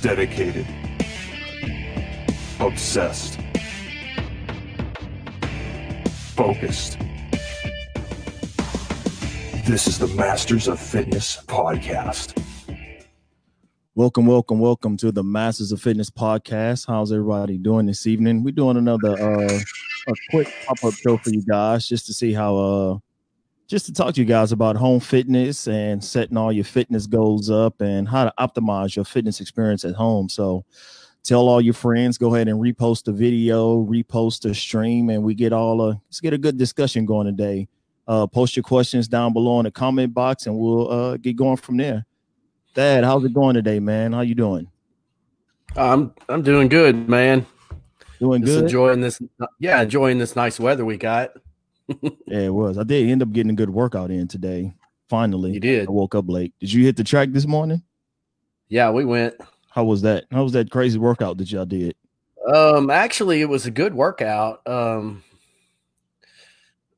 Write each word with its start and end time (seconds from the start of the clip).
dedicated, 0.00 0.66
obsessed, 2.60 3.38
focused. 6.36 6.98
This 9.66 9.86
is 9.88 9.98
the 9.98 10.06
Masters 10.16 10.68
of 10.68 10.78
Fitness 10.78 11.42
podcast. 11.46 12.40
Welcome, 13.96 14.26
welcome, 14.26 14.60
welcome 14.60 14.96
to 14.98 15.10
the 15.10 15.24
Masters 15.24 15.72
of 15.72 15.82
Fitness 15.82 16.10
podcast. 16.10 16.86
How's 16.86 17.10
everybody 17.10 17.58
doing 17.58 17.86
this 17.86 18.06
evening? 18.06 18.44
We're 18.44 18.52
doing 18.52 18.76
another 18.76 19.20
uh 19.20 19.58
a 20.08 20.14
quick 20.30 20.48
pop-up 20.66 20.94
show 20.94 21.16
for 21.18 21.30
you 21.30 21.42
guys 21.42 21.88
just 21.88 22.06
to 22.06 22.14
see 22.14 22.32
how 22.32 22.56
uh 22.56 22.98
just 23.68 23.84
to 23.84 23.92
talk 23.92 24.14
to 24.14 24.20
you 24.20 24.26
guys 24.26 24.50
about 24.50 24.76
home 24.76 24.98
fitness 24.98 25.68
and 25.68 26.02
setting 26.02 26.38
all 26.38 26.50
your 26.50 26.64
fitness 26.64 27.06
goals 27.06 27.50
up 27.50 27.80
and 27.82 28.08
how 28.08 28.24
to 28.24 28.32
optimize 28.40 28.96
your 28.96 29.04
fitness 29.04 29.40
experience 29.40 29.84
at 29.84 29.94
home. 29.94 30.28
So 30.28 30.64
tell 31.22 31.46
all 31.48 31.60
your 31.60 31.74
friends, 31.74 32.16
go 32.16 32.34
ahead 32.34 32.48
and 32.48 32.58
repost 32.58 33.04
the 33.04 33.12
video, 33.12 33.84
repost 33.84 34.40
the 34.40 34.54
stream, 34.54 35.10
and 35.10 35.22
we 35.22 35.34
get 35.34 35.52
all 35.52 35.82
uh 35.82 35.94
let's 36.08 36.20
get 36.20 36.32
a 36.32 36.38
good 36.38 36.56
discussion 36.56 37.04
going 37.04 37.26
today. 37.26 37.68
Uh 38.08 38.26
post 38.26 38.56
your 38.56 38.62
questions 38.62 39.06
down 39.06 39.34
below 39.34 39.60
in 39.60 39.64
the 39.64 39.70
comment 39.70 40.14
box 40.14 40.46
and 40.46 40.58
we'll 40.58 40.90
uh 40.90 41.16
get 41.18 41.36
going 41.36 41.58
from 41.58 41.76
there. 41.76 42.06
Dad, 42.74 43.04
how's 43.04 43.24
it 43.24 43.34
going 43.34 43.54
today, 43.54 43.80
man? 43.80 44.14
How 44.14 44.22
you 44.22 44.34
doing? 44.34 44.66
I'm 45.76 46.14
I'm 46.30 46.40
doing 46.40 46.68
good, 46.68 47.06
man. 47.06 47.44
Doing 48.18 48.42
Just 48.42 48.54
good. 48.54 48.64
enjoying 48.64 49.00
this. 49.02 49.20
Yeah, 49.60 49.82
enjoying 49.82 50.18
this 50.18 50.34
nice 50.34 50.58
weather 50.58 50.84
we 50.86 50.96
got. 50.96 51.32
Yeah, 52.26 52.40
it 52.40 52.54
was. 52.54 52.76
I 52.78 52.82
did 52.82 53.08
end 53.08 53.22
up 53.22 53.32
getting 53.32 53.50
a 53.50 53.54
good 53.54 53.70
workout 53.70 54.10
in 54.10 54.28
today. 54.28 54.74
Finally, 55.08 55.52
You 55.52 55.60
did. 55.60 55.88
I 55.88 55.90
woke 55.90 56.14
up 56.14 56.28
late. 56.28 56.52
Did 56.60 56.72
you 56.72 56.84
hit 56.84 56.96
the 56.96 57.04
track 57.04 57.30
this 57.32 57.46
morning? 57.46 57.82
Yeah, 58.68 58.90
we 58.90 59.04
went. 59.06 59.34
How 59.70 59.84
was 59.84 60.02
that? 60.02 60.24
How 60.30 60.42
was 60.42 60.52
that 60.52 60.70
crazy 60.70 60.98
workout 60.98 61.38
that 61.38 61.50
y'all 61.50 61.64
did? 61.64 61.96
Um, 62.52 62.90
actually, 62.90 63.40
it 63.40 63.48
was 63.48 63.64
a 63.64 63.70
good 63.70 63.94
workout. 63.94 64.66
Um, 64.66 65.22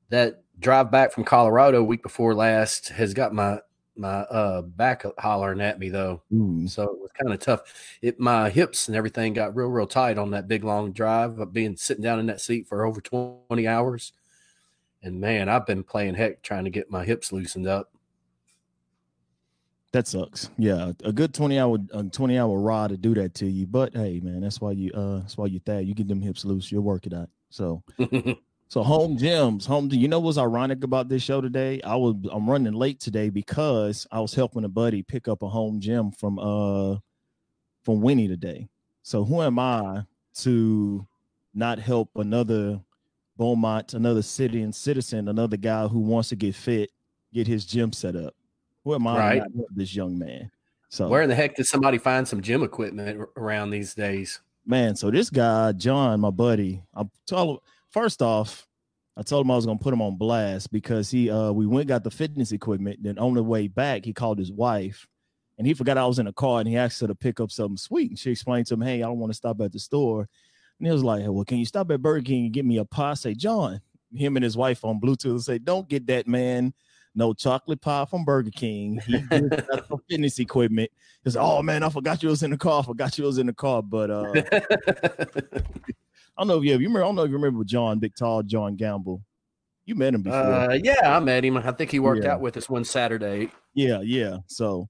that 0.09 0.43
drive 0.59 0.91
back 0.91 1.13
from 1.13 1.25
Colorado 1.25 1.83
week 1.83 2.03
before 2.03 2.35
last 2.35 2.89
has 2.89 3.15
got 3.15 3.33
my 3.33 3.61
my 3.97 4.21
uh 4.21 4.63
back 4.63 5.05
hollering 5.19 5.61
at 5.61 5.79
me 5.79 5.89
though, 5.89 6.23
Ooh, 6.33 6.67
so 6.67 6.85
it 6.85 6.99
was 7.01 7.11
kind 7.21 7.35
of 7.35 7.41
tough. 7.41 7.61
It 8.03 8.19
my 8.19 8.49
hips 8.49 8.89
and 8.89 8.97
everything 8.97 9.35
got 9.35 9.55
real 9.55 9.69
real 9.69 9.87
tight 9.87 10.17
on 10.19 10.31
that 10.31 10.49
big 10.49 10.65
long 10.65 10.93
drive 10.93 11.39
of 11.39 11.53
being 11.53 11.77
sitting 11.77 12.03
down 12.03 12.19
in 12.19 12.27
that 12.27 12.41
seat 12.41 12.67
for 12.67 12.85
over 12.87 13.01
twenty 13.01 13.67
hours. 13.67 14.13
And 15.03 15.21
man, 15.21 15.49
I've 15.49 15.67
been 15.67 15.83
playing 15.83 16.15
heck 16.15 16.43
trying 16.43 16.65
to 16.65 16.71
get 16.71 16.91
my 16.91 17.05
hips 17.05 17.33
loosened 17.33 17.67
up. 17.67 17.91
that 19.93 20.07
sucks. 20.07 20.51
Yeah, 20.59 20.93
a 21.05 21.13
good 21.13 21.35
twenty 21.35 21.59
hour 21.59 21.79
a 21.93 22.05
twenty 22.05 22.39
hour 22.39 22.59
ride 22.59 22.91
to 22.91 22.97
do 22.97 23.15
that 23.15 23.35
to 23.35 23.47
you. 23.47 23.67
But 23.67 23.95
hey, 23.95 24.21
man, 24.21 24.41
that's 24.41 24.61
why 24.61 24.73
you 24.73 24.93
uh 24.93 25.21
that's 25.21 25.37
why 25.37 25.47
you 25.47 25.61
thad. 25.61 25.87
You 25.87 25.95
get 25.95 26.09
them 26.09 26.23
hips 26.23 26.45
loose. 26.45 26.71
You'll 26.71 26.83
work 26.83 27.07
it 27.07 27.15
out. 27.15 27.31
So 27.51 27.83
So 28.71 28.85
home 28.85 29.19
gyms, 29.19 29.67
home. 29.67 29.89
You 29.91 30.07
know 30.07 30.21
what's 30.21 30.39
ironic 30.39 30.85
about 30.85 31.09
this 31.09 31.25
show 31.25 31.41
today? 31.41 31.81
I 31.83 31.97
was 31.97 32.15
I'm 32.31 32.49
running 32.49 32.73
late 32.73 33.01
today 33.01 33.29
because 33.29 34.07
I 34.13 34.21
was 34.21 34.33
helping 34.33 34.63
a 34.63 34.69
buddy 34.69 35.03
pick 35.03 35.27
up 35.27 35.43
a 35.43 35.49
home 35.49 35.81
gym 35.81 36.13
from 36.13 36.39
uh 36.39 36.99
from 37.83 38.01
Winnie 38.01 38.29
today. 38.29 38.69
So 39.03 39.25
who 39.25 39.43
am 39.43 39.59
I 39.59 40.05
to 40.43 41.05
not 41.53 41.81
help 41.81 42.11
another 42.15 42.81
Beaumont, 43.45 43.95
another 43.95 44.21
city 44.21 44.61
and 44.61 44.75
citizen, 44.75 45.27
another 45.29 45.57
guy 45.57 45.89
who 45.89 45.99
wants 45.99 46.29
to 46.29 46.37
get 46.37 46.55
fit, 46.55 46.91
get 47.33 47.47
his 47.47 47.65
gym 47.65 47.91
set 47.91 48.15
up? 48.15 48.35
Who 48.85 48.95
am 48.95 49.07
I 49.07 49.17
Right. 49.19 49.43
this 49.75 49.97
young 49.97 50.19
man? 50.19 50.51
So 50.91 51.09
Where 51.09 51.23
in 51.23 51.31
the 51.31 51.35
heck 51.35 51.57
did 51.57 51.67
somebody 51.67 51.97
find 51.97 52.29
some 52.29 52.43
gym 52.43 52.63
equipment 52.63 53.27
around 53.39 53.71
these 53.71 53.95
days? 53.95 54.41
man, 54.67 54.95
so 54.95 55.11
this 55.11 55.31
guy, 55.31 55.73
John, 55.73 56.21
my 56.21 56.29
buddy, 56.29 56.83
I 56.95 57.05
told 57.27 57.57
him 57.57 57.59
first 57.89 58.21
off, 58.21 58.69
I 59.17 59.23
told 59.23 59.47
him 59.47 59.51
I 59.53 59.57
was 59.57 59.65
gonna 59.65 59.79
put 59.79 59.95
him 59.95 60.03
on 60.03 60.19
blast 60.19 60.71
because 60.71 61.11
he 61.11 61.31
uh 61.31 61.51
we 61.51 61.67
went 61.67 61.89
got 61.89 62.05
the 62.05 62.11
fitness 62.11 62.53
equipment. 62.53 63.03
Then 63.03 63.19
on 63.19 63.33
the 63.33 63.43
way 63.43 63.69
back, 63.69 64.05
he 64.05 64.13
called 64.13 64.39
his 64.39 64.53
wife 64.53 65.09
and 65.57 65.67
he 65.67 65.73
forgot 65.73 65.97
I 65.97 66.05
was 66.05 66.19
in 66.19 66.27
the 66.27 66.33
car 66.35 66.61
and 66.61 66.69
he 66.69 66.77
asked 66.77 67.01
her 67.01 67.07
to 67.07 67.15
pick 67.15 67.41
up 67.41 67.51
something 67.51 67.79
sweet. 67.79 68.11
And 68.11 68.19
she 68.19 68.31
explained 68.33 68.67
to 68.67 68.75
him, 68.75 68.83
Hey, 68.83 69.03
I 69.03 69.07
don't 69.07 69.19
want 69.19 69.31
to 69.33 69.37
stop 69.37 69.61
at 69.63 69.73
the 69.73 69.79
store. 69.79 70.29
And 70.81 70.87
he 70.89 70.93
was 70.93 71.05
like, 71.05 71.23
Well, 71.27 71.45
can 71.45 71.59
you 71.59 71.65
stop 71.67 71.91
at 71.93 72.03
Burger 72.03 72.25
King 72.25 72.47
and 72.47 72.53
get 72.53 72.65
me 72.65 72.79
a 72.79 72.85
pie? 72.85 73.11
I 73.13 73.15
say, 73.15 73.35
John, 73.35 73.81
him 74.13 74.37
and 74.37 74.43
his 74.43 74.57
wife 74.57 74.85
on 74.85 75.01
Bluetooth 75.01 75.43
say, 75.43 75.59
Don't 75.59 75.89
get 75.89 76.07
that 76.09 76.27
man 76.27 76.75
no 77.15 77.33
chocolate 77.33 77.81
pie 77.81 78.05
from 78.05 78.25
Burger 78.25 78.51
King. 78.53 79.01
He 79.05 79.21
got 79.23 79.43
some 79.89 80.01
fitness 80.09 80.39
equipment. 80.39 80.91
He's 81.25 81.37
oh 81.37 81.61
man, 81.63 81.83
I 81.83 81.89
forgot 81.91 82.23
you 82.23 82.29
was 82.29 82.43
in 82.43 82.51
the 82.53 82.57
car. 82.57 82.81
I 82.81 82.85
forgot 82.87 83.19
you 83.19 83.25
was 83.25 83.39
in 83.39 83.47
the 83.47 83.53
car. 83.53 83.83
But 83.83 84.11
uh 84.11 84.43
I 86.37 86.43
don't 86.43 86.49
know 86.49 86.59
if 86.59 86.65
you 86.65 86.73
have, 86.73 86.81
you 86.81 86.87
remember. 86.89 87.03
I 87.03 87.09
don't 87.09 87.17
know 87.17 87.25
if 87.25 87.31
you 87.31 87.37
remember 87.37 87.65
John, 87.65 87.99
big 87.99 88.15
tall 88.15 88.43
John 88.43 88.77
Gamble. 88.77 89.23
You 89.85 89.95
met 89.97 90.15
him 90.15 90.23
before. 90.23 90.39
uh, 90.39 90.79
yeah, 90.83 91.17
I 91.17 91.19
met 91.21 91.45
him. 91.45 91.57
I 91.57 91.73
think 91.73 91.91
he 91.91 91.99
worked 91.99 92.25
Yeah. 92.25 92.35
out 92.35 92.41
with 92.41 92.57
us 92.57 92.69
one 92.71 92.85
Saturday. 92.85 93.51
yeah, 93.75 94.01
yeah. 94.03 94.37
So 94.47 94.89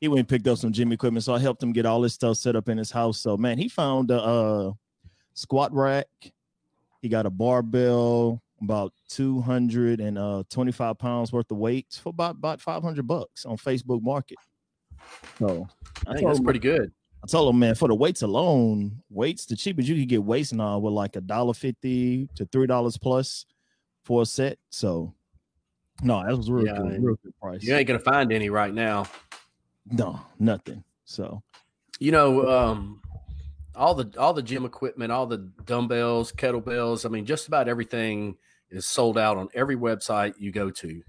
he 0.00 0.08
went 0.08 0.20
and 0.20 0.28
picked 0.28 0.46
up 0.46 0.58
some 0.58 0.72
gym 0.72 0.92
equipment. 0.92 1.24
So 1.24 1.34
I 1.34 1.38
helped 1.38 1.62
him 1.62 1.72
get 1.72 1.86
all 1.86 2.02
his 2.02 2.12
stuff 2.12 2.36
set 2.36 2.54
up 2.56 2.68
in 2.68 2.76
his 2.76 2.90
house. 2.90 3.18
So 3.20 3.36
man, 3.38 3.56
he 3.58 3.68
found 3.68 4.10
a 4.10 4.20
uh, 4.22 4.72
squat 5.34 5.72
rack. 5.72 6.06
He 7.02 7.08
got 7.08 7.26
a 7.26 7.30
barbell, 7.30 8.40
about 8.62 8.92
two 9.08 9.40
hundred 9.42 10.00
and 10.00 10.16
uh, 10.16 10.44
twenty-five 10.48 10.98
pounds 10.98 11.32
worth 11.32 11.50
of 11.50 11.58
weights 11.58 11.98
for 11.98 12.08
about 12.10 12.36
about 12.36 12.60
five 12.60 12.82
hundred 12.82 13.06
bucks 13.06 13.44
on 13.44 13.56
Facebook 13.56 14.02
Market. 14.02 14.38
So 15.38 15.68
I 16.06 16.14
think 16.14 16.26
that's 16.26 16.38
him- 16.38 16.44
pretty 16.44 16.60
good. 16.60 16.92
I 17.22 17.26
told 17.26 17.54
him, 17.54 17.58
man, 17.58 17.74
for 17.74 17.88
the 17.88 17.94
weights 17.94 18.20
alone, 18.20 19.02
weights 19.08 19.46
the 19.46 19.56
cheapest 19.56 19.88
you 19.88 19.94
could 19.96 20.08
get 20.10 20.22
weights 20.22 20.52
now 20.52 20.78
with 20.78 20.92
like 20.92 21.16
a 21.16 21.22
dollar 21.22 21.54
fifty 21.54 22.28
to 22.36 22.44
three 22.46 22.66
dollars 22.66 22.98
plus 22.98 23.46
for 24.02 24.22
a 24.22 24.26
set. 24.26 24.58
So 24.70 25.14
no, 26.02 26.22
that 26.22 26.36
was 26.36 26.50
real 26.50 26.66
Yeah, 26.66 26.76
good, 26.76 27.02
real 27.02 27.18
good 27.22 27.32
price. 27.40 27.62
You 27.62 27.74
ain't 27.74 27.86
gonna 27.86 27.98
find 27.98 28.30
any 28.32 28.50
right 28.50 28.72
now. 28.74 29.06
No, 29.90 30.20
nothing. 30.38 30.84
So 31.06 31.42
You 31.98 32.12
know, 32.12 32.46
um, 32.48 33.00
all 33.76 33.94
the 33.94 34.12
all 34.18 34.32
the 34.32 34.42
gym 34.42 34.64
equipment, 34.64 35.12
all 35.12 35.26
the 35.26 35.38
dumbbells, 35.64 36.32
kettlebells. 36.32 37.04
I 37.04 37.08
mean, 37.08 37.26
just 37.26 37.48
about 37.48 37.68
everything 37.68 38.36
is 38.70 38.86
sold 38.86 39.18
out 39.18 39.36
on 39.36 39.48
every 39.54 39.76
website 39.76 40.34
you 40.38 40.50
go 40.52 40.70
to. 40.70 41.02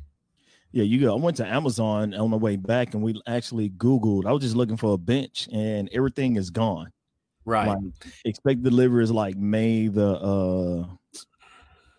yeah, 0.71 0.83
you 0.83 0.99
go. 0.99 1.15
I 1.15 1.19
went 1.19 1.37
to 1.37 1.47
Amazon 1.47 2.13
on 2.13 2.31
the 2.31 2.37
way 2.37 2.55
back 2.57 2.93
and 2.93 3.03
we 3.03 3.19
actually 3.27 3.69
Googled. 3.69 4.25
I 4.25 4.31
was 4.31 4.43
just 4.43 4.55
looking 4.55 4.77
for 4.77 4.93
a 4.93 4.97
bench 4.97 5.47
and 5.51 5.89
everything 5.91 6.35
is 6.35 6.49
gone. 6.49 6.91
Right. 7.45 7.67
Like 7.67 7.77
expect 8.25 8.63
delivery 8.63 9.03
is 9.03 9.11
like 9.11 9.37
May 9.37 9.87
the 9.87 10.09
uh 10.09 10.87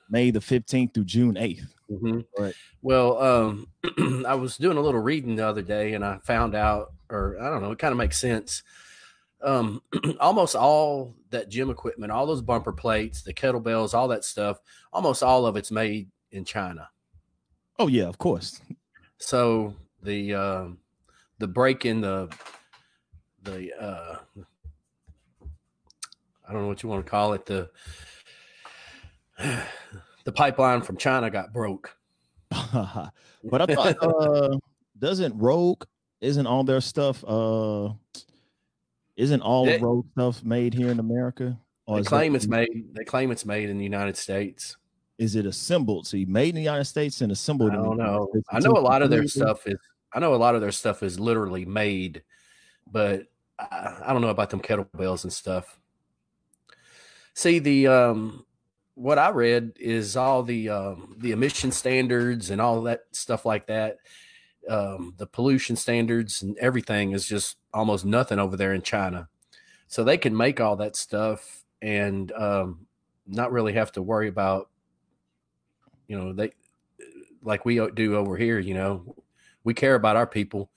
May 0.09 0.31
the 0.31 0.41
15th 0.41 0.94
through 0.94 1.04
June 1.04 1.34
8th. 1.34 1.66
hmm 1.88 2.21
Right. 2.38 2.54
Well, 2.83 3.21
um, 3.21 3.69
I 4.27 4.34
was 4.34 4.56
doing 4.56 4.77
a 4.77 4.81
little 4.81 5.00
reading 5.00 5.34
the 5.37 5.47
other 5.47 5.62
day, 5.62 5.94
and 5.94 6.04
I 6.04 6.19
found 6.19 6.54
out, 6.54 6.93
or 7.10 7.37
I 7.41 7.50
don't 7.50 7.62
know, 7.62 7.72
it 7.72 7.78
kind 7.81 7.91
of 7.91 7.98
makes 7.98 8.19
sense. 8.19 8.62
Um, 9.42 9.82
almost 10.20 10.56
all 10.56 11.14
that 11.30 11.48
gym 11.48 11.70
equipment, 11.70 12.12
all 12.12 12.26
those 12.26 12.42
bumper 12.42 12.72
plates, 12.72 13.22
the 13.22 13.34
kettlebells, 13.34 13.94
all 13.94 14.08
that 14.08 14.24
stuff, 14.24 14.58
almost 14.92 15.22
all 15.22 15.47
of 15.47 15.56
it's 15.56 15.70
made 15.70 16.08
in 16.30 16.44
China. 16.44 16.88
Oh 17.78 17.88
yeah, 17.88 18.04
of 18.04 18.19
course. 18.19 18.60
So 19.19 19.74
the 20.02 20.34
um, 20.34 20.78
the 21.38 21.48
break 21.48 21.84
in 21.84 22.00
the 22.00 22.34
the 23.42 23.72
uh, 23.80 24.16
I 26.48 26.53
don't 26.53 26.62
know 26.62 26.68
what 26.68 26.82
you 26.82 26.88
want 26.88 27.04
to 27.04 27.10
call 27.10 27.32
it 27.34 27.47
the 27.47 27.70
the 30.24 30.32
pipeline 30.32 30.82
from 30.82 30.97
China 30.97 31.30
got 31.30 31.53
broke. 31.53 31.97
but 32.50 33.60
I 33.60 33.66
thought 33.66 33.97
uh 34.00 34.56
doesn't 34.98 35.36
Rogue 35.36 35.84
isn't 36.20 36.47
all 36.47 36.64
their 36.64 36.80
stuff 36.80 37.24
uh 37.26 37.91
isn't 39.16 39.41
all 39.42 39.65
They- 39.66 39.78
road 39.78 40.04
stuff 40.13 40.45
made 40.45 40.74
here 40.74 40.91
in 40.91 40.98
America? 41.01 41.59
Or 41.86 41.98
They 41.98 42.04
claim 42.04 42.34
it, 42.34 42.39
it's 42.39 42.48
made. 42.48 42.68
They 42.95 43.04
claim 43.04 43.30
it's 43.30 43.47
made 43.47 43.71
in 43.71 43.78
the 43.78 43.84
United 43.84 44.16
States. 44.16 44.77
is 45.18 45.34
it 45.34 45.47
assembled? 45.47 46.07
See, 46.07 46.24
made 46.27 46.51
in 46.51 46.57
the 46.57 46.63
United 46.63 46.84
States 46.84 47.21
and 47.22 47.33
assembled 47.33 47.71
I 47.72 47.77
don't 47.77 47.92
United 47.92 48.03
know. 48.03 48.28
I 48.51 48.59
know 48.59 48.72
a 48.72 48.80
lot 48.80 49.01
of 49.03 49.09
their 49.10 49.27
stuff 49.27 49.66
is. 49.66 49.78
I 50.13 50.18
know 50.21 50.34
a 50.34 50.36
lot 50.36 50.54
of 50.54 50.60
their 50.60 50.72
stuff 50.72 51.03
is 51.03 51.18
literally 51.18 51.65
made, 51.65 52.22
but 52.91 53.22
I, 53.59 53.98
I 54.07 54.13
don't 54.13 54.21
know 54.21 54.28
about 54.28 54.51
them 54.51 54.60
kettlebells 54.60 55.24
and 55.24 55.33
stuff. 55.33 55.78
See 57.34 57.59
the 57.59 57.86
um, 57.86 58.45
what 58.95 59.19
I 59.19 59.30
read 59.30 59.72
is 59.78 60.16
all 60.16 60.42
the 60.42 60.69
um, 60.71 61.15
the 61.19 61.33
emission 61.33 61.71
standards 61.72 62.51
and 62.51 62.60
all 62.60 62.83
that 62.83 63.03
stuff 63.12 63.45
like 63.47 63.66
that. 63.69 63.98
Um, 64.69 65.15
the 65.16 65.27
pollution 65.27 65.77
standards 65.77 66.42
and 66.42 66.59
everything 66.59 67.12
is 67.12 67.27
just 67.27 67.57
almost 67.76 68.04
nothing 68.04 68.38
over 68.38 68.56
there 68.56 68.72
in 68.72 68.82
China, 68.82 69.28
so 69.86 70.02
they 70.02 70.18
can 70.18 70.36
make 70.36 70.60
all 70.60 70.76
that 70.76 70.96
stuff 70.96 71.64
and 71.82 72.32
um, 72.32 72.86
not 73.26 73.52
really 73.52 73.74
have 73.74 73.92
to 73.92 74.02
worry 74.02 74.28
about 74.28 74.68
you 76.08 76.18
know 76.18 76.32
they 76.32 76.52
like 77.42 77.64
we 77.64 77.84
do 77.90 78.16
over 78.16 78.36
here 78.36 78.58
you 78.58 78.74
know 78.74 79.14
we 79.62 79.74
care 79.74 79.94
about 79.94 80.16
our 80.16 80.26
people 80.26 80.70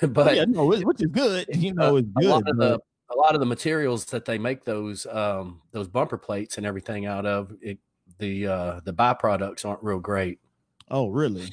but 0.08 0.36
yeah, 0.36 0.44
no, 0.46 0.66
which 0.66 1.02
is 1.02 1.08
good. 1.08 1.46
You 1.54 1.74
know, 1.74 1.96
it's 1.96 2.08
a 2.16 2.20
good. 2.20 2.28
lot 2.28 2.48
of 2.48 2.56
the 2.56 2.78
a 3.10 3.16
lot 3.16 3.34
of 3.34 3.40
the 3.40 3.46
materials 3.46 4.04
that 4.06 4.24
they 4.24 4.38
make 4.38 4.64
those 4.64 5.06
um, 5.06 5.60
those 5.72 5.88
bumper 5.88 6.18
plates 6.18 6.56
and 6.56 6.66
everything 6.66 7.06
out 7.06 7.26
of 7.26 7.52
it, 7.60 7.78
the 8.18 8.46
uh, 8.46 8.80
the 8.84 8.92
byproducts 8.92 9.64
aren't 9.64 9.82
real 9.82 9.98
great. 9.98 10.38
Oh, 10.90 11.08
really? 11.08 11.48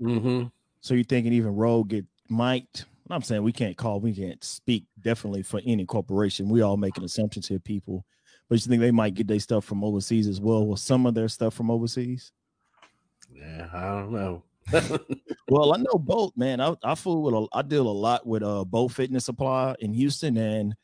Mm-hmm. 0.00 0.46
So 0.80 0.94
you're 0.94 1.04
thinking 1.04 1.32
even 1.32 1.54
Rogue 1.54 1.88
get 1.88 2.06
might? 2.28 2.84
I'm 3.10 3.22
saying 3.22 3.42
we 3.42 3.52
can't 3.52 3.76
call, 3.76 4.00
we 4.00 4.14
can't 4.14 4.42
speak 4.44 4.84
definitely 5.00 5.42
for 5.42 5.60
any 5.64 5.86
corporation. 5.86 6.48
We 6.48 6.60
all 6.60 6.76
making 6.76 7.04
assumptions 7.04 7.48
here, 7.48 7.58
people. 7.58 8.04
But 8.48 8.56
you 8.56 8.68
think 8.68 8.80
they 8.80 8.90
might 8.90 9.14
get 9.14 9.26
their 9.28 9.38
stuff 9.40 9.64
from 9.64 9.84
overseas 9.84 10.26
as 10.26 10.40
well? 10.40 10.66
Well, 10.66 10.76
some 10.76 11.06
of 11.06 11.14
their 11.14 11.28
stuff 11.28 11.54
from 11.54 11.70
overseas? 11.70 12.32
Yeah, 13.34 13.68
I 13.72 13.88
don't 13.88 14.12
know. 14.12 14.42
well, 15.48 15.74
I 15.74 15.78
know 15.78 15.98
both, 15.98 16.36
man. 16.36 16.60
I, 16.60 16.74
I 16.82 16.94
fool 16.94 17.22
with 17.22 17.34
a, 17.34 17.46
I 17.52 17.62
deal 17.62 17.88
a 17.88 17.90
lot 17.90 18.26
with 18.26 18.42
uh 18.42 18.64
Bolt 18.64 18.92
Fitness 18.92 19.24
Supply 19.24 19.74
in 19.80 19.92
Houston, 19.94 20.36
and 20.36 20.74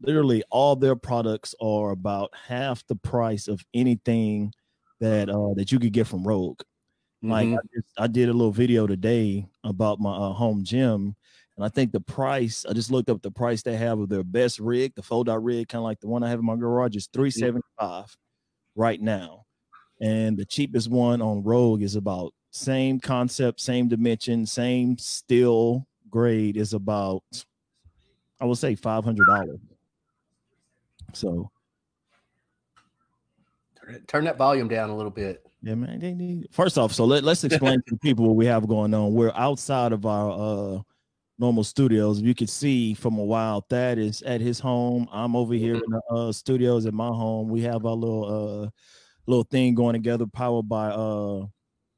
literally 0.00 0.42
all 0.50 0.76
their 0.76 0.96
products 0.96 1.54
are 1.60 1.90
about 1.90 2.30
half 2.34 2.86
the 2.86 2.96
price 2.96 3.48
of 3.48 3.62
anything 3.74 4.52
that 5.00 5.28
uh 5.28 5.54
that 5.56 5.72
you 5.72 5.78
could 5.78 5.92
get 5.92 6.06
from 6.06 6.26
Rogue. 6.26 6.60
Like 7.22 7.48
Mhm. 7.48 7.56
I, 7.56 7.60
just, 7.74 7.86
I 7.98 8.06
did 8.06 8.28
a 8.28 8.32
little 8.32 8.52
video 8.52 8.86
today 8.86 9.46
about 9.62 9.98
my 9.98 10.14
uh, 10.14 10.32
home 10.32 10.62
gym, 10.62 11.16
and 11.56 11.64
I 11.64 11.68
think 11.68 11.92
the 11.92 12.00
price. 12.00 12.64
I 12.68 12.72
just 12.72 12.90
looked 12.90 13.08
up 13.10 13.22
the 13.22 13.30
price 13.30 13.62
they 13.62 13.76
have 13.76 13.98
of 14.00 14.08
their 14.08 14.24
best 14.24 14.58
rig, 14.58 14.94
the 14.94 15.02
fold 15.02 15.28
out 15.28 15.42
rig, 15.44 15.68
kind 15.68 15.80
of 15.80 15.84
like 15.84 16.00
the 16.00 16.08
one 16.08 16.22
I 16.22 16.30
have 16.30 16.40
in 16.40 16.44
my 16.44 16.56
garage, 16.56 16.96
is 16.96 17.08
three 17.12 17.30
seventy 17.30 17.62
five 17.78 18.14
right 18.74 19.00
now, 19.00 19.44
and 20.00 20.36
the 20.36 20.44
cheapest 20.44 20.90
one 20.90 21.22
on 21.22 21.42
Rogue 21.42 21.82
is 21.82 21.94
about 21.96 22.34
same 22.50 23.00
concept, 23.00 23.60
same 23.60 23.88
dimension, 23.88 24.46
same 24.46 24.96
steel 24.98 25.86
grade 26.10 26.56
is 26.56 26.72
about, 26.72 27.22
I 28.40 28.44
would 28.44 28.58
say 28.58 28.74
five 28.74 29.04
hundred 29.04 29.26
dollars. 29.26 29.58
So 31.12 31.50
Turn 33.84 33.94
it- 33.94 34.08
Turn 34.08 34.24
that 34.24 34.38
volume 34.38 34.68
down 34.68 34.90
a 34.90 34.96
little 34.96 35.10
bit. 35.10 35.44
Yeah, 35.62 35.74
man. 35.74 36.44
First 36.50 36.78
off, 36.78 36.92
so 36.92 37.04
let, 37.04 37.24
let's 37.24 37.42
explain 37.44 37.82
to 37.88 37.96
people 37.96 38.26
what 38.26 38.36
we 38.36 38.46
have 38.46 38.66
going 38.68 38.92
on. 38.94 39.14
We're 39.14 39.32
outside 39.34 39.92
of 39.92 40.04
our 40.06 40.30
uh 40.30 40.82
normal 41.38 41.64
studios. 41.64 42.20
You 42.20 42.34
can 42.34 42.46
see 42.46 42.94
from 42.94 43.18
a 43.18 43.24
while 43.24 43.64
that 43.68 43.98
is 43.98 44.22
at 44.22 44.40
his 44.40 44.60
home. 44.60 45.08
I'm 45.12 45.34
over 45.34 45.54
here 45.54 45.74
in 45.74 45.82
the 45.88 46.02
uh 46.10 46.32
studios 46.32 46.86
at 46.86 46.94
my 46.94 47.08
home. 47.08 47.48
We 47.48 47.62
have 47.62 47.84
our 47.86 47.94
little 47.94 48.24
uh 48.64 48.70
little 49.26 49.44
thing 49.44 49.74
going 49.74 49.94
together, 49.94 50.26
powered 50.26 50.68
by 50.68 50.90
uh 50.90 51.46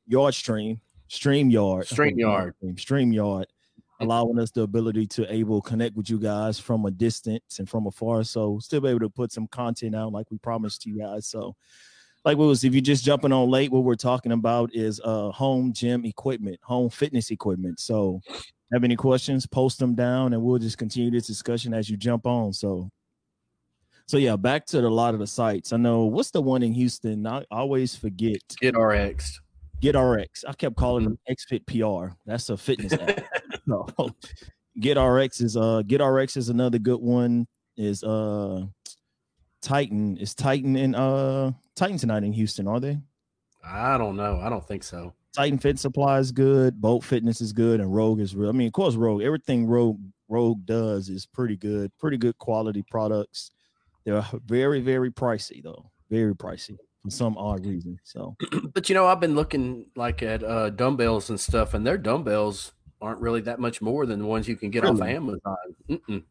Yard 0.06 0.34
Stream, 0.34 0.80
Stream 1.08 1.50
Yard, 1.50 1.86
StreamYard. 1.86 2.52
Stream 2.78 3.12
Yard, 3.12 3.46
allowing 4.00 4.38
us 4.38 4.50
the 4.50 4.62
ability 4.62 5.06
to 5.08 5.32
able 5.32 5.60
connect 5.60 5.96
with 5.96 6.08
you 6.08 6.18
guys 6.18 6.58
from 6.58 6.86
a 6.86 6.90
distance 6.90 7.58
and 7.58 7.68
from 7.68 7.86
afar. 7.86 8.24
So 8.24 8.58
still 8.60 8.80
be 8.80 8.88
able 8.88 9.00
to 9.00 9.10
put 9.10 9.32
some 9.32 9.48
content 9.48 9.94
out 9.94 10.12
like 10.12 10.30
we 10.30 10.38
promised 10.38 10.86
you 10.86 10.98
guys. 10.98 11.26
So 11.26 11.56
like 12.24 12.38
what 12.38 12.46
was 12.46 12.64
if 12.64 12.72
you're 12.72 12.80
just 12.80 13.04
jumping 13.04 13.32
on 13.32 13.50
late, 13.50 13.70
what 13.70 13.84
we're 13.84 13.96
talking 13.96 14.32
about 14.32 14.74
is 14.74 15.00
uh 15.04 15.30
home 15.30 15.72
gym 15.72 16.04
equipment, 16.04 16.58
home 16.62 16.88
fitness 16.88 17.30
equipment. 17.30 17.80
So 17.80 18.20
have 18.72 18.84
any 18.84 18.96
questions, 18.96 19.46
post 19.46 19.78
them 19.78 19.94
down 19.94 20.32
and 20.32 20.42
we'll 20.42 20.58
just 20.58 20.78
continue 20.78 21.10
this 21.10 21.26
discussion 21.26 21.72
as 21.72 21.88
you 21.88 21.96
jump 21.96 22.26
on. 22.26 22.52
So 22.52 22.90
so 24.06 24.18
yeah, 24.18 24.36
back 24.36 24.66
to 24.66 24.80
the, 24.80 24.86
a 24.86 24.88
lot 24.88 25.14
of 25.14 25.20
the 25.20 25.26
sites. 25.26 25.72
I 25.72 25.78
know 25.78 26.04
what's 26.04 26.30
the 26.30 26.40
one 26.40 26.62
in 26.62 26.72
Houston? 26.72 27.26
I 27.26 27.44
always 27.50 27.96
forget. 27.96 28.38
Get 28.60 28.76
RX. 28.76 29.40
Get 29.80 29.96
RX. 29.96 30.44
I 30.44 30.52
kept 30.52 30.76
calling 30.76 31.04
them 31.04 31.18
XFit 31.28 31.66
PR. 31.66 32.14
That's 32.24 32.48
a 32.50 32.56
fitness 32.56 32.92
app. 32.92 33.24
No. 33.68 33.84
Get 34.78 34.96
RX 34.96 35.40
is 35.40 35.56
uh 35.56 35.82
Get 35.84 36.00
RX 36.00 36.36
is 36.36 36.50
another 36.50 36.78
good 36.78 37.00
one. 37.00 37.48
Is 37.76 38.04
uh 38.04 38.64
Titan 39.60 40.16
is 40.18 40.36
Titan 40.36 40.76
in 40.76 40.94
uh 40.94 41.50
Titan 41.74 41.98
tonight 41.98 42.22
in 42.22 42.32
Houston, 42.32 42.68
are 42.68 42.78
they? 42.78 43.00
I 43.64 43.98
don't 43.98 44.14
know. 44.14 44.38
I 44.40 44.48
don't 44.48 44.64
think 44.64 44.84
so. 44.84 45.14
Titan 45.36 45.58
Fit 45.58 45.78
Supply 45.78 46.18
is 46.18 46.32
good, 46.32 46.80
Bolt 46.80 47.04
Fitness 47.04 47.40
is 47.40 47.52
good, 47.52 47.80
and 47.80 47.94
Rogue 47.94 48.20
is 48.20 48.34
real. 48.34 48.48
I 48.48 48.52
mean, 48.52 48.66
of 48.66 48.72
course, 48.72 48.94
Rogue, 48.94 49.22
everything 49.22 49.66
Rogue 49.66 50.00
Rogue 50.28 50.64
does 50.64 51.08
is 51.08 51.26
pretty 51.26 51.56
good, 51.56 51.92
pretty 51.98 52.16
good 52.16 52.36
quality 52.38 52.82
products. 52.90 53.50
They're 54.04 54.24
very, 54.46 54.80
very 54.80 55.10
pricey 55.10 55.62
though. 55.62 55.90
Very 56.10 56.34
pricey 56.34 56.76
for 57.02 57.10
some 57.10 57.36
odd 57.36 57.66
reason. 57.66 57.98
So 58.02 58.34
But 58.74 58.88
you 58.88 58.94
know, 58.94 59.06
I've 59.06 59.20
been 59.20 59.34
looking 59.34 59.86
like 59.94 60.22
at 60.22 60.42
uh, 60.42 60.70
dumbbells 60.70 61.30
and 61.30 61.38
stuff, 61.38 61.74
and 61.74 61.86
their 61.86 61.98
dumbbells 61.98 62.72
aren't 63.00 63.20
really 63.20 63.42
that 63.42 63.60
much 63.60 63.82
more 63.82 64.06
than 64.06 64.20
the 64.20 64.26
ones 64.26 64.48
you 64.48 64.56
can 64.56 64.70
get 64.70 64.84
off 64.84 64.98
Really? 64.98 65.14
Amazon. 65.14 65.56
Mm-mm. 65.90 66.24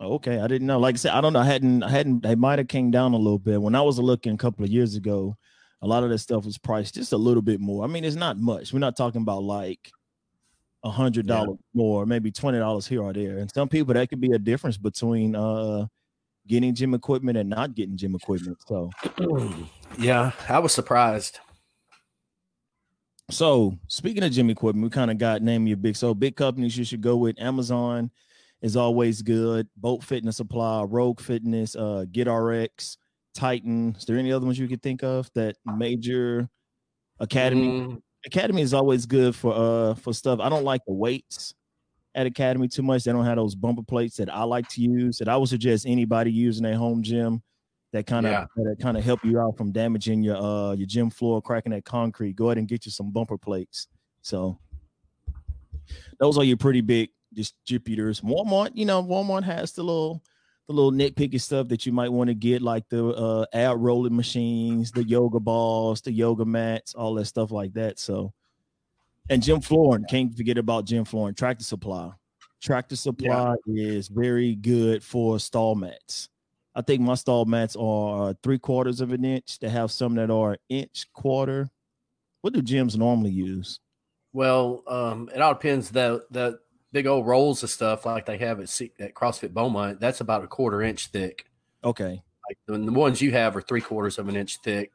Okay, 0.00 0.38
I 0.38 0.46
didn't 0.46 0.66
know. 0.68 0.78
Like 0.78 0.94
I 0.94 0.98
said, 0.98 1.12
I 1.12 1.20
don't 1.20 1.32
know. 1.32 1.40
I 1.40 1.44
hadn't, 1.44 1.82
I 1.82 1.90
hadn't. 1.90 2.22
They 2.22 2.36
might 2.36 2.58
have 2.58 2.68
came 2.68 2.90
down 2.90 3.14
a 3.14 3.16
little 3.16 3.38
bit 3.38 3.60
when 3.60 3.74
I 3.74 3.82
was 3.82 3.98
looking 3.98 4.34
a 4.34 4.38
couple 4.38 4.64
of 4.64 4.70
years 4.70 4.94
ago. 4.94 5.36
A 5.80 5.86
lot 5.86 6.02
of 6.02 6.10
that 6.10 6.18
stuff 6.18 6.44
was 6.44 6.58
priced 6.58 6.94
just 6.94 7.12
a 7.12 7.16
little 7.16 7.42
bit 7.42 7.60
more. 7.60 7.84
I 7.84 7.86
mean, 7.86 8.04
it's 8.04 8.16
not 8.16 8.36
much. 8.36 8.72
We're 8.72 8.80
not 8.80 8.96
talking 8.96 9.22
about 9.22 9.44
like 9.44 9.90
a 10.84 10.90
hundred 10.90 11.26
dollars 11.26 11.58
more, 11.74 12.06
maybe 12.06 12.30
twenty 12.30 12.58
dollars 12.58 12.86
here 12.86 13.02
or 13.02 13.12
there. 13.12 13.38
And 13.38 13.50
some 13.50 13.68
people 13.68 13.94
that 13.94 14.08
could 14.08 14.20
be 14.20 14.32
a 14.32 14.38
difference 14.38 14.76
between 14.76 15.36
uh 15.36 15.86
getting 16.46 16.74
gym 16.74 16.94
equipment 16.94 17.38
and 17.38 17.48
not 17.48 17.74
getting 17.74 17.96
gym 17.96 18.14
equipment. 18.14 18.58
So, 18.66 18.90
yeah, 19.98 20.32
I 20.48 20.58
was 20.58 20.72
surprised. 20.72 21.38
so 23.30 23.78
speaking 23.86 24.24
of 24.24 24.32
gym 24.32 24.50
equipment, 24.50 24.84
we 24.84 24.90
kind 24.90 25.10
of 25.10 25.18
got 25.18 25.42
name 25.42 25.66
your 25.66 25.76
big 25.76 25.94
so 25.96 26.14
big 26.14 26.36
companies 26.36 26.76
you 26.76 26.84
should 26.84 27.02
go 27.02 27.16
with. 27.16 27.40
Amazon 27.40 28.10
is 28.62 28.76
always 28.76 29.22
good. 29.22 29.68
Bolt 29.76 30.02
Fitness 30.02 30.36
Supply, 30.38 30.82
Rogue 30.82 31.20
Fitness, 31.20 31.76
uh, 31.76 32.04
GetRx, 32.10 32.96
Titan. 33.38 33.94
Is 33.96 34.04
there 34.04 34.18
any 34.18 34.32
other 34.32 34.44
ones 34.44 34.58
you 34.58 34.66
could 34.66 34.82
think 34.82 35.04
of 35.04 35.30
that 35.34 35.56
major 35.64 36.48
Academy? 37.20 37.68
Mm, 37.68 38.02
Academy 38.26 38.62
is 38.62 38.74
always 38.74 39.06
good 39.06 39.34
for 39.36 39.54
uh 39.54 39.94
for 39.94 40.12
stuff. 40.12 40.40
I 40.40 40.48
don't 40.48 40.64
like 40.64 40.82
the 40.86 40.92
weights 40.92 41.54
at 42.16 42.26
Academy 42.26 42.66
too 42.66 42.82
much. 42.82 43.04
They 43.04 43.12
don't 43.12 43.24
have 43.24 43.36
those 43.36 43.54
bumper 43.54 43.82
plates 43.82 44.16
that 44.16 44.28
I 44.28 44.42
like 44.42 44.68
to 44.70 44.82
use. 44.82 45.18
That 45.18 45.28
I 45.28 45.36
would 45.36 45.48
suggest 45.48 45.86
anybody 45.86 46.32
using 46.32 46.66
a 46.66 46.76
home 46.76 47.02
gym 47.02 47.40
that 47.92 48.06
kind 48.06 48.26
of 48.26 48.32
Yeah. 48.32 48.46
that 48.56 48.76
kind 48.80 48.96
of 48.96 49.04
help 49.04 49.24
you 49.24 49.38
out 49.38 49.56
from 49.56 49.70
damaging 49.70 50.22
your 50.22 50.36
uh 50.36 50.72
your 50.72 50.86
gym 50.86 51.08
floor, 51.08 51.40
cracking 51.40 51.72
that 51.72 51.84
concrete. 51.84 52.34
Go 52.34 52.46
ahead 52.46 52.58
and 52.58 52.66
get 52.66 52.84
you 52.86 52.90
some 52.92 53.10
bumper 53.12 53.38
plates. 53.38 53.86
So 54.22 54.58
those 56.18 56.36
are 56.36 56.44
your 56.44 56.56
pretty 56.56 56.80
big 56.80 57.10
distributors. 57.32 58.20
Walmart, 58.20 58.70
you 58.74 58.84
know, 58.84 59.02
Walmart 59.02 59.44
has 59.44 59.72
the 59.72 59.84
little 59.84 60.22
the 60.68 60.74
little 60.74 60.92
nitpicky 60.92 61.40
stuff 61.40 61.68
that 61.68 61.86
you 61.86 61.92
might 61.92 62.10
want 62.10 62.28
to 62.28 62.34
get, 62.34 62.62
like 62.62 62.88
the 62.88 63.08
uh 63.08 63.46
ad 63.52 63.78
rolling 63.78 64.14
machines, 64.14 64.92
the 64.92 65.02
yoga 65.02 65.40
balls, 65.40 66.02
the 66.02 66.12
yoga 66.12 66.44
mats, 66.44 66.94
all 66.94 67.14
that 67.14 67.24
stuff 67.24 67.50
like 67.50 67.72
that. 67.72 67.98
So 67.98 68.32
and 69.30 69.42
gym 69.42 69.60
flooring, 69.60 70.04
can't 70.08 70.34
forget 70.36 70.58
about 70.58 70.84
gym 70.84 71.04
flooring, 71.04 71.34
tractor 71.34 71.64
supply. 71.64 72.12
Tractor 72.60 72.96
supply 72.96 73.54
is 73.66 74.08
very 74.08 74.54
good 74.54 75.02
for 75.02 75.38
stall 75.38 75.74
mats. 75.74 76.28
I 76.74 76.82
think 76.82 77.00
my 77.00 77.14
stall 77.14 77.44
mats 77.44 77.76
are 77.76 78.34
three 78.42 78.58
quarters 78.58 79.00
of 79.00 79.12
an 79.12 79.24
inch. 79.24 79.58
They 79.58 79.68
have 79.68 79.90
some 79.90 80.14
that 80.16 80.30
are 80.30 80.58
inch 80.68 81.06
quarter. 81.12 81.68
What 82.42 82.52
do 82.52 82.62
gyms 82.62 82.96
normally 82.96 83.30
use? 83.30 83.80
well, 84.32 84.84
um, 84.86 85.30
it 85.34 85.40
all 85.40 85.54
depends. 85.54 85.90
The 85.90 86.24
the 86.30 86.60
big 86.92 87.06
old 87.06 87.26
rolls 87.26 87.62
of 87.62 87.70
stuff 87.70 88.06
like 88.06 88.26
they 88.26 88.38
have 88.38 88.60
at, 88.60 88.68
C- 88.68 88.92
at 88.98 89.14
CrossFit 89.14 89.52
Beaumont, 89.52 90.00
that's 90.00 90.20
about 90.20 90.44
a 90.44 90.46
quarter 90.46 90.82
inch 90.82 91.08
thick. 91.08 91.46
Okay. 91.84 92.22
Like 92.48 92.58
the, 92.66 92.78
the 92.78 92.92
ones 92.92 93.20
you 93.20 93.30
have 93.32 93.56
are 93.56 93.60
three 93.60 93.80
quarters 93.80 94.18
of 94.18 94.28
an 94.28 94.36
inch 94.36 94.58
thick. 94.64 94.90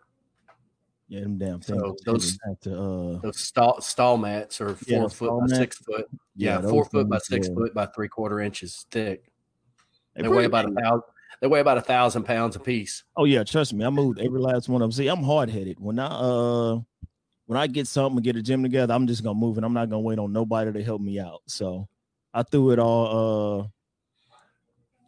Yeah, 1.08 1.22
them 1.22 1.38
damn 1.38 1.60
things. 1.62 1.80
So 1.80 1.96
those- 2.06 2.38
to, 2.64 2.72
uh, 2.74 3.20
Those 3.20 3.40
stall 3.40 3.82
stall 3.82 4.18
mats 4.18 4.60
are 4.62 4.74
four 4.76 5.02
those 5.02 5.14
foot 5.14 5.30
by 5.30 5.46
mats. 5.48 5.58
six 5.58 5.78
foot. 5.78 6.08
Yeah, 6.36 6.58
those 6.60 6.72
four 6.72 6.86
foot 6.86 7.08
by 7.10 7.20
six 7.20 7.48
yeah. 7.48 7.54
foot 7.54 7.74
by 7.74 7.86
three 7.88 8.08
quarter 8.08 8.40
inches 8.40 8.88
thick. 8.90 9.26
They 10.16 10.24
They 10.24 10.28
weigh 10.30 10.46
about 10.46 10.66
a 10.66 10.72
thousand. 10.72 11.02
They 11.42 11.48
weigh 11.48 11.60
about 11.60 11.78
a 11.78 11.82
thousand 11.82 12.24
pounds 12.24 12.56
apiece. 12.56 13.04
Oh 13.18 13.26
yeah, 13.26 13.44
trust 13.44 13.74
me, 13.74 13.86
I 13.86 13.90
moved 13.90 14.20
every 14.20 14.40
last 14.40 14.70
one 14.70 14.82
of 14.82 14.86
them. 14.88 14.92
See, 14.94 15.08
I'm 15.08 15.24
hard 15.24 15.50
headed. 15.50 15.80
When 15.80 16.00
I 16.00 16.08
uh 16.08 16.80
when 17.46 17.60
I 17.60 17.68
get 17.68 17.88
something 17.88 18.18
and 18.18 18.24
get 18.24 18.36
a 18.36 18.42
gym 18.42 18.64
together, 18.64 18.94
I'm 18.94 19.08
just 19.08 19.24
gonna 19.24 19.40
move 19.40 19.58
it. 19.58 19.64
I'm 19.64 19.74
not 19.74 19.90
gonna 19.90 20.02
wait 20.02 20.20
on 20.20 20.32
nobody 20.32 20.72
to 20.72 20.84
help 20.84 21.02
me 21.02 21.20
out. 21.20 21.42
So 21.48 21.88
I 22.34 22.44
threw 22.44 22.72
it 22.72 22.80
all 22.80 23.62
uh 23.62 23.68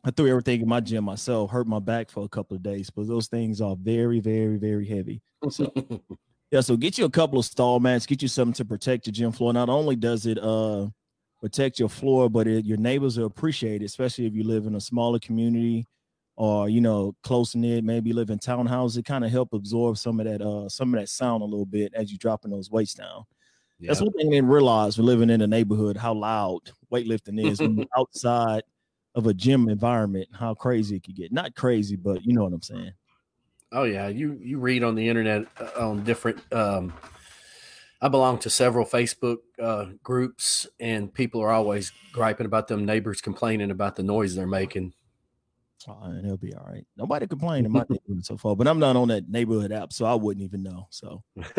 I 0.07 0.11
threw 0.11 0.29
everything 0.29 0.61
in 0.61 0.67
my 0.67 0.81
gym 0.81 1.03
myself, 1.03 1.49
hurt 1.49 1.65
my 1.65 1.79
back 1.79 2.11
for 2.11 2.23
a 2.23 2.29
couple 2.29 2.55
of 2.55 2.61
days, 2.61 2.91
but 2.91 3.07
those 3.07 3.27
things 3.27 3.59
are 3.59 3.75
very, 3.75 4.19
very, 4.19 4.57
very 4.57 4.85
heavy. 4.85 5.21
So 5.49 5.71
yeah, 6.51 6.61
so 6.61 6.77
get 6.77 6.97
you 6.97 7.05
a 7.05 7.09
couple 7.09 7.39
of 7.39 7.45
stall 7.45 7.79
mats, 7.79 8.05
get 8.05 8.21
you 8.21 8.27
something 8.27 8.53
to 8.53 8.65
protect 8.65 9.07
your 9.07 9.13
gym 9.13 9.31
floor. 9.31 9.53
Not 9.53 9.69
only 9.69 9.95
does 9.95 10.25
it 10.25 10.37
uh 10.37 10.87
protect 11.41 11.79
your 11.79 11.89
floor, 11.89 12.29
but 12.29 12.47
it, 12.47 12.65
your 12.65 12.77
neighbors 12.77 13.17
will 13.17 13.25
appreciate 13.25 13.81
it, 13.81 13.85
especially 13.85 14.25
if 14.25 14.33
you 14.33 14.43
live 14.43 14.65
in 14.65 14.75
a 14.75 14.81
smaller 14.81 15.19
community 15.19 15.85
or 16.35 16.69
you 16.69 16.81
know 16.81 17.15
close 17.23 17.55
knit, 17.55 17.83
maybe 17.83 18.13
live 18.13 18.29
in 18.29 18.39
townhouses. 18.39 18.97
It 18.97 19.05
kind 19.05 19.23
of 19.23 19.31
help 19.31 19.53
absorb 19.53 19.97
some 19.97 20.19
of 20.19 20.25
that 20.25 20.41
uh 20.41 20.69
some 20.69 20.93
of 20.93 20.99
that 20.99 21.09
sound 21.09 21.41
a 21.41 21.45
little 21.45 21.65
bit 21.65 21.93
as 21.93 22.11
you 22.11 22.17
dropping 22.17 22.51
those 22.51 22.69
weights 22.69 22.93
down. 22.93 23.23
yeah. 23.79 23.89
That's 23.89 24.01
one 24.01 24.11
thing 24.13 24.27
I 24.27 24.31
didn't 24.31 24.49
realize 24.49 24.95
for 24.95 25.03
living 25.03 25.29
in 25.29 25.41
a 25.41 25.47
neighborhood 25.47 25.97
how 25.97 26.13
loud 26.13 26.71
weightlifting 26.91 27.43
is 27.43 27.59
when 27.59 27.77
you're 27.77 27.87
outside 27.97 28.63
of 29.15 29.27
a 29.27 29.33
gym 29.33 29.69
environment, 29.69 30.27
how 30.33 30.53
crazy 30.53 30.97
it 30.97 31.03
could 31.03 31.15
get. 31.15 31.31
Not 31.31 31.55
crazy, 31.55 31.95
but 31.95 32.23
you 32.25 32.33
know 32.33 32.43
what 32.43 32.53
I'm 32.53 32.61
saying. 32.61 32.91
Oh 33.71 33.83
yeah, 33.83 34.07
you 34.07 34.39
you 34.41 34.59
read 34.59 34.83
on 34.83 34.95
the 34.95 35.07
internet 35.07 35.45
uh, 35.59 35.87
on 35.87 36.03
different. 36.03 36.41
Um, 36.53 36.93
I 38.01 38.09
belong 38.09 38.39
to 38.39 38.49
several 38.49 38.85
Facebook 38.85 39.37
uh, 39.59 39.85
groups, 40.03 40.67
and 40.79 41.13
people 41.13 41.41
are 41.41 41.51
always 41.51 41.91
griping 42.11 42.45
about 42.45 42.67
them 42.67 42.85
neighbors 42.85 43.21
complaining 43.21 43.71
about 43.71 43.95
the 43.95 44.03
noise 44.03 44.35
they're 44.35 44.45
making. 44.45 44.93
Oh, 45.87 45.99
and 46.03 46.25
it'll 46.25 46.37
be 46.37 46.53
all 46.53 46.65
right. 46.65 46.85
Nobody 46.97 47.27
complained 47.27 47.65
in 47.65 47.71
my 47.71 47.85
neighborhood 47.89 48.25
so 48.25 48.37
far, 48.37 48.55
but 48.55 48.67
I'm 48.67 48.79
not 48.79 48.95
on 48.95 49.07
that 49.09 49.29
neighborhood 49.29 49.71
app, 49.71 49.93
so 49.93 50.05
I 50.05 50.15
wouldn't 50.15 50.43
even 50.43 50.63
know. 50.63 50.87
So 50.89 51.23
it's 51.37 51.55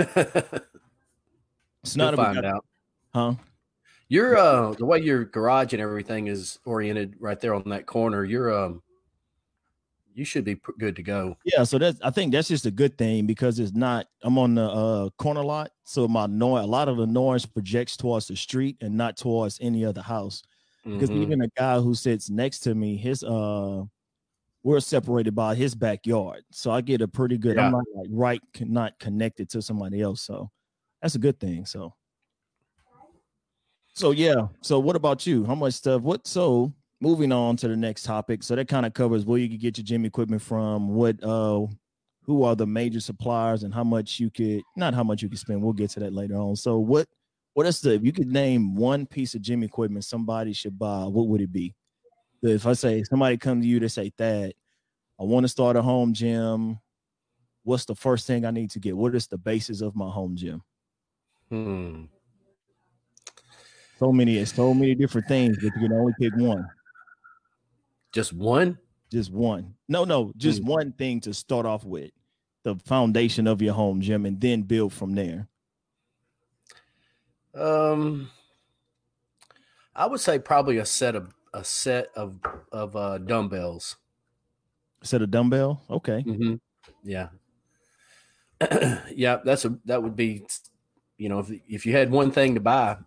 not 1.96 2.14
find 2.16 2.44
out. 2.44 2.64
huh? 3.14 3.34
Your 4.08 4.36
uh, 4.36 4.72
the 4.72 4.86
way 4.86 5.00
your 5.00 5.24
garage 5.24 5.72
and 5.72 5.82
everything 5.82 6.28
is 6.28 6.58
oriented 6.64 7.16
right 7.18 7.40
there 7.40 7.54
on 7.54 7.68
that 7.70 7.86
corner. 7.86 8.24
You're 8.24 8.56
um, 8.56 8.82
you 10.14 10.24
should 10.24 10.44
be 10.44 10.60
good 10.78 10.96
to 10.96 11.02
go. 11.02 11.36
Yeah, 11.44 11.64
so 11.64 11.78
that's 11.78 12.00
I 12.02 12.10
think 12.10 12.32
that's 12.32 12.48
just 12.48 12.66
a 12.66 12.70
good 12.70 12.96
thing 12.98 13.26
because 13.26 13.58
it's 13.58 13.72
not 13.72 14.06
I'm 14.22 14.38
on 14.38 14.54
the 14.54 14.64
uh 14.64 15.10
corner 15.18 15.44
lot, 15.44 15.70
so 15.84 16.08
my 16.08 16.26
noise 16.26 16.64
a 16.64 16.66
lot 16.66 16.88
of 16.88 16.96
the 16.96 17.06
noise 17.06 17.46
projects 17.46 17.96
towards 17.96 18.28
the 18.28 18.36
street 18.36 18.76
and 18.80 18.96
not 18.96 19.16
towards 19.16 19.58
any 19.60 19.84
other 19.84 20.02
house. 20.02 20.42
Because 20.96 21.10
Mhm. 21.10 21.22
even 21.22 21.42
a 21.42 21.48
guy 21.48 21.78
who 21.80 21.94
sits 21.94 22.30
next 22.30 22.60
to 22.60 22.74
me, 22.74 22.96
his 22.96 23.22
uh 23.22 23.84
we're 24.66 24.80
separated 24.80 25.32
by 25.32 25.54
his 25.54 25.76
backyard. 25.76 26.42
So 26.50 26.72
I 26.72 26.80
get 26.80 27.00
a 27.00 27.06
pretty 27.06 27.38
good 27.38 27.56
I'm 27.56 27.70
not 27.70 27.84
like 27.94 28.08
right 28.10 28.40
not 28.58 28.98
connected 28.98 29.48
to 29.50 29.62
somebody 29.62 30.02
else. 30.02 30.22
So 30.22 30.50
that's 31.00 31.14
a 31.14 31.20
good 31.20 31.38
thing. 31.38 31.64
So 31.64 31.94
so 33.94 34.10
yeah. 34.10 34.48
So 34.62 34.80
what 34.80 34.96
about 34.96 35.24
you? 35.24 35.44
How 35.44 35.54
much 35.54 35.74
stuff? 35.74 36.02
What 36.02 36.26
so 36.26 36.72
moving 37.00 37.30
on 37.30 37.56
to 37.58 37.68
the 37.68 37.76
next 37.76 38.02
topic. 38.02 38.42
So 38.42 38.56
that 38.56 38.66
kind 38.66 38.84
of 38.84 38.92
covers 38.92 39.24
where 39.24 39.38
you 39.38 39.48
could 39.48 39.60
get 39.60 39.78
your 39.78 39.84
gym 39.84 40.04
equipment 40.04 40.42
from, 40.42 40.96
what 40.96 41.22
uh 41.22 41.68
who 42.24 42.42
are 42.42 42.56
the 42.56 42.66
major 42.66 42.98
suppliers 42.98 43.62
and 43.62 43.72
how 43.72 43.84
much 43.84 44.18
you 44.18 44.30
could 44.30 44.62
not 44.76 44.94
how 44.94 45.04
much 45.04 45.22
you 45.22 45.28
could 45.28 45.38
spend. 45.38 45.62
We'll 45.62 45.74
get 45.74 45.90
to 45.90 46.00
that 46.00 46.12
later 46.12 46.34
on. 46.34 46.56
So 46.56 46.78
what 46.78 47.06
what 47.54 47.66
is 47.66 47.80
the 47.80 47.94
if 47.94 48.04
you 48.04 48.12
could 48.12 48.26
name 48.26 48.74
one 48.74 49.06
piece 49.06 49.36
of 49.36 49.42
gym 49.42 49.62
equipment 49.62 50.04
somebody 50.04 50.52
should 50.52 50.76
buy, 50.76 51.04
what 51.04 51.28
would 51.28 51.40
it 51.40 51.52
be? 51.52 51.76
If 52.46 52.66
I 52.66 52.72
say 52.74 53.02
somebody 53.02 53.36
come 53.36 53.60
to 53.60 53.66
you 53.66 53.80
to 53.80 53.88
say 53.88 54.12
that 54.16 54.54
I 55.18 55.24
want 55.24 55.44
to 55.44 55.48
start 55.48 55.76
a 55.76 55.82
home 55.82 56.12
gym, 56.12 56.78
what's 57.64 57.84
the 57.84 57.94
first 57.94 58.26
thing 58.26 58.44
I 58.44 58.50
need 58.50 58.70
to 58.72 58.78
get? 58.78 58.96
What 58.96 59.14
is 59.14 59.26
the 59.26 59.38
basis 59.38 59.80
of 59.80 59.96
my 59.96 60.08
home 60.08 60.36
gym? 60.36 60.62
Hmm. 61.50 62.04
So 63.98 64.12
many, 64.12 64.38
it's 64.38 64.54
so 64.54 64.74
many 64.74 64.94
different 64.94 65.26
things, 65.26 65.56
but 65.56 65.74
you 65.74 65.88
can 65.88 65.92
only 65.92 66.12
pick 66.20 66.34
one. 66.34 66.68
Just 68.12 68.32
one. 68.32 68.78
Just 69.10 69.30
one. 69.30 69.74
No, 69.88 70.04
no, 70.04 70.32
just 70.36 70.62
Hmm. 70.62 70.68
one 70.68 70.92
thing 70.92 71.20
to 71.20 71.34
start 71.34 71.66
off 71.66 71.84
with. 71.84 72.10
The 72.62 72.76
foundation 72.76 73.46
of 73.46 73.62
your 73.62 73.74
home 73.74 74.00
gym 74.00 74.26
and 74.26 74.40
then 74.40 74.62
build 74.62 74.92
from 74.92 75.14
there. 75.14 75.48
Um, 77.54 78.28
I 79.94 80.06
would 80.06 80.20
say 80.20 80.38
probably 80.38 80.78
a 80.78 80.84
set 80.84 81.14
of 81.14 81.32
a 81.56 81.64
set 81.64 82.08
of 82.14 82.38
of 82.70 82.94
uh, 82.94 83.18
dumbbells. 83.18 83.96
Set 85.02 85.22
of 85.22 85.30
dumbbell. 85.30 85.82
Okay. 85.90 86.22
Mm-hmm. 86.26 86.54
Yeah, 87.02 87.28
yeah. 89.14 89.38
That's 89.44 89.64
a 89.64 89.78
that 89.86 90.02
would 90.02 90.16
be, 90.16 90.44
you 91.18 91.28
know, 91.28 91.38
if 91.40 91.50
if 91.68 91.86
you 91.86 91.92
had 91.92 92.10
one 92.10 92.30
thing 92.30 92.54
to 92.54 92.60
buy 92.60 92.98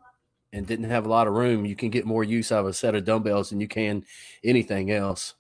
and 0.52 0.66
didn't 0.66 0.90
have 0.90 1.06
a 1.06 1.10
lot 1.10 1.28
of 1.28 1.34
room, 1.34 1.66
you 1.66 1.76
can 1.76 1.90
get 1.90 2.06
more 2.06 2.24
use 2.24 2.52
out 2.52 2.62
of 2.62 2.66
a 2.68 2.74
set 2.74 2.96
of 2.96 3.06
dumbbells 3.06 3.50
than 3.52 3.60
you 3.62 3.68
can 3.68 4.04
anything 4.44 4.92
else. 4.92 5.36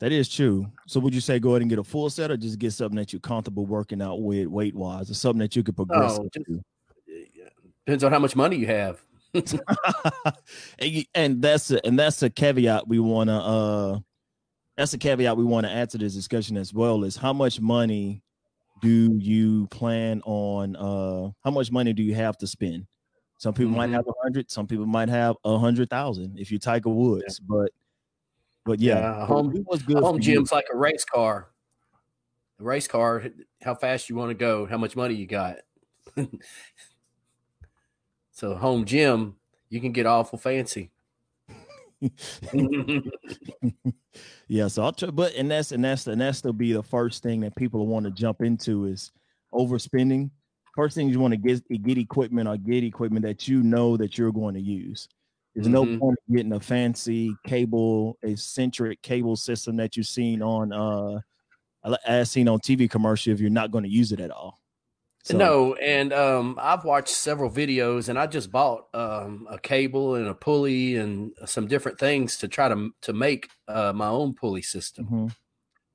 That 0.00 0.10
is 0.12 0.28
true. 0.28 0.66
So 0.86 0.98
would 1.00 1.14
you 1.14 1.20
say 1.20 1.38
go 1.38 1.50
ahead 1.50 1.62
and 1.62 1.70
get 1.70 1.78
a 1.78 1.84
full 1.84 2.10
set 2.10 2.30
or 2.30 2.36
just 2.36 2.58
get 2.58 2.72
something 2.72 2.96
that 2.96 3.12
you're 3.12 3.20
comfortable 3.20 3.64
working 3.66 4.02
out 4.02 4.20
with 4.20 4.48
weight 4.48 4.74
wise 4.74 5.10
or 5.10 5.14
something 5.14 5.38
that 5.38 5.54
you 5.54 5.62
could 5.62 5.76
progress 5.76 6.18
Oh, 6.18 6.24
just- 6.24 6.36
into? 6.48 6.62
Depends 7.86 8.04
on 8.04 8.12
how 8.12 8.18
much 8.20 8.36
money 8.36 8.56
you 8.56 8.66
have. 8.66 9.00
and, 10.78 11.06
and 11.14 11.42
that's 11.42 11.70
a, 11.70 11.84
and 11.86 11.98
that's 11.98 12.22
a 12.22 12.30
caveat 12.30 12.86
we 12.88 12.98
want 12.98 13.28
to 13.28 13.34
uh 13.34 13.98
that's 14.76 14.92
a 14.94 14.98
caveat 14.98 15.36
we 15.36 15.44
want 15.44 15.66
to 15.66 15.72
add 15.72 15.88
to 15.90 15.98
this 15.98 16.14
discussion 16.14 16.56
as 16.56 16.72
well 16.74 17.04
is 17.04 17.16
how 17.16 17.32
much 17.32 17.60
money 17.60 18.22
do 18.80 19.10
you 19.18 19.66
plan 19.68 20.20
on 20.24 20.76
uh 20.76 21.30
how 21.44 21.50
much 21.50 21.70
money 21.70 21.92
do 21.92 22.02
you 22.02 22.14
have 22.14 22.36
to 22.36 22.46
spend 22.46 22.86
some 23.38 23.54
people 23.54 23.72
might 23.72 23.88
Mhm. 23.90 23.94
have 23.94 24.06
a 24.06 24.12
hundred 24.22 24.50
some 24.50 24.66
people 24.66 24.86
might 24.86 25.08
have 25.08 25.36
a 25.44 25.58
hundred 25.58 25.88
thousand 25.90 26.38
if 26.38 26.50
you're 26.50 26.58
tiger 26.60 26.90
woods 26.90 27.40
but 27.40 27.70
but 28.64 28.78
yeah, 28.78 28.98
Yeah, 29.00 29.26
home- 29.26 29.64
was 29.66 29.82
good 29.82 29.96
home 29.98 30.16
for 30.18 30.22
you. 30.22 30.34
gym's 30.34 30.52
like 30.52 30.66
a 30.72 30.76
race 30.76 31.04
car. 31.04 31.48
The 32.58 32.64
race 32.64 32.86
car, 32.86 33.24
how 33.60 33.74
fast 33.74 34.08
you 34.08 34.14
want 34.14 34.30
to 34.30 34.34
go, 34.34 34.66
how 34.66 34.78
much 34.78 34.94
money 34.94 35.14
you 35.14 35.26
got. 35.26 35.56
so 38.32 38.54
home 38.56 38.84
gym, 38.84 39.36
you 39.68 39.80
can 39.80 39.92
get 39.92 40.06
awful 40.06 40.38
fancy. 40.38 40.90
yeah 44.48 44.66
so 44.68 44.82
i'll 44.82 44.92
try 44.92 45.08
but 45.10 45.32
and 45.34 45.50
that's 45.50 45.72
and 45.72 45.84
that's 45.84 46.06
and 46.06 46.20
that's 46.20 46.40
to 46.40 46.52
be 46.52 46.72
the 46.72 46.82
first 46.82 47.22
thing 47.22 47.40
that 47.40 47.54
people 47.56 47.86
want 47.86 48.04
to 48.04 48.10
jump 48.10 48.42
into 48.42 48.86
is 48.86 49.12
overspending 49.54 50.30
first 50.74 50.96
thing 50.96 51.08
you 51.08 51.20
want 51.20 51.32
to 51.32 51.38
get 51.38 51.62
get 51.82 51.98
equipment 51.98 52.48
or 52.48 52.56
get 52.56 52.82
equipment 52.84 53.24
that 53.24 53.46
you 53.46 53.62
know 53.62 53.96
that 53.96 54.18
you're 54.18 54.32
going 54.32 54.54
to 54.54 54.60
use 54.60 55.08
there's 55.54 55.68
no 55.68 55.84
Mhm. 55.84 55.98
point 56.00 56.18
in 56.28 56.34
getting 56.36 56.52
a 56.54 56.60
fancy 56.60 57.36
cable 57.46 58.18
eccentric 58.22 59.00
cable 59.02 59.36
system 59.36 59.76
that 59.76 59.96
you've 59.96 60.06
seen 60.06 60.42
on 60.42 60.72
uh 60.72 61.20
as 62.06 62.30
seen 62.30 62.48
on 62.48 62.58
tv 62.60 62.90
commercial 62.90 63.32
if 63.32 63.40
you're 63.40 63.50
not 63.50 63.70
going 63.70 63.84
to 63.84 63.90
use 63.90 64.12
it 64.12 64.20
at 64.20 64.30
all 64.30 64.61
So- 65.24 65.36
No, 65.38 65.74
and 65.76 66.12
um, 66.12 66.58
I've 66.60 66.84
watched 66.84 67.14
several 67.14 67.48
videos, 67.50 68.08
and 68.08 68.18
I 68.18 68.26
just 68.26 68.50
bought 68.50 68.88
um, 68.92 69.46
a 69.48 69.56
cable 69.58 70.16
and 70.16 70.26
a 70.26 70.34
pulley 70.34 70.96
and 70.96 71.32
some 71.46 71.68
different 71.68 71.98
things 72.00 72.36
to 72.38 72.48
try 72.48 72.68
to 72.68 72.90
to 73.02 73.12
make 73.12 73.48
uh, 73.68 73.92
my 73.94 74.08
own 74.08 74.34
pulley 74.34 74.62
system 74.62 75.06
Mhm. 75.06 75.36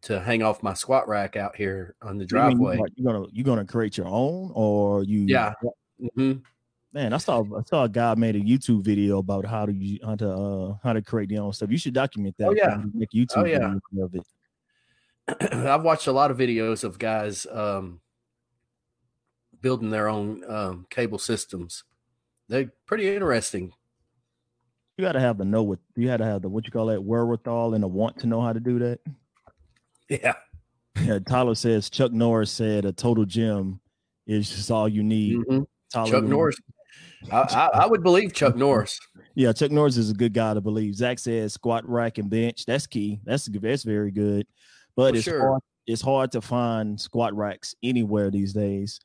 to 0.03 0.21
hang 0.21 0.43
off 0.43 0.63
my 0.63 0.73
squat 0.73 1.09
rack 1.09 1.35
out 1.35 1.55
here 1.57 1.95
on 2.01 2.17
the 2.17 2.21
You 2.21 2.23
you 2.23 2.27
driveway. 2.27 2.77
like- 2.77 2.91
you're 2.95 3.11
gonna 3.13 3.25
you're 3.33 3.43
gonna 3.43 3.65
create 3.65 3.97
your 3.97 4.07
own 4.07 4.51
or 4.53 5.03
you 5.03 5.21
Yeah. 5.27 5.53
hmm 6.15 6.33
Man, 6.93 7.11
I 7.11 7.17
saw 7.17 7.43
I 7.43 7.63
saw 7.63 7.83
a 7.83 7.89
guy 7.89 8.15
made 8.15 8.37
a 8.37 8.39
YouTube 8.39 8.81
video 8.85 9.17
about 9.17 9.45
how 9.45 9.65
to 9.65 9.99
how 10.05 10.15
to 10.15 10.29
uh 10.31 10.77
how 10.81 10.93
to 10.93 11.01
create 11.01 11.27
their 11.29 11.41
own 11.41 11.51
stuff. 11.51 11.69
You 11.69 11.77
should 11.77 11.93
document 11.93 12.35
that. 12.37 12.47
Oh, 12.47 12.53
yeah. 12.55 12.81
make 12.93 13.09
YouTube 13.11 13.27
Oh, 13.35 13.43
yeah. 13.45 13.75
of 14.01 14.15
it. 14.15 14.23
I've 15.53 15.83
watched 15.83 16.07
a 16.07 16.13
lot 16.13 16.31
of 16.31 16.37
videos 16.37 16.85
of 16.85 16.97
guys 16.97 17.45
um, 17.51 17.99
building 19.61 19.89
their 19.89 20.07
own 20.07 20.43
um, 20.49 20.85
cable 20.89 21.17
systems. 21.19 21.83
They're 22.49 22.71
pretty 22.85 23.13
interesting. 23.13 23.71
You 24.97 25.05
got 25.05 25.11
to 25.13 25.19
have 25.19 25.37
the 25.37 25.45
know 25.45 25.63
what 25.63 25.79
you 25.95 26.09
had 26.09 26.17
to 26.17 26.25
have 26.25 26.41
the 26.41 26.49
what 26.49 26.65
you 26.65 26.71
call 26.71 26.87
that 26.87 27.03
wherewithal 27.03 27.73
and 27.75 27.83
a 27.83 27.87
want 27.87 28.19
to 28.19 28.27
know 28.27 28.41
how 28.41 28.53
to 28.53 28.59
do 28.59 28.79
that. 28.79 28.99
Yeah. 30.09 30.35
Yeah, 31.01 31.19
Tyler 31.19 31.53
says 31.53 31.89
Chuck 31.89 32.13
Norris 32.13 32.49
said 32.49 32.85
a 32.85 32.93
total 32.93 33.25
gym 33.25 33.81
is 34.25 34.49
just 34.49 34.71
all 34.71 34.87
you 34.87 35.03
need. 35.03 35.39
Mhm. 35.39 35.65
Tyler 35.91 36.09
Chuck 36.11 36.23
Norris- 36.23 36.55
Norris. 37.29 37.53
I, 37.53 37.57
I, 37.73 37.83
I 37.83 37.85
would 37.87 38.03
believe 38.03 38.33
Chuck 38.33 38.55
Norris. 38.55 38.97
Yeah, 39.35 39.51
Chuck 39.51 39.69
Norris 39.69 39.97
is 39.97 40.09
a 40.09 40.13
good 40.13 40.33
guy 40.33 40.53
to 40.53 40.61
believe. 40.61 40.95
Zach 40.95 41.19
says 41.19 41.53
squat 41.53 41.87
rack 41.87 42.17
and 42.19 42.29
bench. 42.29 42.65
That's 42.65 42.87
key. 42.87 43.19
That's 43.25 43.45
that's 43.51 43.83
very 43.83 44.11
good. 44.11 44.47
But 44.95 45.11
For 45.11 45.15
it's 45.17 45.25
sure. 45.25 45.39
hard, 45.41 45.61
it's 45.87 46.01
hard 46.01 46.31
to 46.31 46.41
find 46.41 46.99
squat 46.99 47.35
racks 47.35 47.75
anywhere 47.83 48.31
these 48.31 48.53
days. 48.53 48.99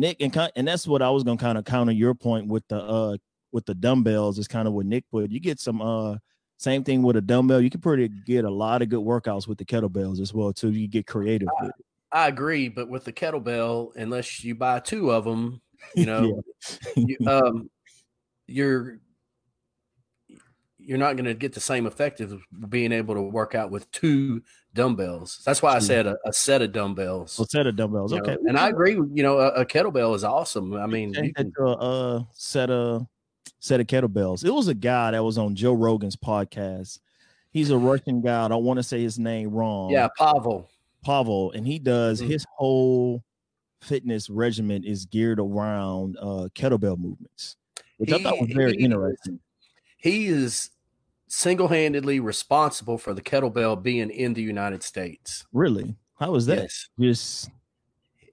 Nick 0.00 0.16
and 0.20 0.50
and 0.56 0.66
that's 0.66 0.86
what 0.86 1.02
I 1.02 1.10
was 1.10 1.22
gonna 1.22 1.36
kind 1.36 1.58
of 1.58 1.64
counter 1.64 1.92
your 1.92 2.14
point 2.14 2.48
with 2.48 2.66
the 2.68 2.82
uh 2.82 3.16
with 3.52 3.66
the 3.66 3.74
dumbbells 3.74 4.38
is 4.38 4.48
kind 4.48 4.66
of 4.66 4.72
what 4.72 4.86
Nick 4.86 5.04
put. 5.10 5.30
You 5.30 5.40
get 5.40 5.60
some 5.60 5.82
uh 5.82 6.16
same 6.56 6.84
thing 6.84 7.02
with 7.02 7.16
a 7.16 7.20
dumbbell. 7.20 7.60
You 7.60 7.68
can 7.68 7.82
pretty 7.82 8.08
get 8.08 8.44
a 8.44 8.50
lot 8.50 8.80
of 8.80 8.88
good 8.88 9.00
workouts 9.00 9.46
with 9.46 9.58
the 9.58 9.64
kettlebells 9.64 10.18
as 10.20 10.32
well 10.32 10.54
too. 10.54 10.70
You 10.70 10.88
get 10.88 11.06
creative 11.06 11.48
with 11.60 11.70
it. 11.70 11.84
I 12.12 12.28
agree, 12.28 12.68
but 12.68 12.88
with 12.88 13.04
the 13.04 13.12
kettlebell, 13.12 13.94
unless 13.94 14.42
you 14.42 14.54
buy 14.54 14.80
two 14.80 15.10
of 15.10 15.24
them, 15.24 15.60
you 15.94 16.06
know, 16.06 16.42
you, 16.96 17.16
um, 17.26 17.70
you're 18.46 19.00
you're 20.82 20.98
not 20.98 21.16
going 21.16 21.24
to 21.26 21.34
get 21.34 21.52
the 21.52 21.60
same 21.60 21.86
effect 21.86 22.20
of 22.20 22.40
being 22.68 22.92
able 22.92 23.14
to 23.14 23.22
work 23.22 23.54
out 23.54 23.70
with 23.70 23.90
two 23.92 24.42
dumbbells. 24.74 25.42
That's 25.44 25.62
why 25.62 25.74
I 25.74 25.78
said 25.80 26.06
a, 26.06 26.16
a 26.24 26.32
set 26.32 26.62
of 26.62 26.72
dumbbells. 26.72 27.38
A 27.40 27.44
set 27.46 27.66
of 27.66 27.76
dumbbells. 27.76 28.12
you 28.12 28.18
know, 28.18 28.24
Okay. 28.32 28.36
and 28.46 28.56
I 28.58 28.68
agree. 28.68 28.92
You 28.94 29.22
know, 29.22 29.38
a, 29.38 29.48
a 29.50 29.66
kettlebell 29.66 30.14
is 30.14 30.24
awesome. 30.24 30.74
I 30.74 30.86
mean, 30.86 31.12
you 31.14 31.32
can, 31.34 31.52
a 31.58 31.64
uh, 31.68 32.22
set 32.32 32.70
of 32.70 33.06
set 33.58 33.80
of 33.80 33.86
kettlebells. 33.86 34.44
It 34.44 34.50
was 34.50 34.68
a 34.68 34.74
guy 34.74 35.10
that 35.10 35.22
was 35.22 35.38
on 35.38 35.54
Joe 35.54 35.72
Rogan's 35.74 36.16
podcast. 36.16 36.98
He's 37.52 37.70
a 37.70 37.76
Russian 37.78 38.20
guy. 38.20 38.44
I 38.44 38.48
don't 38.48 38.64
want 38.64 38.78
to 38.78 38.82
say 38.82 39.02
his 39.02 39.18
name 39.18 39.50
wrong. 39.50 39.90
yeah, 39.90 40.08
Pavel. 40.16 40.70
Pavel, 41.04 41.50
and 41.52 41.66
he 41.66 41.78
does 41.78 42.20
Mhm. 42.22 42.28
his 42.28 42.46
whole 42.56 43.22
fitness 43.80 44.28
regimen 44.30 44.84
is 44.84 45.06
geared 45.06 45.40
around 45.40 46.16
uh, 46.20 46.48
kettlebell 46.54 46.98
movements, 46.98 47.56
which 47.96 48.12
I 48.12 48.22
thought 48.22 48.38
was 48.40 48.50
very 48.52 48.76
he- 48.76 48.84
interesting. 48.84 49.40
He 50.00 50.26
is 50.26 50.70
single-handedly 51.28 52.20
responsible 52.20 52.98
for 52.98 53.14
the 53.14 53.22
kettlebell 53.22 53.82
being 53.82 54.10
in 54.10 54.34
the 54.34 54.42
United 54.42 54.82
States. 54.82 55.46
Really? 55.52 55.96
How 56.18 56.32
was 56.32 56.46
that? 56.46 56.58
Yes. 56.62 56.88
Just 56.98 57.50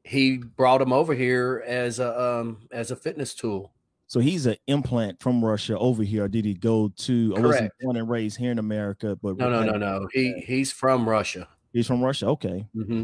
He 0.04 0.38
brought 0.38 0.82
him 0.82 0.94
over 0.94 1.14
here 1.14 1.64
as 1.68 2.00
a 2.00 2.20
um 2.20 2.68
as 2.72 2.92
a 2.92 2.96
fitness 2.96 3.34
tool. 3.36 3.74
so 4.08 4.20
he's 4.20 4.46
an 4.46 4.56
implant 4.68 5.22
from 5.22 5.44
Russia 5.44 5.78
over 5.78 6.04
here. 6.04 6.28
Did 6.28 6.46
he 6.46 6.54
go 6.54 6.90
to? 6.90 7.34
Or 7.36 7.42
was 7.42 7.58
he 7.60 7.70
Correct. 7.70 7.76
born 7.82 7.98
and 7.98 8.10
raised 8.10 8.38
here 8.38 8.52
in 8.52 8.60
America? 8.60 9.18
But 9.22 9.38
No, 9.38 9.50
no, 9.50 9.64
no, 9.64 9.78
no. 9.78 10.08
He 10.14 10.40
he's 10.42 10.72
from 10.72 11.08
Russia. 11.08 11.48
He's 11.74 11.88
from 11.88 12.02
Russia. 12.04 12.28
Okay, 12.30 12.68
hmm 12.74 13.04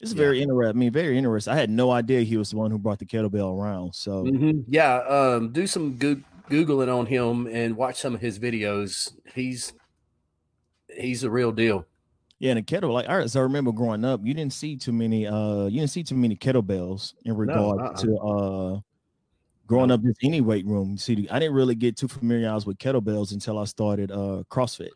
it's 0.00 0.12
Yeah. 0.12 0.16
very 0.18 0.42
interesting. 0.42 0.76
I 0.76 0.78
mean, 0.80 0.92
very 0.92 1.18
interesting. 1.18 1.52
I 1.52 1.56
had 1.56 1.70
no 1.70 1.90
idea 1.90 2.22
he 2.22 2.36
was 2.38 2.50
the 2.50 2.56
one 2.58 2.70
who 2.70 2.78
brought 2.78 2.98
the 3.00 3.06
kettlebell 3.06 3.54
around. 3.58 3.94
So 3.94 4.30
hmm 4.30 4.60
Yeah, 4.68 4.96
um, 5.08 5.52
do 5.52 5.66
some 5.66 5.96
goo- 6.50 6.66
googling 6.66 6.94
on 6.94 7.06
him 7.06 7.46
and 7.46 7.76
watch 7.76 8.00
some 8.00 8.14
of 8.14 8.20
his 8.20 8.38
videos. 8.38 9.12
He's 9.34 9.72
he's 10.98 11.24
a 11.24 11.30
real 11.30 11.52
deal. 11.52 11.86
yeah, 12.38 12.50
and 12.50 12.58
the 12.58 12.62
kettle 12.62 12.92
like 12.92 13.08
I, 13.08 13.26
so 13.26 13.40
I 13.40 13.42
remember 13.44 13.72
growing 13.72 14.04
up, 14.04 14.20
you 14.24 14.34
didn't 14.34 14.52
see 14.52 14.76
too 14.76 14.92
many. 14.92 15.26
Uh, 15.26 15.64
you 15.66 15.80
didn't 15.80 15.90
see 15.90 16.02
too 16.02 16.16
many 16.16 16.36
kettlebells 16.36 17.14
in 17.24 17.36
regard 17.36 17.80
uh-uh. 17.80 17.96
to 17.96 18.18
uh. 18.18 18.80
Growing 19.66 19.92
up, 19.92 20.02
just 20.02 20.18
any 20.24 20.40
weight 20.40 20.66
room. 20.66 20.96
See, 20.98 21.28
I 21.30 21.38
didn't 21.38 21.54
really 21.54 21.76
get 21.76 21.96
too 21.96 22.08
familiarized 22.08 22.66
with 22.66 22.76
kettlebells 22.78 23.30
until 23.32 23.56
I 23.56 23.64
started 23.64 24.10
uh 24.10 24.42
CrossFit. 24.50 24.88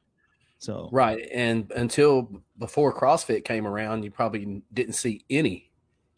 So 0.59 0.89
Right, 0.91 1.29
and 1.33 1.71
until 1.77 2.43
before 2.59 2.93
CrossFit 2.93 3.45
came 3.45 3.69
around, 3.69 4.03
you 4.03 4.11
probably 4.11 4.63
didn't 4.73 4.95
see 4.95 5.25
any 5.31 5.71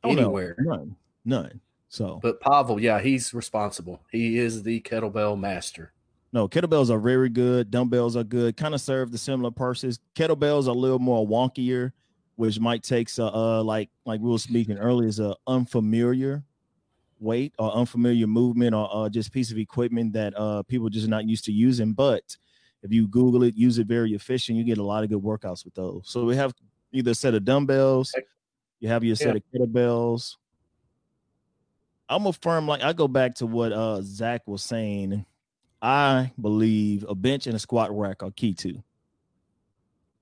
Oh, 0.05 0.13
no. 0.13 0.23
anywhere. 0.23 0.57
none, 0.59 0.97
none. 1.27 1.61
So 1.89 2.19
But 2.23 2.41
Pavel, 2.41 2.81
yeah, 2.81 3.01
he's 3.01 3.33
responsible. 3.33 4.01
He 4.11 4.39
is 4.39 4.63
the 4.63 4.81
kettlebell 4.81 5.39
master. 5.39 5.93
No, 6.33 6.49
kettlebells 6.49 6.91
are 6.91 6.99
very 6.99 7.29
good. 7.29 7.71
Dumbbells 7.71 8.17
are 8.17 8.25
good. 8.25 8.57
Kind 8.57 8.75
of 8.75 8.81
serve 8.81 9.13
the 9.13 9.19
similar 9.19 9.51
purposes. 9.51 10.01
Kettlebells 10.15 10.67
are 10.67 10.71
a 10.71 10.73
little 10.73 10.99
more 10.99 11.27
wonkier, 11.27 11.93
which 12.35 12.61
might 12.61 12.83
take 12.83 13.09
uh, 13.19 13.29
uh 13.29 13.63
like 13.63 13.89
like 14.05 14.21
we 14.21 14.31
were 14.31 14.39
speaking 14.39 14.79
earlier, 14.79 15.09
is 15.09 15.21
a 15.21 15.35
unfamiliar 15.47 16.43
weight 17.19 17.55
or 17.59 17.73
unfamiliar 17.73 18.27
movement 18.27 18.75
or 18.75 18.89
uh, 18.93 19.09
just 19.09 19.33
piece 19.33 19.51
of 19.51 19.57
equipment 19.57 20.13
that 20.13 20.35
uh 20.37 20.63
people 20.65 20.91
just 20.91 21.09
not 21.09 21.27
used 21.27 21.45
to 21.45 21.53
using. 21.53 21.93
But 21.93 22.37
if 22.83 22.93
you 22.93 23.09
Google 23.09 23.43
it, 23.45 23.55
use 23.55 23.79
it 23.79 23.87
very 23.87 24.13
efficient, 24.13 24.59
you 24.59 24.65
get 24.65 24.79
a 24.79 24.83
lot 24.83 25.05
of 25.05 25.11
good 25.11 25.23
workouts 25.23 25.65
with 25.65 25.75
those. 25.75 26.03
So 26.07 26.25
we 26.25 26.37
have 26.37 26.53
either 26.93 27.13
a 27.13 27.15
set 27.15 27.35
of 27.35 27.45
dumbbells, 27.45 28.15
you 28.81 28.89
have 28.89 29.05
your 29.05 29.17
set 29.17 29.37
of 29.37 29.43
kettlebells. 29.55 30.37
I'm 32.09 32.27
a 32.27 32.33
firm 32.33 32.69
like 32.69 32.83
I 32.83 32.93
go 32.93 33.09
back 33.09 33.35
to 33.37 33.47
what 33.47 33.73
uh 33.73 34.01
Zach 34.03 34.43
was 34.47 34.63
saying. 34.63 35.25
I 35.83 36.33
believe 36.41 37.05
a 37.09 37.15
bench 37.15 37.47
and 37.47 37.55
a 37.55 37.59
squat 37.59 37.97
rack 37.97 38.23
are 38.23 38.31
key 38.31 38.55
to. 38.55 38.83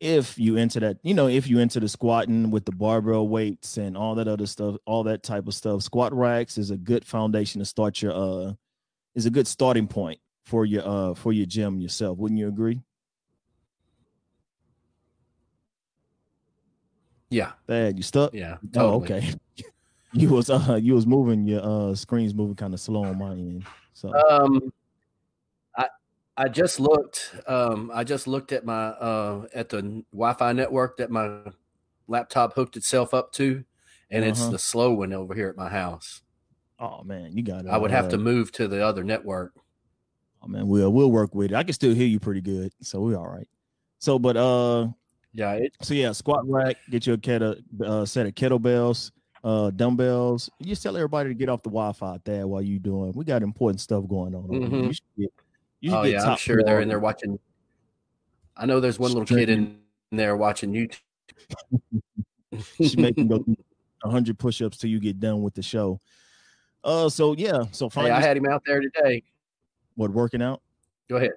If 0.01 0.39
you 0.39 0.57
into 0.57 0.81
that, 0.81 0.99
you 1.03 1.15
know, 1.15 1.29
if 1.29 1.47
you 1.49 1.61
into 1.61 1.81
the 1.81 1.89
squatting 1.89 2.51
with 2.51 2.65
the 2.65 2.73
barbell 2.73 3.29
weights 3.29 3.77
and 3.77 3.97
all 3.97 4.17
that 4.17 4.29
other 4.29 4.47
stuff, 4.47 4.77
all 4.85 5.05
that 5.05 5.23
type 5.23 5.47
of 5.47 5.55
stuff, 5.55 5.83
squat 5.83 6.13
racks 6.13 6.59
is 6.59 6.71
a 6.71 6.77
good 6.77 7.05
foundation 7.05 7.61
to 7.61 7.65
start 7.65 8.03
your 8.03 8.13
uh 8.13 8.53
is 9.15 9.27
a 9.27 9.31
good 9.31 9.47
starting 9.47 9.87
point 9.87 10.21
for 10.45 10.65
your 10.67 10.87
uh 10.87 11.15
for 11.15 11.33
your 11.33 11.47
gym 11.47 11.81
yourself. 11.81 12.19
Wouldn't 12.19 12.39
you 12.39 12.49
agree? 12.49 12.83
Yeah, 17.31 17.53
Dad, 17.67 17.97
you 17.97 18.03
stuck? 18.03 18.33
yeah, 18.35 18.59
Oh, 18.77 19.03
okay. 19.03 19.35
You 20.15 20.29
was 20.31 20.49
uh 20.51 20.79
you 20.81 20.95
was 20.95 21.07
moving 21.07 21.45
your 21.47 21.63
uh 21.63 21.95
screens 21.95 22.35
moving 22.35 22.55
kind 22.57 22.73
of 22.75 22.81
slow 22.81 23.05
on 23.05 23.19
my 23.19 23.33
end. 23.33 23.65
So 23.93 24.13
Um, 24.29 24.73
I 25.77 25.89
I 26.37 26.49
just 26.49 26.81
looked. 26.81 27.35
Um, 27.47 27.91
I 27.95 28.05
just 28.05 28.27
looked 28.27 28.53
at 28.53 28.65
my 28.65 28.87
uh 28.89 29.47
at 29.55 29.69
the 29.69 30.05
Wi-Fi 30.13 30.53
network 30.53 30.97
that 30.99 31.11
my 31.11 31.41
laptop 32.09 32.55
hooked 32.55 32.77
itself 32.77 33.13
up 33.15 33.33
to, 33.33 33.65
and 34.11 34.25
it's 34.25 34.41
Uh-huh. 34.41 34.51
the 34.53 34.59
slow 34.59 34.93
one 34.95 35.13
over 35.13 35.35
here 35.35 35.49
at 35.49 35.57
my 35.57 35.69
house. 35.69 36.23
oh 36.79 37.03
man, 37.05 37.37
you 37.37 37.43
got 37.43 37.65
it. 37.65 37.71
I 37.71 37.77
would 37.79 37.91
have 37.91 38.09
to 38.11 38.19
move 38.19 38.53
to 38.53 38.69
the 38.69 38.85
other 38.85 39.05
network. 39.05 39.53
Oh 40.43 40.49
man, 40.49 40.67
we'll 40.69 40.93
we'll 40.93 41.11
work 41.11 41.35
with 41.35 41.53
it. 41.53 41.55
I 41.55 41.63
can 41.65 41.73
still 41.73 41.95
hear 41.95 42.07
you 42.07 42.21
pretty 42.21 42.41
good, 42.43 42.73
so 42.83 43.01
we're 43.01 43.17
all 43.17 43.29
right. 43.29 43.49
So, 43.99 44.19
but 44.19 44.37
uh, 44.37 44.89
Yeah, 45.33 45.53
it, 45.55 45.73
so 45.81 45.95
yeah, 45.95 46.13
squat 46.13 46.45
rack, 46.47 46.77
get 46.91 47.07
you 47.07 47.15
a 47.15 47.19
kettle, 47.19 47.55
uh, 47.83 48.05
set 48.05 48.27
of 48.27 48.35
kettlebells, 48.35 49.11
uh, 49.45 49.71
dumbbells. 49.71 50.51
You 50.59 50.67
just 50.67 50.83
tell 50.83 50.97
everybody 50.97 51.29
to 51.29 51.35
get 51.35 51.49
off 51.49 51.63
the 51.63 51.69
Wi-Fi 51.71 52.19
there 52.25 52.47
while 52.49 52.63
you 52.63 52.79
doing. 52.79 53.13
We 53.15 53.25
got 53.25 53.43
important 53.43 53.81
stuff 53.81 54.09
going 54.09 54.35
on. 54.35 54.49
Mhm. 54.49 54.87
You 54.87 54.93
should 54.93 55.03
get. 55.19 55.33
You 55.81 55.91
should 55.91 55.97
oh 55.99 56.03
get 56.05 56.13
yeah, 56.13 56.23
I'm 56.31 56.37
sure 56.39 56.63
they're 56.65 56.81
in 56.81 56.89
there 56.89 56.99
watching. 56.99 57.39
I 58.57 58.65
know 58.67 58.81
there's 58.81 58.99
one 58.99 59.13
little 59.13 59.27
kid 59.27 59.51
in 59.51 59.79
there 60.11 60.37
watching 60.37 60.73
YouTube. 60.73 60.99
She 62.81 62.97
make 62.97 63.19
you 63.19 63.25
go 63.25 63.45
hundred 64.05 64.39
push-ups 64.39 64.77
till 64.79 64.89
you 64.89 65.01
get 65.01 65.19
done 65.19 65.43
with 65.43 65.55
the 65.55 65.63
show. 65.63 65.99
Uh, 66.85 67.09
so 67.09 67.35
yeah, 67.37 67.65
so 67.73 67.89
Hey, 67.91 68.11
I 68.11 68.21
had 68.21 68.37
him 68.37 68.47
out 68.47 68.63
there 68.65 68.81
today. 68.81 69.25
what 69.97 70.13
working 70.13 70.41
out. 70.41 70.63
Go 71.09 71.17
ahead. 71.17 71.33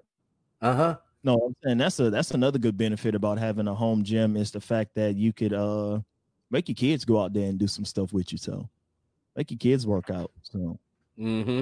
Uh 0.61 0.75
huh. 0.75 0.97
No, 1.23 1.53
and 1.63 1.81
that's 1.81 1.99
a 1.99 2.09
that's 2.11 2.31
another 2.31 2.59
good 2.59 2.77
benefit 2.77 3.15
about 3.15 3.39
having 3.39 3.67
a 3.67 3.73
home 3.73 4.03
gym 4.03 4.37
is 4.37 4.51
the 4.51 4.61
fact 4.61 4.91
that 4.95 5.15
you 5.15 5.33
could 5.33 5.53
uh 5.53 5.99
make 6.49 6.67
your 6.69 6.75
kids 6.75 7.05
go 7.05 7.21
out 7.21 7.33
there 7.33 7.47
and 7.49 7.57
do 7.59 7.67
some 7.67 7.85
stuff 7.85 8.13
with 8.13 8.31
you. 8.31 8.37
So 8.37 8.69
make 9.35 9.51
your 9.51 9.57
kids 9.57 9.85
work 9.87 10.09
out. 10.09 10.31
So 10.43 10.79
Mm-hmm. 11.19 11.61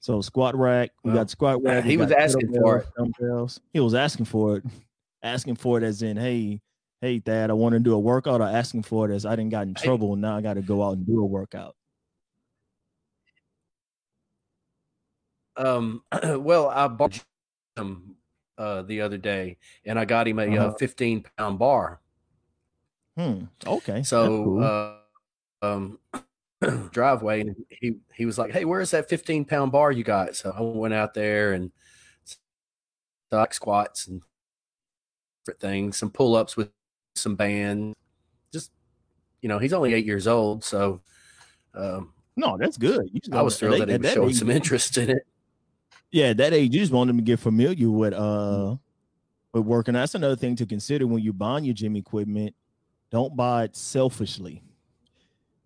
so 0.00 0.20
squat 0.22 0.56
rack, 0.56 0.90
we 1.02 1.10
Well, 1.10 1.20
got 1.20 1.30
squat 1.30 1.62
rack. 1.62 1.84
he 1.84 1.96
was 1.98 2.10
asking 2.10 2.48
for 2.54 2.80
kettlebells, 2.96 3.12
Dumbbells. 3.20 3.60
He 3.72 3.80
was 3.80 3.94
asking 3.94 4.24
for 4.26 4.56
it, 4.56 4.64
asking 5.22 5.56
for 5.56 5.76
it 5.78 5.84
as 5.84 6.00
in, 6.02 6.16
hey, 6.16 6.60
hey, 7.02 7.18
Dad, 7.18 7.50
I 7.50 7.52
want 7.52 7.74
to 7.74 7.80
do 7.80 7.92
a 7.94 7.98
workout, 7.98 8.40
or 8.40 8.48
asking 8.48 8.82
for 8.84 9.10
it 9.10 9.14
as 9.14 9.26
I 9.26 9.36
didn't 9.36 9.50
got 9.50 9.66
in 9.66 9.74
trouble 9.74 10.14
and 10.14 10.22
now 10.22 10.36
I 10.36 10.40
got 10.40 10.54
to 10.54 10.62
go 10.62 10.82
out 10.82 10.96
and 10.96 11.06
do 11.06 11.20
a 11.20 11.24
workout. 11.26 11.76
Um. 15.56 16.02
Well, 16.38 16.68
I 16.68 16.88
bought 16.88 17.22
him 17.76 18.16
uh, 18.56 18.82
the 18.82 19.00
other 19.00 19.18
day, 19.18 19.56
and 19.84 19.98
I 19.98 20.04
got 20.04 20.26
him 20.28 20.38
a 20.38 20.42
uh, 20.46 20.66
Uh-huh. 20.68 20.76
15 20.78 21.24
pound 21.36 21.58
bar. 21.58 22.00
Hmm. 23.18 23.44
Okay. 23.66 24.02
So, 24.04 24.44
cool. 24.44 24.62
uh, 24.64 24.94
um, 25.62 25.98
driveway, 26.92 27.40
and 27.40 27.56
he 27.68 27.96
he 28.14 28.26
was 28.26 28.38
like, 28.38 28.52
"Hey, 28.52 28.64
where's 28.64 28.92
that 28.92 29.08
15 29.08 29.44
pound 29.44 29.72
bar 29.72 29.90
you 29.90 30.04
got?" 30.04 30.36
So 30.36 30.54
I 30.56 30.60
went 30.62 30.94
out 30.94 31.14
there 31.14 31.52
and 31.54 31.72
like 33.30 33.52
squats 33.52 34.06
and 34.06 34.22
different 35.44 35.60
things, 35.60 35.96
some 35.98 36.10
pull 36.10 36.36
ups 36.36 36.56
with 36.56 36.70
some 37.16 37.34
band. 37.34 37.94
Just 38.52 38.70
you 39.42 39.48
know, 39.48 39.58
he's 39.58 39.72
only 39.72 39.94
eight 39.94 40.06
years 40.06 40.26
old, 40.26 40.62
so 40.64 41.00
um, 41.74 42.12
no, 42.36 42.56
that's 42.56 42.76
good. 42.76 43.08
I 43.32 43.42
was 43.42 43.58
thrilled 43.58 43.80
at 43.82 43.88
that 43.88 43.94
he 43.94 43.98
was 43.98 44.12
showing 44.12 44.28
age- 44.30 44.38
some 44.38 44.50
interest 44.50 44.96
in 44.96 45.10
it. 45.10 45.22
yeah, 46.12 46.32
that 46.34 46.52
age, 46.52 46.72
you 46.72 46.80
just 46.80 46.92
want 46.92 47.08
them 47.08 47.16
to 47.16 47.22
get 47.22 47.40
familiar 47.40 47.90
with 47.90 48.12
uh 48.14 48.18
Mm-hmm. 48.18 48.74
with 49.58 49.66
working. 49.66 49.94
That's 49.94 50.14
another 50.14 50.36
thing 50.36 50.54
to 50.56 50.66
consider 50.66 51.06
when 51.06 51.22
you 51.22 51.32
buy 51.32 51.58
your 51.58 51.74
gym 51.74 51.96
equipment. 51.96 52.54
Don't 53.10 53.34
buy 53.36 53.64
it 53.64 53.76
selfishly. 53.76 54.62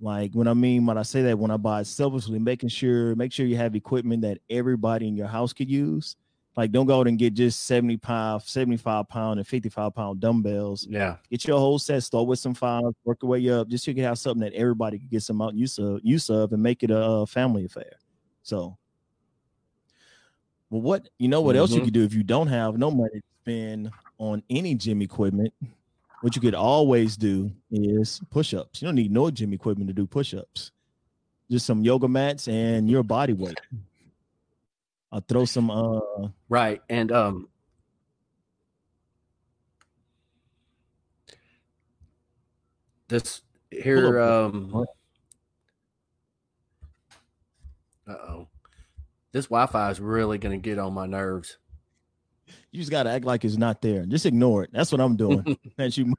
Like 0.01 0.33
when 0.35 0.49
I 0.49 0.55
mean 0.55 0.87
when 0.87 0.99
I 0.99 1.03
say 1.03 1.23
that, 1.23 1.39
when 1.39 1.51
I 1.51 1.57
buy 1.57 1.81
it 1.81 1.87
selfishly, 1.87 2.39
making 2.39 2.69
sure 2.71 3.15
make 3.15 3.33
sure 3.33 3.47
you 3.47 3.57
have 3.57 3.75
equipment 3.77 4.23
that 4.23 4.39
everybody 4.51 5.07
in 5.09 5.17
your 5.17 5.29
house 5.29 5.53
could 5.53 5.71
use. 5.71 6.17
Like 6.57 6.71
don't 6.71 6.87
go 6.87 7.01
out 7.01 7.09
and 7.09 7.19
get 7.19 7.33
just 7.35 7.65
70 7.65 7.97
pound, 7.99 8.43
75 8.43 9.09
pound, 9.09 9.39
and 9.39 9.47
55 9.49 9.95
pound 9.95 10.21
dumbbells. 10.21 10.87
Yeah, 10.91 11.17
Get 11.31 11.47
your 11.47 11.59
whole 11.59 11.79
set, 11.79 12.03
start 12.03 12.27
with 12.27 12.41
some 12.41 12.53
files, 12.53 12.95
work 13.05 13.19
your 13.23 13.31
way 13.31 13.49
up, 13.49 13.69
just 13.69 13.85
so 13.85 13.91
you 13.91 13.95
can 13.95 14.05
have 14.05 14.19
something 14.19 14.43
that 14.43 14.53
everybody 14.53 14.99
can 14.99 15.09
get 15.09 15.23
some 15.23 15.41
out 15.41 15.55
use 15.55 15.79
of, 15.79 16.01
use 16.03 16.29
of 16.29 16.53
and 16.53 16.63
make 16.63 16.83
it 16.83 16.91
a, 16.93 17.27
family 17.27 17.65
affair. 17.65 17.93
So 18.43 18.77
well, 20.69 20.83
what 20.83 21.09
you 21.19 21.29
know 21.29 21.41
what 21.43 21.57
else 21.57 21.71
you 21.71 21.81
Mhm. 21.81 21.85
could 21.85 21.95
do 21.95 22.03
if 22.05 22.13
you 22.13 22.23
don't 22.23 22.49
have 22.49 22.77
no 22.77 22.91
money 22.91 23.21
to 23.21 23.23
spend 23.43 23.91
on 24.19 24.43
any 24.51 24.75
gym 24.75 25.01
equipment? 25.01 25.55
What 26.23 26.37
you 26.37 26.41
could 26.41 26.55
always 26.55 27.17
do 27.17 27.51
is 27.73 28.21
push-ups. 28.31 28.81
You 28.81 28.87
don't 28.87 28.95
need 28.95 29.11
no 29.11 29.29
gym 29.29 29.53
equipment 29.53 29.89
to 29.89 29.93
do 29.93 30.07
push-ups. 30.07 30.71
Just 31.51 31.67
some 31.67 31.83
yoga 31.83 32.07
mats 32.07 32.47
and 32.47 32.89
your 32.89 33.03
body 33.03 33.33
weight. 33.33 33.61
I'll 35.11 35.21
throw 35.21 35.45
some 35.45 35.69
uh 35.71 36.29
right. 36.49 36.81
And 36.89 37.11
um, 37.11 37.49
this 43.09 43.43
here 43.71 44.21
um. 44.21 44.85
Uh 48.07 48.13
oh, 48.13 48.49
this 49.33 49.47
Wi-Fi 49.47 49.91
is 49.91 50.01
really 50.01 50.39
going 50.39 50.59
to 50.59 50.63
get 50.63 50.79
on 50.79 50.95
my 50.95 51.07
nerves. 51.07 51.59
You 52.73 52.81
just 52.81 52.91
gotta 52.91 53.11
act 53.11 53.25
like 53.25 53.45
it's 53.45 53.57
not 53.57 53.81
there. 53.83 54.05
Just 54.07 54.27
ignore 54.27 54.65
it. 54.65 54.71
That's 54.73 54.91
what 54.91 55.01
I'm 55.01 55.15
doing. 55.17 55.57
As 55.79 55.97
you 55.97 56.13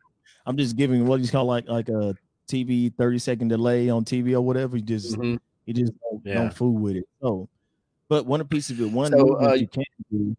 I'm 0.45 0.55
just 0.57 0.75
giving 0.75 1.05
what 1.07 1.19
you 1.19 1.27
call 1.27 1.45
like 1.45 1.67
like 1.67 1.89
a 1.89 2.15
TV 2.47 2.93
30 2.95 3.19
second 3.19 3.47
delay 3.49 3.89
on 3.89 4.05
TV 4.05 4.33
or 4.33 4.41
whatever. 4.41 4.77
You 4.77 4.83
just 4.83 5.17
Mhm. 5.17 5.39
you 5.65 5.73
just 5.73 5.93
don't, 5.99 6.21
Yeah. 6.25 6.33
don't 6.35 6.53
fool 6.53 6.73
with 6.73 6.95
it. 6.97 7.09
So 7.21 7.49
but 8.07 8.25
one 8.25 8.43
piece 8.47 8.69
of 8.69 8.79
it, 8.79 8.91
one 8.91 9.11
So, 9.11 9.41
uh, 9.41 9.53
you 9.53 9.67
can 9.67 9.83
do. 10.11 10.35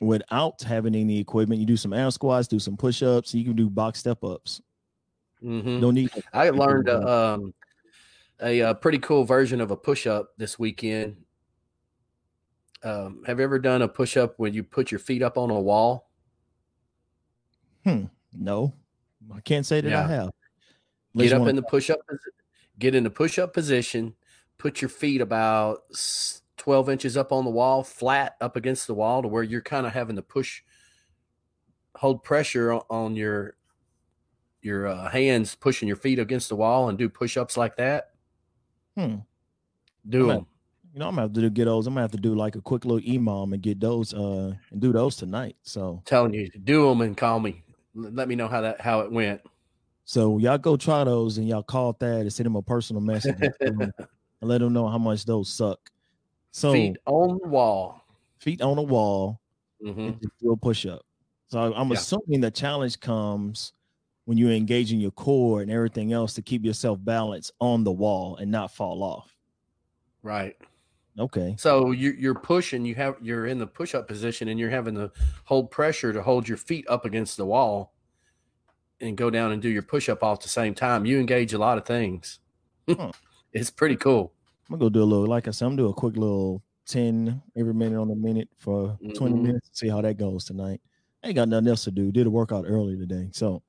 without 0.00 0.60
having 0.62 0.94
any 0.96 1.18
equipment. 1.20 1.60
You 1.60 1.66
do 1.66 1.76
some 1.76 1.92
air 1.92 2.10
squats, 2.10 2.48
do 2.48 2.58
some 2.58 2.76
push 2.76 3.02
ups, 3.02 3.34
you 3.34 3.44
can 3.44 3.54
do 3.54 3.70
box 3.70 4.00
step 4.00 4.24
ups. 4.24 4.60
Mhm. 5.42 5.80
No 5.80 5.90
need. 5.90 6.10
I 6.32 6.50
learned 6.50 6.88
uh, 6.88 7.34
um, 7.34 7.54
a, 8.40 8.60
a 8.60 8.74
pretty 8.74 8.98
cool 8.98 9.24
version 9.24 9.60
of 9.60 9.70
a 9.70 9.76
push 9.76 10.06
up 10.06 10.30
this 10.36 10.58
weekend. 10.58 11.16
Um, 12.84 13.22
have 13.26 13.38
you 13.38 13.44
ever 13.44 13.58
done 13.58 13.82
a 13.82 13.88
push 13.88 14.16
up 14.16 14.34
when 14.38 14.54
you 14.54 14.62
put 14.64 14.90
your 14.90 14.98
feet 14.98 15.22
up 15.22 15.38
on 15.38 15.50
a 15.50 15.60
wall? 15.60 16.10
Hmm. 17.84 18.04
No, 18.32 18.74
I 19.32 19.40
can't 19.40 19.66
say 19.66 19.80
that 19.80 19.88
I 19.88 19.90
Yeah. 19.90 20.08
have. 20.08 20.30
Unless 21.14 21.28
Get 21.28 21.32
up 21.34 21.38
wanna- 21.40 21.50
in 21.50 21.56
the 21.56 21.62
push 21.62 21.90
up, 21.90 22.00
get 22.78 22.94
in 22.94 23.04
the 23.04 23.10
push 23.10 23.38
up 23.38 23.52
position, 23.52 24.14
put 24.58 24.80
your 24.80 24.88
feet 24.88 25.20
about 25.20 25.82
12 26.56 26.88
inches 26.88 27.16
up 27.16 27.32
on 27.32 27.44
the 27.44 27.50
wall, 27.50 27.82
flat 27.84 28.36
up 28.40 28.56
against 28.56 28.86
the 28.86 28.94
wall 28.94 29.22
to 29.22 29.28
where 29.28 29.42
you're 29.42 29.60
kind 29.60 29.86
of 29.86 29.92
having 29.92 30.16
to 30.16 30.22
push, 30.22 30.62
hold 31.96 32.22
pressure 32.24 32.72
on 32.90 33.14
your 33.16 33.56
your 34.64 34.86
uh, 34.86 35.10
hands, 35.10 35.56
pushing 35.56 35.88
your 35.88 35.96
feet 35.96 36.20
against 36.20 36.48
the 36.48 36.54
wall 36.54 36.88
and 36.88 36.96
do 36.96 37.08
push 37.08 37.36
ups 37.36 37.56
like 37.56 37.76
that. 37.76 38.12
Hmm. 38.96 39.16
Do 40.08 40.28
them. 40.28 40.46
You 40.92 40.98
know, 40.98 41.08
I'm 41.08 41.12
gonna 41.14 41.22
have 41.22 41.32
to 41.32 41.40
do, 41.40 41.48
get 41.50 41.64
those. 41.64 41.86
I'm 41.86 41.94
gonna 41.94 42.02
have 42.02 42.10
to 42.12 42.18
do 42.18 42.34
like 42.34 42.54
a 42.54 42.60
quick 42.60 42.84
little 42.84 43.00
emom 43.00 43.54
and 43.54 43.62
get 43.62 43.80
those 43.80 44.12
uh 44.12 44.52
and 44.70 44.80
do 44.80 44.92
those 44.92 45.16
tonight. 45.16 45.56
So 45.62 46.02
telling 46.04 46.34
you, 46.34 46.50
to 46.50 46.58
do 46.58 46.86
them 46.88 47.00
and 47.00 47.16
call 47.16 47.40
me. 47.40 47.62
Let 47.94 48.28
me 48.28 48.34
know 48.34 48.48
how 48.48 48.60
that 48.60 48.80
how 48.80 49.00
it 49.00 49.10
went. 49.10 49.40
so 50.04 50.38
y'all 50.38 50.58
go 50.58 50.76
try 50.76 51.04
those 51.04 51.38
and 51.38 51.48
y'all 51.48 51.62
call 51.62 51.92
Thad 51.94 52.22
and 52.22 52.32
send 52.32 52.46
him 52.46 52.56
a 52.56 52.62
personal 52.62 53.00
message 53.00 53.36
and, 53.40 53.54
tell 53.60 53.72
him- 53.72 53.92
and 54.40 54.50
let 54.50 54.60
him 54.60 54.72
know 54.72 54.86
how 54.88 54.98
much 54.98 55.24
those 55.24 55.48
suck. 55.48 55.90
So 56.52 56.72
Feet 56.72 56.96
on 57.06 57.38
the 57.42 57.48
wall. 57.48 58.04
feet 58.40 58.60
on 58.60 58.76
the 58.76 58.82
wall 58.82 59.40
hmm 59.82 60.10
do 60.40 60.52
a 60.52 60.56
push 60.56 60.84
up. 60.84 61.02
So 61.48 61.72
I'm 61.74 61.88
Yeah. 61.90 61.94
assuming 61.94 62.40
the 62.42 62.50
challenge 62.50 63.00
comes 63.00 63.72
when 64.26 64.36
you're 64.38 64.52
engaging 64.52 65.00
your 65.00 65.10
core 65.10 65.62
and 65.62 65.70
everything 65.70 66.12
else 66.12 66.34
to 66.34 66.42
keep 66.42 66.64
yourself 66.64 66.98
balanced 67.02 67.52
on 67.60 67.82
the 67.84 67.92
wall 67.92 68.36
and 68.36 68.50
not 68.50 68.74
fall 68.74 69.02
off. 69.02 69.34
Right. 70.22 70.56
Okay. 71.18 71.54
So 71.58 71.90
you, 71.90 72.12
you're 72.12 72.34
pushing. 72.34 72.84
You 72.84 72.94
have 72.94 73.16
you're 73.20 73.46
in 73.46 73.58
the 73.58 73.66
push 73.66 73.94
up 73.94 74.08
position, 74.08 74.48
and 74.48 74.58
you're 74.58 74.70
having 74.70 74.94
to 74.94 75.10
hold 75.44 75.70
pressure 75.70 76.12
to 76.12 76.22
hold 76.22 76.48
your 76.48 76.56
feet 76.56 76.86
up 76.88 77.04
against 77.04 77.36
the 77.36 77.44
wall, 77.44 77.92
and 79.00 79.16
go 79.16 79.28
down 79.30 79.52
and 79.52 79.60
do 79.60 79.68
your 79.68 79.82
push 79.82 80.08
up 80.08 80.22
all 80.22 80.32
at 80.34 80.40
the 80.40 80.48
same 80.48 80.74
time. 80.74 81.04
You 81.04 81.18
engage 81.20 81.52
a 81.52 81.58
lot 81.58 81.78
of 81.78 81.84
things. 81.84 82.40
It's 83.54 83.68
pretty 83.70 83.96
cool. 83.96 84.32
I'm 84.70 84.78
gonna 84.78 84.80
go 84.86 84.88
do 84.88 85.02
a 85.02 85.04
little, 85.04 85.26
like 85.26 85.46
I 85.46 85.50
said, 85.50 85.66
I'm 85.66 85.72
gonna 85.76 85.82
do 85.82 85.90
a 85.90 85.94
quick 85.94 86.16
little 86.16 86.62
10 86.86 87.42
every 87.54 87.74
minute 87.74 88.00
on 88.00 88.08
the 88.08 88.14
minute 88.16 88.48
for 88.58 88.98
20 89.14 89.34
Mhm. 89.36 89.42
minutes, 89.42 89.68
see 89.74 89.88
how 89.90 90.00
that 90.00 90.16
goes 90.16 90.46
tonight. 90.46 90.80
I 91.22 91.26
ain't 91.28 91.36
got 91.36 91.50
nothing 91.50 91.68
else 91.68 91.84
to 91.84 91.90
do. 91.90 92.10
Did 92.10 92.26
a 92.26 92.30
workout 92.30 92.64
early 92.66 92.96
today. 92.96 93.28
So 93.32 93.62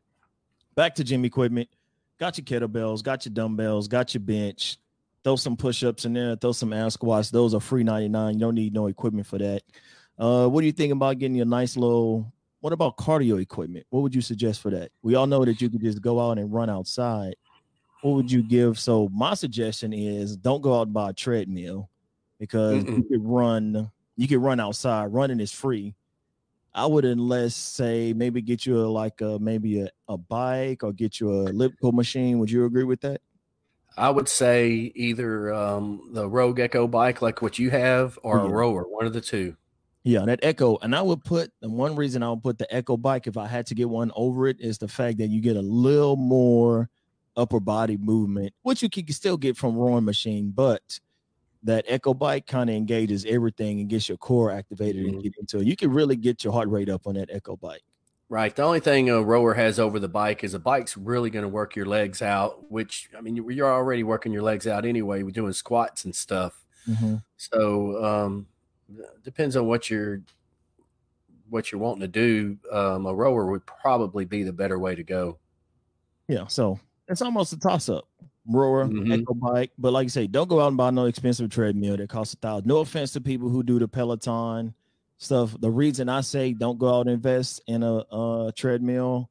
back 0.75 0.95
to 0.95 1.03
gym 1.03 1.25
equipment. 1.25 1.67
Got 2.17 2.37
your 2.37 2.45
kettlebells, 2.45 3.03
got 3.03 3.25
your 3.25 3.33
dumbbells, 3.33 3.89
got 3.89 4.13
your 4.13 4.21
bench. 4.21 4.77
Throw 5.23 5.35
some 5.37 5.55
push-ups 5.55 6.05
in 6.05 6.13
there, 6.13 6.35
throw 6.35 6.51
some 6.51 6.73
air 6.73 6.89
squats. 6.89 7.29
Those 7.29 7.53
are 7.53 7.61
free 7.61 7.83
99. 7.83 8.33
You 8.33 8.39
don't 8.39 8.55
need 8.55 8.73
no 8.73 8.87
equipment 8.87 9.25
for 9.25 9.37
that. 9.37 9.63
Uh, 10.19 10.47
what 10.47 10.61
do 10.61 10.65
you 10.67 10.73
think 10.73 10.91
about 10.91 11.17
getting 11.17 11.39
a 11.41 11.45
nice 11.45 11.77
little 11.77 12.31
what 12.63 12.71
about 12.71 12.95
cardio 12.95 13.41
equipment? 13.41 13.85
What 13.89 14.03
would 14.03 14.15
you 14.15 14.21
suggest 14.21 14.61
for 14.61 14.69
that? 14.71 14.89
We 15.01 15.15
all 15.15 15.27
know 15.27 15.43
that 15.43 15.59
you 15.59 15.69
could 15.69 15.81
just 15.81 16.01
go 16.01 16.17
out 16.21 16.37
and 16.37 16.53
run 16.53 16.69
outside. 16.69 17.35
What 18.01 18.11
would 18.11 18.31
you 18.31 18.41
give? 18.41 18.79
So 18.79 19.09
my 19.11 19.33
suggestion 19.33 19.91
is 19.91 20.37
don't 20.37 20.61
go 20.61 20.79
out 20.79 20.83
and 20.83 20.93
buy 20.93 21.09
a 21.09 21.13
treadmill 21.13 21.89
because 22.39 22.85
you 22.85 22.89
Mm-mm. 22.89 23.09
could 23.09 23.25
run, 23.25 23.91
you 24.15 24.29
could 24.29 24.37
run 24.37 24.61
outside. 24.61 25.07
Running 25.07 25.41
is 25.41 25.51
free. 25.51 25.93
I 26.73 26.85
would 26.85 27.03
unless 27.03 27.53
say 27.53 28.13
maybe 28.13 28.41
get 28.41 28.65
you 28.65 28.79
a 28.79 28.87
like 28.87 29.19
a 29.19 29.37
maybe 29.39 29.81
a, 29.81 29.89
a 30.07 30.17
bike 30.17 30.83
or 30.83 30.93
get 30.93 31.19
you 31.19 31.31
a 31.31 31.47
elliptical 31.47 31.91
machine. 31.91 32.39
Would 32.39 32.49
you 32.49 32.63
agree 32.63 32.85
with 32.85 33.01
that? 33.01 33.19
I 33.97 34.09
would 34.09 34.27
say 34.29 34.91
either 34.95 35.53
um, 35.53 36.09
the 36.13 36.27
Rogue 36.27 36.59
Echo 36.59 36.87
bike, 36.87 37.21
like 37.21 37.41
what 37.41 37.59
you 37.59 37.69
have, 37.69 38.17
or 38.23 38.39
Oh, 38.39 38.45
a 38.45 38.49
rower, 38.49 38.83
one 38.83 39.05
of 39.05 39.13
the 39.13 39.21
two. 39.21 39.55
Yeah, 40.03 40.25
that 40.25 40.39
Echo, 40.43 40.77
and 40.81 40.93
I 40.95 41.01
would 41.01 41.23
put 41.23 41.51
and 41.61 41.73
one 41.73 41.95
reason 41.95 42.23
I 42.23 42.29
would 42.29 42.43
put 42.43 42.57
the 42.57 42.73
Echo 42.73 42.97
bike 42.97 43.25
if 43.27 43.37
I 43.37 43.47
had 43.47 43.65
to 43.67 43.75
get 43.75 43.89
one 43.89 44.11
over 44.15 44.47
it 44.47 44.59
is 44.59 44.77
the 44.77 44.87
fact 44.89 45.17
that 45.19 45.27
you 45.29 45.39
get 45.41 45.55
a 45.55 45.61
little 45.61 46.17
more 46.17 46.89
upper 47.37 47.59
body 47.61 47.95
movement, 47.97 48.53
which 48.63 48.83
you 48.83 48.89
can 48.89 49.07
still 49.13 49.37
get 49.37 49.55
from 49.57 49.77
rowing 49.77 50.03
machine, 50.03 50.51
but 50.53 50.99
that 51.63 51.85
Echo 51.87 52.13
bike 52.13 52.47
kind 52.47 52.69
of 52.69 52.75
engages 52.75 53.25
everything 53.25 53.79
and 53.79 53.89
gets 53.89 54.09
your 54.09 54.17
core 54.17 54.51
activated 54.51 55.05
and 55.05 55.15
Mhm. 55.19 55.23
get 55.23 55.35
into 55.39 55.59
it. 55.59 55.67
You 55.67 55.75
can 55.77 55.91
really 55.91 56.17
get 56.17 56.43
your 56.43 56.53
heart 56.53 56.69
rate 56.69 56.89
up 56.89 57.07
on 57.07 57.15
that 57.15 57.29
Echo 57.31 57.55
bike. 57.57 57.83
Right. 58.33 58.55
The 58.55 58.63
only 58.63 58.79
thing 58.79 59.11
a 59.11 59.21
rower 59.21 59.53
has 59.53 59.79
over 59.79 59.99
the 59.99 60.07
bike 60.07 60.43
is 60.43 60.55
a 60.55 60.59
bike's 60.59 60.97
really 60.97 61.29
going 61.29 61.43
to 61.43 61.49
work 61.49 61.75
your 61.75 61.85
legs 61.85 62.19
out, 62.23 62.71
which 62.71 63.07
I 63.15 63.21
mean, 63.21 63.35
you- 63.35 63.47
you're 63.51 63.71
already 63.71 64.01
working 64.03 64.31
your 64.33 64.41
legs 64.41 64.65
out 64.65 64.85
anyway. 64.85 65.21
We're 65.21 65.29
doing 65.29 65.53
squats 65.53 66.03
and 66.03 66.15
stuff. 66.15 66.65
So 67.37 68.03
um, 68.03 68.47
depends 69.23 69.55
on 69.55 69.67
what 69.67 69.87
you're 69.91 70.21
what 71.47 71.71
you're 71.71 71.79
wanting 71.79 72.01
to 72.01 72.07
do. 72.07 72.57
Um, 72.71 73.05
a 73.05 73.13
rower 73.13 73.45
would 73.51 73.67
probably 73.67 74.25
be 74.25 74.41
the 74.41 74.51
better 74.51 74.79
way 74.79 74.95
to 74.95 75.03
go. 75.03 75.37
Yeah, 76.27 76.47
so 76.47 76.79
it's 77.07 77.21
almost 77.21 77.53
a 77.53 77.59
toss 77.59 77.87
up. 77.87 78.07
Rower, 78.47 78.87
Mhm. 78.87 79.13
Echo 79.21 79.35
bike, 79.35 79.71
but 79.77 79.93
like 79.93 80.05
you 80.05 80.09
say, 80.09 80.25
don't 80.25 80.49
go 80.49 80.59
out 80.59 80.69
and 80.69 80.77
buy 80.77 80.89
no 80.89 81.05
expensive 81.05 81.51
treadmill 81.51 81.97
that 81.97 82.09
costs 82.09 82.33
a 82.33 82.37
thousand. 82.37 82.67
No 82.67 82.77
offense 82.79 83.11
to 83.13 83.21
people 83.21 83.49
who 83.49 83.61
do 83.61 83.77
the 83.77 83.87
Peloton 83.87 84.73
stuff. 85.23 85.55
The 85.59 85.71
reason 85.71 86.09
I 86.09 86.21
say 86.21 86.53
don't 86.53 86.77
go 86.79 86.89
out 86.97 87.01
and 87.01 87.11
invest 87.11 87.61
in 87.67 87.83
a, 87.83 87.97
uh 87.99 88.51
treadmill 88.55 89.29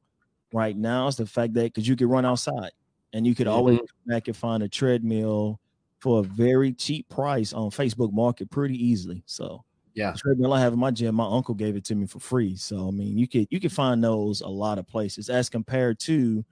right 0.53 0.75
now 0.77 1.07
is 1.07 1.15
the 1.17 1.25
fact 1.27 1.53
that 1.55 1.65
because 1.65 1.87
you 1.87 1.95
can 1.95 2.07
run 2.09 2.25
outside 2.25 2.71
and 3.13 3.25
you 3.27 3.35
could 3.35 3.47
always 3.47 3.77
Mhm. 3.77 3.87
come 4.05 4.15
back 4.15 4.27
and 4.27 4.37
find 4.37 4.63
a 4.63 4.69
treadmill 4.69 5.59
for 6.01 6.19
a 6.19 6.23
very 6.23 6.73
cheap 6.73 7.07
price 7.09 7.53
on 7.53 7.69
Facebook 7.71 8.11
Market 8.13 8.49
pretty 8.51 8.75
easily. 8.83 9.23
So 9.27 9.63
Yeah. 9.93 10.17
treadmill 10.17 10.53
I 10.53 10.59
have 10.61 10.73
in 10.73 10.79
my 10.79 10.91
gym, 10.91 11.15
my 11.15 11.25
uncle 11.27 11.55
gave 11.55 11.75
it 11.75 11.85
to 11.85 11.95
me 11.95 12.07
for 12.07 12.19
free. 12.19 12.55
So 12.57 12.87
I 12.87 12.91
mean, 12.91 13.17
you 13.17 13.27
could 13.27 13.47
you 13.51 13.59
can 13.59 13.69
find 13.69 14.03
those 14.03 14.41
a 14.41 14.47
lot 14.49 14.79
of 14.79 14.87
places 14.87 15.29
as 15.29 15.49
compared 15.49 15.99
to 16.01 16.43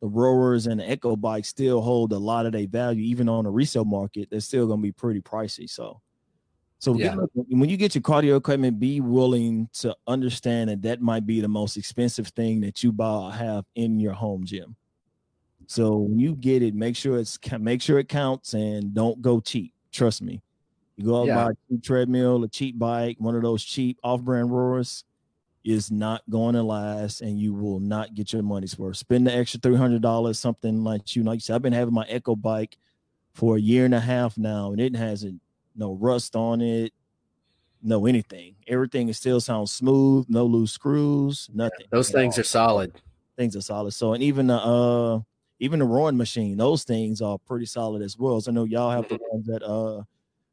the 0.00 0.08
rowers 0.08 0.66
and 0.66 0.80
the 0.80 0.88
echo 0.88 1.16
bikes 1.16 1.48
still 1.48 1.80
hold 1.80 2.12
a 2.12 2.18
lot 2.18 2.46
of 2.46 2.52
their 2.52 2.68
value, 2.68 3.02
even 3.04 3.28
on 3.28 3.44
the 3.44 3.50
resale 3.50 3.84
market. 3.84 4.30
They're 4.30 4.40
still 4.40 4.66
going 4.68 4.78
to 4.80 4.82
be 4.82 4.92
pretty 4.92 5.20
pricey. 5.20 5.68
So, 5.68 6.00
so 6.78 6.96
Yeah. 6.96 7.16
when 7.34 7.68
you 7.68 7.76
get 7.76 7.94
your 7.94 8.02
cardio 8.02 8.36
equipment, 8.36 8.78
be 8.78 9.00
willing 9.00 9.68
to 9.74 9.96
understand 10.06 10.70
that 10.70 10.82
that 10.82 11.00
might 11.00 11.26
be 11.26 11.40
the 11.40 11.48
most 11.48 11.76
expensive 11.76 12.28
thing 12.28 12.60
that 12.60 12.82
you 12.82 12.92
buy 12.92 13.06
or 13.26 13.32
have 13.32 13.64
in 13.74 13.98
your 13.98 14.12
home 14.12 14.44
gym. 14.44 14.76
So 15.66 15.96
when 15.98 16.18
you 16.18 16.34
get 16.34 16.62
it, 16.62 16.74
make 16.74 16.96
sure 16.96 17.18
it's 17.18 17.38
make 17.58 17.82
sure 17.82 17.98
it 17.98 18.08
counts 18.08 18.54
and 18.54 18.94
don't 18.94 19.20
go 19.20 19.40
cheap. 19.40 19.74
Trust 19.92 20.22
me. 20.22 20.40
You 20.96 21.04
go 21.06 21.20
out 21.22 21.26
Yeah. 21.26 21.34
buy 21.34 21.50
a 21.50 21.54
cheap 21.68 21.82
treadmill, 21.82 22.42
a 22.44 22.48
cheap 22.48 22.78
bike, 22.78 23.16
one 23.20 23.34
of 23.36 23.42
those 23.42 23.62
cheap 23.64 23.98
off-brand 24.02 24.50
rowers 24.50 25.04
is 25.64 25.90
not 25.90 26.22
going 26.30 26.54
to 26.54 26.62
last 26.62 27.20
and 27.20 27.38
you 27.38 27.52
will 27.52 27.80
not 27.80 28.14
get 28.14 28.32
your 28.32 28.42
money's 28.42 28.78
worth. 28.78 28.96
Spend 28.96 29.26
the 29.26 29.34
extra 29.34 29.60
$300, 29.60 30.38
something 30.38 30.82
like 30.82 31.14
you 31.14 31.22
know, 31.22 31.30
like 31.32 31.38
you 31.38 31.40
said, 31.42 31.56
I've 31.56 31.62
been 31.62 31.72
having 31.72 31.92
my 31.92 32.06
Echo 32.08 32.34
bike 32.36 32.78
for 33.34 33.56
a 33.56 33.60
year 33.60 33.84
and 33.84 33.94
a 33.94 34.00
half 34.00 34.38
now 34.38 34.72
and 34.72 34.80
it 34.80 34.96
hasn't 34.96 35.40
no 35.78 35.94
rust 35.94 36.36
on 36.36 36.60
it, 36.60 36.92
no 37.82 38.06
anything. 38.06 38.56
Everything 38.66 39.08
is 39.08 39.16
still 39.16 39.40
sounds 39.40 39.70
smooth, 39.72 40.26
no 40.28 40.44
loose 40.44 40.72
screws, 40.72 41.48
nothing. 41.54 41.86
Those 41.90 42.10
things 42.10 42.34
all 42.36 42.40
are 42.40 42.44
solid. 42.44 42.92
things 43.36 43.56
are 43.56 43.62
solid. 43.62 43.92
So 43.92 44.12
and 44.14 44.22
even 44.22 44.48
the 44.48 44.56
uh 44.56 45.20
even 45.60 45.78
the 45.78 45.84
rowing 45.86 46.16
machine, 46.16 46.56
those 46.56 46.84
things 46.84 47.22
are 47.22 47.38
pretty 47.38 47.66
solid 47.66 48.02
as 48.02 48.18
well. 48.18 48.40
So 48.40 48.50
I 48.50 48.54
know 48.54 48.64
y'all 48.64 48.90
have 48.90 49.08
the 49.08 49.18
ones 49.30 49.48
at 49.48 49.62
uh 49.62 50.02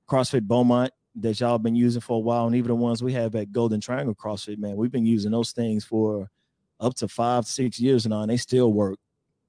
CrossFit 0.07 0.43
Beaumont 0.43 0.91
that 1.15 1.39
y'all 1.39 1.57
been 1.57 1.75
using 1.75 2.01
for 2.01 2.17
a 2.17 2.19
while, 2.19 2.45
and 2.45 2.55
even 2.55 2.69
the 2.69 2.75
ones 2.75 3.01
we 3.01 3.13
have 3.13 3.35
at 3.35 3.51
Golden 3.51 3.81
Triangle 3.81 4.13
CrossFit, 4.13 4.57
man, 4.59 4.75
we've 4.75 4.91
been 4.91 5.05
using 5.05 5.31
those 5.31 5.51
things 5.51 5.83
for 5.85 6.29
up 6.79 6.93
to 6.95 7.07
five, 7.07 7.45
six 7.47 7.79
years 7.79 8.05
now, 8.05 8.21
and 8.21 8.29
they 8.29 8.37
still 8.37 8.71
work 8.73 8.99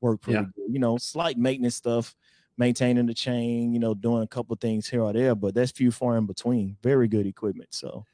work 0.01 0.21
pretty 0.21 0.41
Yeah. 0.41 0.47
good. 0.55 0.73
You 0.73 0.79
know, 0.79 0.97
slight 0.99 1.37
maintenance 1.39 1.75
stuff, 1.77 2.15
maintaining 2.59 3.07
the 3.07 3.15
chain, 3.15 3.73
you 3.73 3.79
know, 3.79 3.95
doing 3.95 4.23
a 4.23 4.27
couple 4.27 4.57
things 4.57 4.89
here 4.89 5.03
or 5.03 5.13
there, 5.13 5.35
but 5.35 5.55
that's 5.55 5.71
few 5.73 5.91
far 5.91 6.17
in 6.17 6.27
between. 6.27 6.77
Very 6.83 7.09
good 7.09 7.27
equipment. 7.27 7.75
So 7.75 8.05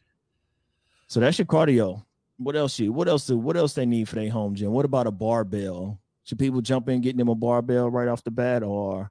so 1.06 1.20
that's 1.20 1.38
your 1.38 1.46
cardio. 1.46 2.04
What 2.38 2.56
else 2.56 2.78
you 2.78 2.92
what 2.92 3.08
else 3.08 3.26
do 3.26 3.36
what 3.36 3.56
else 3.56 3.74
they 3.74 3.86
need 3.86 4.08
for 4.08 4.16
their 4.16 4.30
home 4.30 4.54
gym? 4.54 4.72
What 4.72 4.84
about 4.84 5.06
a 5.06 5.10
barbell? 5.10 6.00
Should 6.24 6.38
people 6.38 6.60
jump 6.60 6.88
in 6.88 7.00
getting 7.00 7.18
them 7.18 7.28
a 7.28 7.34
barbell 7.34 7.90
right 7.90 8.08
off 8.08 8.24
the 8.24 8.30
bat 8.30 8.62
or 8.62 9.10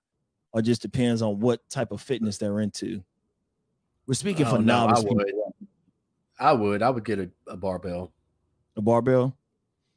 or 0.54 0.62
just 0.62 0.82
depends 0.82 1.22
on 1.22 1.40
what 1.40 1.68
type 1.70 1.92
of 1.92 2.02
fitness 2.02 2.38
they're 2.38 2.60
into? 2.60 3.02
We're 4.08 4.16
speaking 4.16 4.46
Oh, 4.48 4.56
for 4.56 4.62
no, 4.62 4.88
I 4.88 5.00
would. 5.00 5.08
people. 5.08 5.56
I 6.40 6.54
would. 6.54 6.82
I 6.82 6.90
would 6.90 7.06
get 7.06 7.20
a, 7.20 7.30
a 7.48 7.56
barbell. 7.56 8.12
A 8.76 8.82
barbell? 8.82 9.38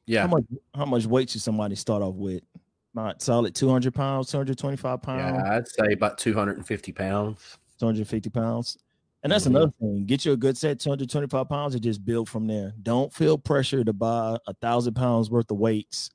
Yeah. 0.06 0.22
How 0.22 0.26
much 0.28 0.44
how 0.74 0.84
much 0.84 1.06
weight 1.06 1.30
should 1.30 1.40
somebody 1.40 1.74
start 1.74 2.02
off 2.02 2.14
with? 2.14 2.42
Not 2.94 3.20
solid 3.20 3.54
200 3.56 3.92
pounds, 3.92 4.30
225 4.30 5.02
pounds, 5.02 5.36
Yeah. 5.44 5.56
I'd 5.56 5.68
say 5.68 5.92
about 5.92 6.16
250 6.16 6.92
pounds. 6.92 7.58
250 7.78 8.30
pounds. 8.30 8.78
And 9.24 9.32
that's 9.32 9.44
Mhm. 9.44 9.50
another 9.50 9.72
thing. 9.80 10.04
Get 10.06 10.24
you 10.24 10.32
a 10.32 10.36
good 10.36 10.56
set, 10.56 10.78
225 10.78 11.48
pounds, 11.48 11.74
and 11.74 11.82
just 11.82 12.04
build 12.04 12.28
from 12.28 12.46
there. 12.46 12.72
Don't 12.82 13.12
feel 13.12 13.36
pressure 13.36 13.82
to 13.82 13.92
buy 13.92 14.38
a 14.46 14.54
thousand 14.54 14.94
pounds 14.94 15.28
worth 15.30 15.50
of 15.50 15.58
weights. 15.58 16.10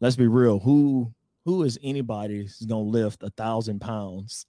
Let's 0.00 0.16
be 0.16 0.26
real. 0.28 0.58
Who 0.60 1.12
who 1.44 1.62
is 1.62 1.78
anybody 1.82 2.38
who's 2.42 2.60
gonna 2.66 2.82
lift 2.82 3.22
a 3.22 3.30
thousand 3.30 3.80
pounds 3.80 4.46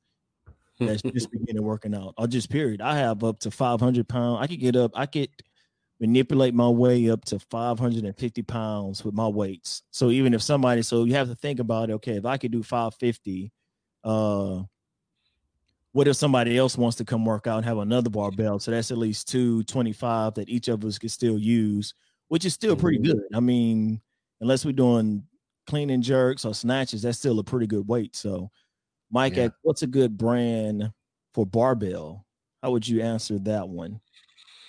that's 0.79 1.01
just 1.03 1.31
beginning 1.31 1.63
working 1.63 1.93
out? 1.95 2.13
Or 2.17 2.27
just 2.27 2.49
period. 2.49 2.81
I 2.81 2.97
have 2.97 3.23
up 3.23 3.39
to 3.41 3.51
500 3.51 4.07
pounds. 4.07 4.39
I 4.41 4.47
could 4.47 4.59
get 4.59 4.75
up, 4.75 4.91
I 4.95 5.05
could 5.05 5.29
manipulate 5.99 6.53
my 6.53 6.69
way 6.69 7.09
up 7.09 7.25
to 7.25 7.39
550 7.39 8.43
pounds 8.43 9.03
with 9.05 9.13
my 9.15 9.27
weights. 9.27 9.83
So 9.91 10.11
even 10.11 10.33
if 10.33 10.41
somebody, 10.41 10.81
so 10.83 11.05
you 11.05 11.13
have 11.15 11.29
to 11.29 11.35
think 11.35 11.59
about 11.59 11.89
okay, 11.91 12.17
if 12.17 12.25
I 12.25 12.37
could 12.37 12.51
do 12.51 12.63
550, 12.63 13.51
uh 14.03 14.63
what 15.93 16.07
if 16.07 16.15
somebody 16.15 16.57
else 16.57 16.77
wants 16.77 16.97
to 16.97 17.05
come 17.05 17.25
work 17.25 17.47
out 17.47 17.57
and 17.57 17.65
have 17.65 17.77
another 17.79 18.09
barbell? 18.09 18.59
So 18.59 18.71
that's 18.71 18.91
at 18.91 18.97
least 18.97 19.27
225 19.29 20.35
that 20.35 20.49
each 20.49 20.67
of 20.67 20.83
us 20.85 20.99
could 20.99 21.11
still 21.11 21.39
use, 21.39 21.93
which 22.27 22.45
is 22.45 22.53
still 22.53 22.75
pretty 22.75 22.99
Mhm. 22.99 23.03
good. 23.03 23.23
I 23.33 23.39
mean, 23.39 24.01
unless 24.41 24.65
we're 24.65 24.73
doing 24.73 25.23
clean 25.65 25.89
and 25.89 26.03
jerks 26.03 26.45
or 26.45 26.53
snatches, 26.53 27.01
that's 27.01 27.17
still 27.17 27.39
a 27.39 27.43
pretty 27.43 27.67
good 27.67 27.87
weight. 27.87 28.15
So, 28.15 28.51
Mike, 29.11 29.37
Yeah. 29.37 29.49
what's 29.63 29.83
a 29.83 29.87
good 29.87 30.17
brand 30.17 30.91
for 31.33 31.45
barbell? 31.45 32.25
How 32.63 32.71
would 32.71 32.87
you 32.87 33.01
answer 33.01 33.39
that 33.39 33.69
one? 33.69 34.01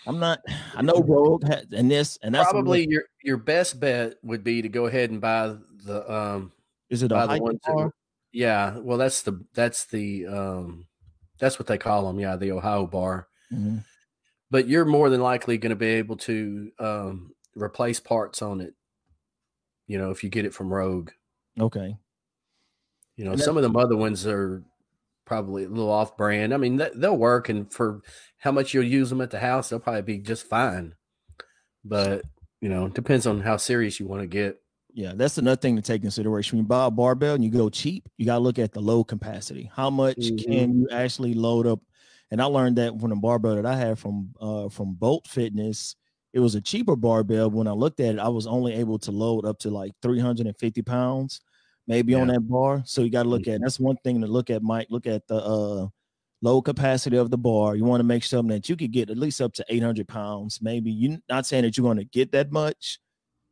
I'm 0.08 0.18
not. 0.18 0.40
I 0.74 0.80
know 0.82 1.02
Rogue 1.06 1.44
and 1.72 1.90
this 1.90 2.18
and 2.22 2.34
that's 2.34 2.50
Probably 2.50 2.88
your 2.88 3.04
your 3.22 3.36
best 3.36 3.78
bet 3.78 4.14
would 4.22 4.42
be 4.42 4.62
to 4.62 4.68
go 4.70 4.86
ahead 4.86 5.10
and 5.10 5.20
buy 5.20 5.54
the 5.84 6.10
um 6.12 6.50
Is 6.88 7.02
it 7.02 7.12
a 7.12 7.14
the 7.14 7.26
that- 7.26 7.60
bar? 7.66 7.92
yeah 8.32 8.78
well 8.78 8.96
that's 8.98 9.22
the 9.22 9.44
that's 9.54 9.84
the 9.86 10.26
um 10.26 10.86
that's 11.38 11.58
what 11.58 11.66
they 11.66 11.78
call 11.78 12.06
them 12.06 12.18
yeah 12.18 12.36
the 12.36 12.52
Ohio 12.52 12.86
bar 12.86 13.28
Mhm. 13.52 13.84
but 14.50 14.66
you're 14.68 14.84
more 14.84 15.08
than 15.10 15.20
likely 15.22 15.56
going 15.58 15.70
to 15.70 15.76
be 15.76 15.86
able 15.86 16.16
to 16.18 16.70
um 16.78 17.32
replace 17.54 18.00
parts 18.00 18.40
on 18.42 18.60
it 18.60 18.74
you 19.86 19.98
know 19.98 20.10
if 20.10 20.22
you 20.24 20.30
get 20.30 20.44
it 20.46 20.52
from 20.54 20.72
Rogue 20.72 21.10
Okay. 21.60 21.96
you 23.16 23.24
know 23.24 23.36
some 23.36 23.56
of 23.56 23.62
them 23.62 23.76
other 23.76 23.96
ones 23.96 24.26
are 24.26 24.62
probably 25.28 25.64
a 25.64 25.70
little 25.70 25.92
off 25.92 26.16
brand 26.16 26.54
I 26.54 26.58
mean 26.58 26.78
th- 26.78 26.94
they'll 26.96 27.16
work 27.16 27.50
and 27.50 27.72
for 27.72 28.02
how 28.38 28.52
much 28.52 28.74
you'll 28.74 28.84
use 28.84 29.10
them 29.10 29.20
at 29.22 29.30
the 29.30 29.40
house 29.40 29.70
they'll 29.70 29.80
probably 29.80 30.02
be 30.02 30.18
just 30.18 30.46
fine 30.48 30.96
but 31.84 32.24
you 32.60 32.68
know 32.68 32.86
it 32.86 32.94
depends 32.94 33.26
on 33.26 33.40
how 33.40 33.56
serious 33.56 34.00
you 34.00 34.06
want 34.06 34.22
to 34.22 34.26
get 34.26 34.60
Yeah, 34.92 35.12
that's 35.14 35.38
another 35.38 35.60
thing 35.60 35.76
to 35.76 35.82
take 35.82 36.02
consideration. 36.02 36.58
When 36.58 36.64
you 36.64 36.68
buy 36.68 36.86
a 36.86 36.90
barbell 36.90 37.34
and 37.34 37.44
you 37.44 37.50
go 37.50 37.68
cheap, 37.68 38.08
you 38.16 38.26
gotta 38.26 38.40
look 38.40 38.58
at 38.58 38.72
the 38.72 38.80
load 38.80 39.04
capacity. 39.04 39.70
How 39.72 39.90
much 39.90 40.16
Mhm. 40.18 40.44
can 40.44 40.74
you 40.80 40.88
actually 40.90 41.34
load 41.34 41.66
up? 41.66 41.80
And 42.30 42.42
I 42.42 42.46
learned 42.46 42.76
that 42.78 42.98
from 43.00 43.10
the 43.10 43.16
barbell 43.16 43.56
that 43.56 43.66
I 43.66 43.76
had 43.76 43.98
from 43.98 44.34
uh 44.40 44.68
from 44.68 44.94
Bolt 44.94 45.26
Fitness. 45.28 45.94
It 46.32 46.40
was 46.40 46.54
a 46.54 46.60
cheaper 46.60 46.96
barbell. 46.96 47.50
When 47.50 47.66
I 47.68 47.72
looked 47.72 48.00
at 48.00 48.14
it, 48.16 48.18
I 48.18 48.28
was 48.28 48.46
only 48.46 48.74
able 48.74 48.98
to 49.00 49.12
load 49.12 49.44
up 49.46 49.58
to 49.60 49.70
like 49.70 49.92
350 50.02 50.82
pounds, 50.82 51.40
maybe 51.88 52.14
on 52.14 52.28
that 52.28 52.48
bar. 52.48 52.82
So 52.84 53.02
you 53.02 53.10
got 53.10 53.24
to 53.24 53.28
look 53.28 53.48
at 53.48 53.60
that's 53.60 53.80
one 53.80 53.96
thing 54.04 54.20
to 54.20 54.28
look 54.28 54.50
at, 54.50 54.62
Mike. 54.62 54.86
Look 54.90 55.06
at 55.06 55.26
the 55.26 55.36
uh 55.36 55.88
load 56.40 56.62
capacity 56.62 57.16
of 57.16 57.30
the 57.30 57.38
bar. 57.38 57.74
You 57.74 57.84
want 57.84 58.00
to 58.00 58.04
make 58.04 58.22
something 58.22 58.54
that 58.54 58.68
you 58.68 58.76
could 58.76 58.92
get 58.92 59.10
at 59.10 59.18
least 59.18 59.40
up 59.40 59.52
to 59.54 59.64
800 59.68 60.06
pounds. 60.06 60.60
Maybe 60.62 60.90
you're 60.90 61.18
not 61.28 61.46
saying 61.46 61.64
that 61.64 61.76
you're 61.76 61.86
going 61.86 61.98
to 61.98 62.04
get 62.04 62.30
that 62.32 62.52
much, 62.52 63.00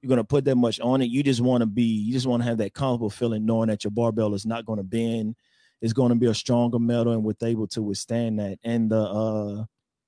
you're 0.00 0.08
going 0.08 0.18
to 0.18 0.24
put 0.24 0.44
that 0.44 0.56
much 0.56 0.78
on 0.80 1.02
it. 1.02 1.06
You 1.06 1.22
just 1.22 1.40
want 1.40 1.62
to 1.62 1.66
be, 1.66 1.82
you 1.82 2.12
just 2.12 2.26
want 2.26 2.42
to 2.42 2.48
have 2.48 2.58
that 2.58 2.74
comfortable 2.74 3.10
feeling 3.10 3.44
knowing 3.44 3.68
that 3.68 3.82
your 3.82 3.90
barbell 3.90 4.34
is 4.34 4.46
not 4.46 4.64
going 4.64 4.76
to 4.76 4.84
bend. 4.84 5.34
It's 5.82 5.92
going 5.92 6.10
to 6.10 6.14
be 6.14 6.26
a 6.26 6.34
stronger 6.34 6.78
metal 6.78 7.12
and 7.12 7.24
with 7.24 7.42
able 7.42 7.66
to 7.68 7.82
withstand 7.82 8.38
that. 8.38 8.58
And 8.62 8.90
the, 8.90 9.00
uh, 9.00 9.64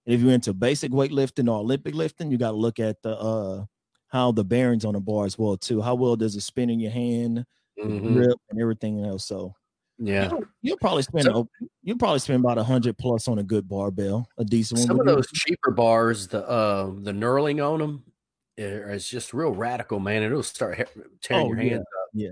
if 0.07 0.21
you're 0.21 0.33
into 0.33 0.55
basic 0.55 0.93
weightlifting 0.93 1.49
or 1.49 1.59
Olympic 1.59 1.95
lifting, 1.95 2.31
you 2.31 2.39
got 2.39 2.53
to 2.53 2.57
look 2.57 2.79
at 2.79 3.03
the, 3.03 3.17
uh, 3.17 3.65
how 4.09 4.33
the 4.33 4.45
bearings 4.45 4.85
on 4.85 4.95
the 4.95 5.01
bar 5.01 5.27
as 5.27 5.37
well 5.37 5.57
too. 5.57 5.83
How 5.83 5.95
well 5.95 6.17
does 6.17 6.37
it 6.37 6.41
spin 6.41 6.71
in 6.71 6.81
your 6.81 6.93
hand, 6.93 7.45
the 7.83 7.89
Mhm. 8.01 8.13
grip, 8.15 8.39
and 8.51 8.61
everything 8.61 9.05
else. 9.05 9.27
So 9.27 9.55
yeah 10.01 10.31
you'll, 10.31 10.45
you'll 10.63 10.77
probably 10.79 11.03
spend 11.03 11.25
So- 11.25 11.49
you'll 11.83 11.99
probably 11.99 12.21
spend 12.21 12.39
about 12.45 12.57
a 12.59 12.63
hundred 12.63 12.97
plus 12.99 13.27
on 13.27 13.39
a 13.41 13.43
good 13.43 13.69
barbell, 13.69 14.29
a 14.39 14.45
decent 14.45 14.79
one. 14.79 14.87
some 14.87 15.01
of 15.01 15.07
Would 15.07 15.09
you- 15.11 15.17
those 15.17 15.27
cheaper 15.33 15.71
bars, 15.73 16.29
the 16.29 16.49
uh, 16.49 16.87
the 17.03 17.13
knurling 17.13 17.61
on 17.67 17.81
them 17.81 18.05
is 18.57 19.09
just 19.09 19.33
real 19.35 19.51
radical, 19.53 19.99
man. 20.01 20.23
It'll 20.23 20.43
start 20.43 20.77
tearing 21.23 21.47
Oh, 21.47 21.49
your 21.49 21.63
yeah. 21.63 21.71
hands 21.71 21.81
up. 21.83 22.11
yeah, 22.13 22.29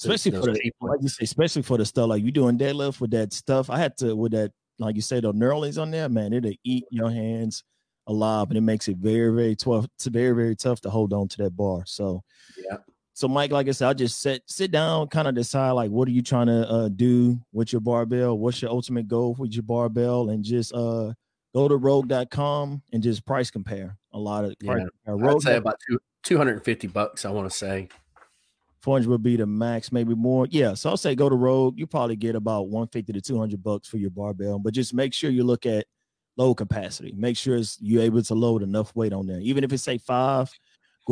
especially 0.00 0.32
those 0.32 0.44
for 0.46 0.52
the 0.52 0.58
cheap 0.60 0.74
like 0.80 1.02
you 1.02 1.08
say, 1.08 1.24
especially 1.24 1.62
for 1.62 1.78
the 1.78 1.84
stuff 1.84 2.08
like 2.08 2.22
you 2.22 2.30
doing 2.32 2.58
deadlift 2.58 3.00
with 3.00 3.10
that 3.12 3.32
stuff. 3.32 3.70
I 3.70 3.78
had 3.78 3.96
to 3.98 4.14
with 4.14 4.32
that, 4.32 4.52
like 4.78 4.94
you 4.96 5.02
say, 5.02 5.20
the 5.20 5.32
knurlings 5.32 5.80
on 5.80 5.90
there, 5.90 6.08
man. 6.08 6.32
It'll 6.32 6.52
eat 6.64 6.84
your 6.90 7.10
hands 7.10 7.62
alive, 8.06 8.48
and 8.48 8.56
it 8.58 8.62
makes 8.62 8.88
it 8.88 8.96
very, 8.96 9.32
very 9.34 9.54
tough. 9.56 9.84
It's 9.96 10.06
very, 10.06 10.34
very 10.34 10.56
tough 10.56 10.80
to 10.82 10.90
hold 10.90 11.12
on 11.12 11.28
to 11.28 11.38
that 11.44 11.56
bar. 11.56 11.84
So 11.86 12.22
Yeah. 12.68 12.78
So 13.20 13.28
Mike, 13.28 13.52
like 13.52 13.68
I 13.68 13.72
said, 13.72 13.86
I 13.86 13.92
just 13.92 14.22
sit 14.22 14.42
sit 14.46 14.70
down, 14.70 15.06
kind 15.08 15.28
of 15.28 15.34
decide 15.34 15.72
like 15.72 15.90
what 15.90 16.08
are 16.08 16.10
you 16.10 16.22
trying 16.22 16.46
to 16.46 16.66
uh, 16.66 16.88
do 16.88 17.38
with 17.52 17.70
your 17.70 17.82
barbell? 17.82 18.38
What's 18.38 18.62
your 18.62 18.70
ultimate 18.70 19.08
goal 19.08 19.36
with 19.38 19.52
your 19.52 19.62
barbell? 19.62 20.30
And 20.30 20.42
just 20.42 20.72
uh 20.72 21.12
go 21.54 21.68
to 21.68 21.76
rogue.com 21.76 22.80
and 22.94 23.02
just 23.02 23.26
price 23.26 23.50
compare. 23.50 23.98
A 24.14 24.18
lot 24.18 24.46
of 24.46 24.54
Yeah. 24.62 24.86
compare. 25.04 25.30
I'd 25.32 25.42
say 25.42 25.56
about 25.56 25.76
two 25.86 25.98
two 26.22 26.38
hundred 26.38 26.52
and 26.52 26.64
fifty 26.64 26.86
bucks. 26.86 27.26
I 27.26 27.30
want 27.30 27.50
to 27.50 27.54
say. 27.54 27.88
400 28.80 29.10
would 29.10 29.22
be 29.22 29.36
the 29.36 29.46
max, 29.46 29.92
maybe 29.92 30.14
more. 30.14 30.46
Yeah. 30.48 30.72
So 30.72 30.88
I'll 30.88 30.96
say 30.96 31.14
go 31.14 31.28
to 31.28 31.36
Rogue. 31.36 31.78
You 31.78 31.86
probably 31.86 32.16
get 32.16 32.34
about 32.34 32.70
150 32.70 33.12
to 33.12 33.20
200 33.20 33.62
bucks 33.62 33.86
for 33.86 33.98
your 33.98 34.08
barbell, 34.08 34.58
but 34.58 34.72
just 34.72 34.94
make 34.94 35.12
sure 35.12 35.28
you 35.28 35.44
look 35.44 35.66
at 35.66 35.84
load 36.38 36.54
capacity. 36.54 37.12
Make 37.14 37.36
sure 37.36 37.56
it's 37.56 37.76
you're 37.82 38.00
able 38.00 38.22
to 38.22 38.34
load 38.34 38.62
enough 38.62 38.96
weight 38.96 39.12
on 39.12 39.26
there. 39.26 39.40
Even 39.40 39.62
if 39.62 39.74
it's 39.74 39.82
say 39.82 39.98
five, 39.98 40.50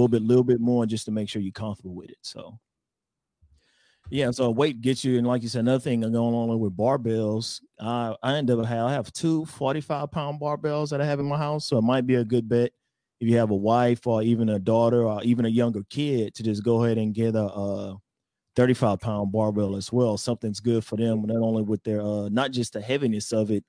a 0.05 0.09
bit, 0.09 0.23
little 0.23 0.45
bit 0.45 0.61
more 0.61 0.87
just 0.87 1.05
to 1.07 1.11
make 1.11 1.29
sure 1.29 1.43
you're 1.43 1.53
comfortable 1.53 1.95
with 1.95 2.11
it. 2.11 2.19
So 2.23 2.59
yeah, 4.11 4.31
so 4.31 4.51
weight 4.51 4.81
gets 4.81 5.05
you, 5.05 5.19
and 5.19 5.27
like 5.27 5.43
you 5.43 5.49
said, 5.49 5.61
another 5.61 5.81
thing 5.81 6.01
going 6.01 6.15
on 6.15 6.59
with 6.59 6.77
barbells. 6.77 7.61
I 7.79 8.17
I 8.23 8.37
end 8.37 8.51
up 8.51 8.65
I 8.65 8.93
have 8.93 9.13
two 9.13 9.45
45 9.47 10.11
pound 10.11 10.41
barbells 10.41 10.91
that 10.91 11.01
I 11.01 11.05
have 11.05 11.21
in 11.21 11.27
my 11.27 11.37
house, 11.37 11.67
so 11.67 11.77
it 11.79 11.83
might 11.83 12.07
be 12.07 12.15
a 12.15 12.25
good 12.25 12.49
bet 12.49 12.73
if 13.21 13.29
you 13.29 13.37
have 13.37 13.51
a 13.51 13.57
wife 13.57 14.07
or 14.07 14.23
even 14.23 14.49
a 14.49 14.59
daughter 14.59 15.05
or 15.05 15.23
even 15.25 15.45
a 15.45 15.49
younger 15.49 15.83
kid 15.91 16.35
to 16.37 16.43
just 16.43 16.63
go 16.65 16.85
ahead 16.85 16.97
and 16.99 17.15
get 17.15 17.35
a, 17.35 17.45
uh 17.45 17.95
35 18.57 19.01
pound 19.01 19.33
barbell 19.33 19.77
as 19.77 19.93
well. 19.93 20.17
Something's 20.17 20.61
good 20.61 20.85
for 20.85 20.97
them, 20.97 21.23
not 21.27 21.43
only 21.43 21.63
with 21.63 21.83
their 21.85 22.01
uh 22.01 22.29
not 22.31 22.51
just 22.53 22.73
the 22.73 22.81
heaviness 22.81 23.33
of 23.33 23.51
it, 23.51 23.65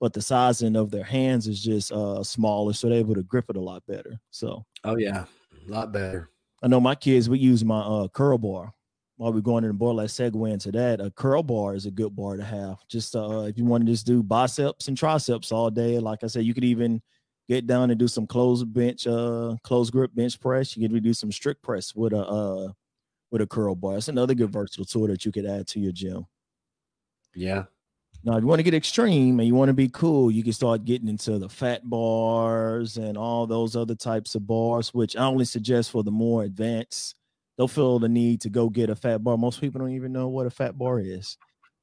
but 0.00 0.12
the 0.14 0.22
sizing 0.22 0.74
of 0.76 0.90
their 0.90 1.04
hands 1.04 1.46
is 1.46 1.62
just 1.62 1.92
uh 1.92 2.24
smaller, 2.24 2.72
so 2.72 2.88
they're 2.88 2.98
able 2.98 3.14
to 3.14 3.22
grip 3.22 3.46
it 3.50 3.56
a 3.56 3.60
lot 3.60 3.82
better. 3.86 4.18
So 4.30 4.64
Oh 4.84 4.96
yeah, 4.96 5.26
a 5.66 5.70
lot 5.70 5.92
better. 5.92 6.30
I 6.62 6.68
know 6.68 6.80
my 6.80 6.94
kids, 6.94 7.28
we 7.28 7.38
use 7.38 7.64
my 7.64 7.80
uh 7.80 8.08
curl 8.08 8.38
bar 8.38 8.72
while 9.16 9.32
we're 9.32 9.40
going 9.40 9.64
in 9.64 9.68
the 9.68 9.74
board. 9.74 9.96
Let's 9.96 10.14
segue 10.14 10.52
into 10.52 10.72
that. 10.72 11.00
A 11.00 11.10
curl 11.10 11.42
bar 11.42 11.74
is 11.74 11.86
a 11.86 11.90
good 11.90 12.14
bar 12.14 12.36
to 12.36 12.44
have. 12.44 12.76
Just 12.88 13.16
uh 13.16 13.42
if 13.42 13.58
you 13.58 13.64
want 13.64 13.84
to 13.84 13.92
just 13.92 14.06
do 14.06 14.22
biceps 14.22 14.88
and 14.88 14.96
triceps 14.96 15.52
all 15.52 15.70
day. 15.70 15.98
Like 15.98 16.24
I 16.24 16.26
said, 16.28 16.44
you 16.44 16.54
could 16.54 16.64
even 16.64 17.02
get 17.48 17.66
down 17.66 17.90
and 17.90 17.98
do 17.98 18.08
some 18.08 18.26
closed 18.26 18.72
bench, 18.72 19.06
uh 19.06 19.56
close 19.64 19.90
grip 19.90 20.14
bench 20.14 20.40
press. 20.40 20.76
You 20.76 20.88
could 20.88 21.02
do 21.02 21.14
some 21.14 21.32
strict 21.32 21.62
press 21.62 21.94
with 21.94 22.12
a 22.12 22.24
uh 22.24 22.72
with 23.30 23.42
a 23.42 23.46
curl 23.46 23.74
bar. 23.74 23.96
It's 23.96 24.08
another 24.08 24.34
good 24.34 24.52
versatile 24.52 24.84
tool 24.84 25.08
that 25.08 25.24
you 25.24 25.32
could 25.32 25.46
add 25.46 25.66
to 25.68 25.80
your 25.80 25.92
gym. 25.92 26.26
Yeah. 27.34 27.64
Now, 28.24 28.36
if 28.36 28.42
you 28.42 28.46
want 28.46 28.60
to 28.60 28.64
get 28.64 28.74
extreme 28.74 29.40
and 29.40 29.48
you 29.48 29.54
want 29.54 29.68
to 29.70 29.74
be 29.74 29.88
cool, 29.88 30.30
you 30.30 30.44
can 30.44 30.52
start 30.52 30.84
getting 30.84 31.08
into 31.08 31.38
the 31.38 31.48
fat 31.48 31.88
bars 31.88 32.96
and 32.96 33.18
all 33.18 33.48
those 33.48 33.74
other 33.74 33.96
types 33.96 34.36
of 34.36 34.46
bars, 34.46 34.94
which 34.94 35.16
I 35.16 35.24
only 35.24 35.44
suggest 35.44 35.90
for 35.90 36.04
the 36.04 36.12
more 36.12 36.44
advanced. 36.44 37.16
They'll 37.58 37.66
feel 37.66 37.98
the 37.98 38.08
need 38.08 38.40
to 38.42 38.48
go 38.48 38.68
get 38.68 38.90
a 38.90 38.94
fat 38.94 39.24
bar. 39.24 39.36
Most 39.36 39.60
people 39.60 39.80
don't 39.80 39.90
even 39.90 40.12
know 40.12 40.28
what 40.28 40.46
a 40.46 40.50
fat 40.50 40.78
bar 40.78 41.00
is. 41.00 41.36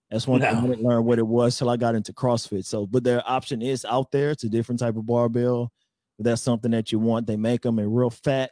That's 0.09 0.27
one 0.27 0.39
thing 0.39 0.55
I 0.55 0.61
didn't 0.61 0.81
learn 0.81 1.03
what 1.03 1.19
it 1.19 1.27
was 1.27 1.57
till 1.57 1.69
I 1.69 1.77
got 1.77 1.93
into 1.93 2.13
CrossFit. 2.13 2.65
So, 2.65 2.87
but 2.87 3.03
their 3.03 3.21
option 3.29 3.61
is 3.61 3.85
out 3.85 4.11
there. 4.11 4.31
It's 4.31 4.43
a 4.45 4.49
different 4.49 4.79
type 4.79 4.95
of 4.95 5.05
barbell. 5.05 5.71
If 6.17 6.23
that's 6.23 6.41
something 6.41 6.71
that 6.71 6.91
you 6.91 6.99
want, 6.99 7.27
they 7.27 7.37
make 7.37 7.61
them 7.61 7.79
in 7.79 7.91
real 7.91 8.09
fat. 8.09 8.51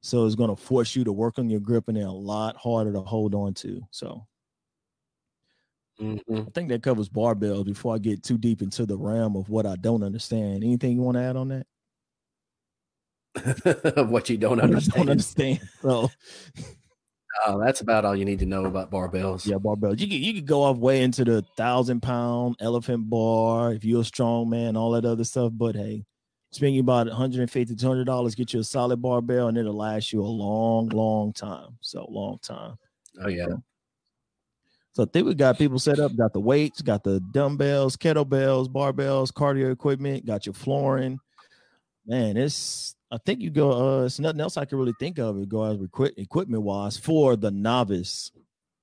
So 0.00 0.24
it's 0.24 0.36
going 0.36 0.48
to 0.48 0.56
force 0.56 0.96
you 0.96 1.04
to 1.04 1.12
work 1.12 1.38
on 1.38 1.50
your 1.50 1.60
grip 1.60 1.88
and 1.88 1.96
they're 1.96 2.06
a 2.06 2.12
lot 2.12 2.56
harder 2.56 2.92
to 2.92 3.00
hold 3.00 3.34
on 3.34 3.52
to. 3.54 3.82
So 3.90 4.26
Mhm. 6.00 6.48
I 6.48 6.50
think 6.52 6.68
that 6.70 6.82
covers 6.82 7.08
barbells 7.08 7.66
before 7.66 7.94
I 7.94 7.98
get 7.98 8.22
too 8.22 8.38
deep 8.38 8.62
into 8.62 8.86
the 8.86 8.96
realm 8.96 9.36
of 9.36 9.48
what 9.50 9.66
I 9.66 9.76
don't 9.76 10.02
understand. 10.02 10.64
Anything 10.64 10.92
you 10.96 11.02
want 11.02 11.16
to 11.16 11.22
add 11.22 11.36
on 11.36 11.48
that? 11.48 11.66
Of 13.96 14.10
what 14.10 14.28
you 14.28 14.36
don't 14.38 14.58
I 14.60 14.62
don't 14.62 14.70
understand. 14.74 15.10
understand. 15.10 15.60
So 15.82 16.08
Oh, 17.46 17.60
that's 17.60 17.80
about 17.80 18.04
all 18.04 18.16
you 18.16 18.24
need 18.24 18.40
to 18.40 18.46
know 18.46 18.64
about 18.64 18.90
barbells. 18.90 19.46
yeah, 19.46 19.54
barbells. 19.56 20.00
You 20.00 20.08
could 20.08 20.16
you 20.18 20.34
could 20.34 20.46
go 20.46 20.62
off 20.64 20.78
way 20.78 21.02
into 21.02 21.24
the 21.24 21.42
thousand 21.56 22.00
pound 22.02 22.56
elephant 22.60 23.08
bar 23.08 23.72
if 23.72 23.84
you're 23.84 24.00
a 24.00 24.04
strong 24.04 24.50
man, 24.50 24.76
all 24.76 24.90
that 24.92 25.04
other 25.04 25.22
stuff. 25.24 25.52
But 25.54 25.76
hey, 25.76 26.04
spending 26.50 26.80
about 26.80 27.06
150 27.06 27.76
200 27.76 28.04
dollars, 28.04 28.34
get 28.34 28.52
you 28.52 28.60
a 28.60 28.64
solid 28.64 29.00
barbell, 29.00 29.46
and 29.46 29.56
it'll 29.56 29.76
last 29.76 30.12
you 30.12 30.20
a 30.22 30.26
long, 30.26 30.88
long 30.88 31.32
time. 31.32 31.78
So 31.80 32.04
long 32.10 32.38
time. 32.42 32.76
Oh 33.22 33.28
yeah. 33.28 33.46
So 34.92 35.04
I 35.04 35.06
think 35.12 35.26
we 35.26 35.34
got 35.34 35.56
people 35.56 35.78
set 35.78 36.00
up, 36.00 36.16
got 36.16 36.32
the 36.32 36.40
weights, 36.40 36.82
got 36.82 37.04
the 37.04 37.20
dumbbells, 37.20 37.96
kettlebells, 37.96 38.68
barbells, 38.68 39.32
cardio 39.32 39.70
equipment, 39.70 40.26
got 40.26 40.46
your 40.46 40.52
flooring. 40.52 41.20
Man, 42.06 42.36
it's 42.36 42.96
I 43.12 43.18
think 43.18 43.40
you 43.40 43.50
go 43.50 44.00
uh 44.00 44.04
it's 44.04 44.18
nothing 44.18 44.40
else 44.40 44.56
I 44.56 44.64
can 44.64 44.78
really 44.78 44.94
think 44.98 45.18
of 45.18 45.48
go 45.48 45.64
as 45.64 45.78
equipment 46.16 46.62
wise 46.62 46.96
for 46.96 47.36
the 47.36 47.50
novice. 47.50 48.32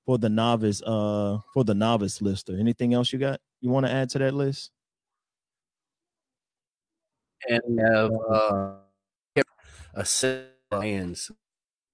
For 0.06 0.18
the 0.18 0.30
novice, 0.30 0.82
uh 0.84 1.40
for 1.54 1.66
the 1.66 1.74
novice 1.76 2.22
lister. 2.22 2.58
Anything 2.58 2.94
else 2.94 3.12
you 3.12 3.20
got 3.20 3.42
you 3.60 3.70
want 3.70 3.86
to 3.86 3.92
add 3.92 4.10
to 4.12 4.20
that 4.20 4.34
list? 4.34 4.72
And 7.50 7.62
we 7.68 7.82
have 7.82 8.12
uh 8.32 8.76
bands, 10.70 11.32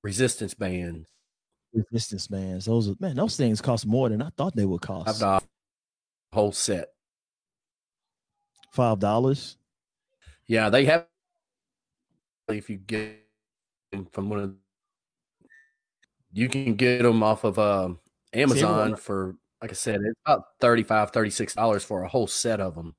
resistance 0.03 0.53
bands 0.53 1.12
resistance 1.73 2.27
bands. 2.27 2.65
Those 2.65 2.89
are, 2.89 2.95
man, 2.99 3.15
those 3.15 3.35
things 3.35 3.61
cost 3.61 3.85
more 3.85 4.09
than 4.09 4.21
I 4.21 4.29
thought 4.37 4.55
they 4.55 4.65
would 4.65 4.81
cost. 4.81 5.07
Five 5.07 5.19
dollars 5.19 5.47
whole 6.33 6.51
set. 6.51 6.89
Five 8.71 8.99
dollars. 8.99 9.57
Yeah, 10.47 10.69
they 10.69 10.85
have. 10.85 11.05
If 12.49 12.69
you 12.69 12.77
get 12.77 13.23
them 13.91 14.07
from 14.11 14.29
one 14.29 14.39
of, 14.39 14.55
you 16.33 16.49
can 16.49 16.75
get 16.75 17.03
them 17.03 17.23
off 17.23 17.45
of 17.45 17.57
uh, 17.57 17.93
Amazon 18.33 18.97
for, 18.97 19.35
like 19.61 19.71
I 19.71 19.75
said, 19.75 20.01
it's 20.03 20.19
about 20.25 20.43
35 20.59 21.11
dollars 21.55 21.83
for 21.85 22.03
a 22.03 22.07
whole 22.09 22.27
set 22.27 22.59
of 22.59 22.75
them. 22.75 22.95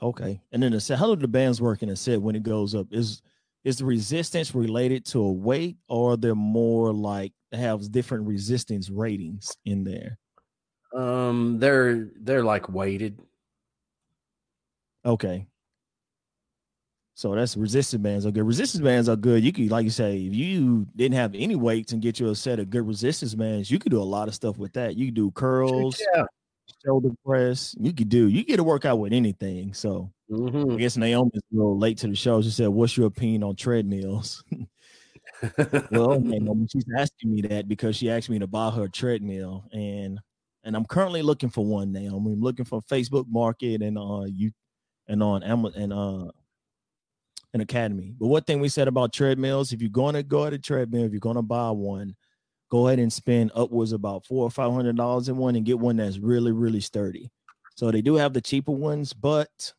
Okay, 0.00 0.40
and 0.52 0.62
then 0.62 0.72
the 0.72 0.80
set. 0.80 0.98
How 0.98 1.12
do 1.12 1.20
the 1.20 1.28
bands 1.28 1.60
work 1.60 1.82
in 1.82 1.88
a 1.88 1.96
set 1.96 2.20
when 2.22 2.36
it 2.36 2.42
goes 2.42 2.74
up? 2.74 2.86
Is 2.90 3.22
is 3.64 3.78
the 3.78 3.84
resistance 3.84 4.54
related 4.54 5.04
to 5.06 5.20
a 5.20 5.32
weight 5.32 5.76
or 5.88 6.16
they're 6.16 6.34
more 6.34 6.92
like 6.92 7.32
have 7.52 7.90
different 7.92 8.26
resistance 8.26 8.90
ratings 8.90 9.56
in 9.64 9.84
there 9.84 10.18
um 10.94 11.58
they're 11.58 12.10
they're 12.20 12.44
like 12.44 12.68
weighted 12.68 13.18
okay 15.04 15.46
so 17.14 17.34
that's 17.34 17.56
resistance 17.56 18.02
bands 18.02 18.26
are 18.26 18.30
good 18.30 18.44
resistance 18.44 18.82
bands 18.82 19.08
are 19.08 19.16
good 19.16 19.44
you 19.44 19.52
could 19.52 19.70
like 19.70 19.84
you 19.84 19.90
say 19.90 20.16
if 20.16 20.34
you 20.34 20.86
didn't 20.96 21.16
have 21.16 21.34
any 21.34 21.54
weights 21.54 21.92
and 21.92 22.02
get 22.02 22.18
you 22.18 22.30
a 22.30 22.34
set 22.34 22.58
of 22.58 22.70
good 22.70 22.86
resistance 22.86 23.34
bands 23.34 23.70
you 23.70 23.78
could 23.78 23.92
do 23.92 24.00
a 24.00 24.02
lot 24.02 24.28
of 24.28 24.34
stuff 24.34 24.58
with 24.58 24.72
that 24.72 24.96
you 24.96 25.06
could 25.06 25.14
do 25.14 25.30
curls 25.30 26.00
yeah 26.14 26.24
shoulder 26.84 27.10
press. 27.24 27.74
You 27.78 27.92
could 27.92 28.08
do. 28.08 28.28
You 28.28 28.44
get 28.44 28.56
to 28.56 28.64
work 28.64 28.84
out 28.84 28.98
with 28.98 29.12
anything. 29.12 29.74
So 29.74 30.10
mm-hmm. 30.32 30.72
I 30.72 30.76
guess 30.76 30.96
Naomi's 30.96 31.42
a 31.52 31.56
little 31.56 31.78
late 31.78 31.98
to 31.98 32.08
the 32.08 32.14
show. 32.14 32.40
She 32.42 32.50
said, 32.50 32.68
"What's 32.68 32.96
your 32.96 33.06
opinion 33.06 33.42
on 33.42 33.56
treadmills?" 33.56 34.44
well, 35.90 36.20
Naomi, 36.20 36.66
she's 36.70 36.86
asking 36.96 37.34
me 37.34 37.42
that 37.42 37.68
because 37.68 37.96
she 37.96 38.10
asked 38.10 38.30
me 38.30 38.38
to 38.38 38.46
buy 38.46 38.70
her 38.70 38.88
treadmill, 38.88 39.64
and 39.72 40.18
and 40.64 40.76
I'm 40.76 40.84
currently 40.84 41.22
looking 41.22 41.50
for 41.50 41.64
one. 41.64 41.92
Naomi, 41.92 42.32
I'm 42.32 42.40
looking 42.40 42.64
for 42.64 42.80
Facebook 42.82 43.26
Market 43.28 43.82
and 43.82 43.98
uh 43.98 44.24
you 44.26 44.52
and 45.08 45.22
on 45.22 45.42
Amazon 45.42 45.82
and 45.82 45.92
uh 45.92 46.30
an 47.54 47.60
academy. 47.60 48.14
But 48.18 48.28
one 48.28 48.42
thing 48.44 48.60
we 48.60 48.68
said 48.68 48.88
about 48.88 49.12
treadmills, 49.12 49.72
if 49.72 49.82
you're 49.82 49.90
going 49.90 50.14
to 50.14 50.22
go 50.22 50.46
at 50.46 50.54
a 50.54 50.58
treadmill, 50.58 51.04
if 51.04 51.12
you're 51.12 51.20
going 51.20 51.36
to 51.36 51.42
buy 51.42 51.70
one, 51.70 52.16
go 52.72 52.86
ahead 52.86 52.98
and 52.98 53.12
spend 53.12 53.52
upwards 53.54 53.92
about 53.92 54.24
four 54.24 54.44
or 54.44 54.50
five 54.50 54.72
hundred 54.72 54.96
dollars 54.96 55.28
in 55.28 55.36
one 55.36 55.54
and 55.56 55.66
get 55.66 55.78
one 55.78 55.96
that's 55.96 56.18
really 56.18 56.52
really 56.52 56.80
sturdy 56.80 57.30
so 57.76 57.90
they 57.90 58.00
do 58.00 58.14
have 58.14 58.32
the 58.32 58.40
cheaper 58.40 58.72
ones 58.72 59.12
but 59.12 59.74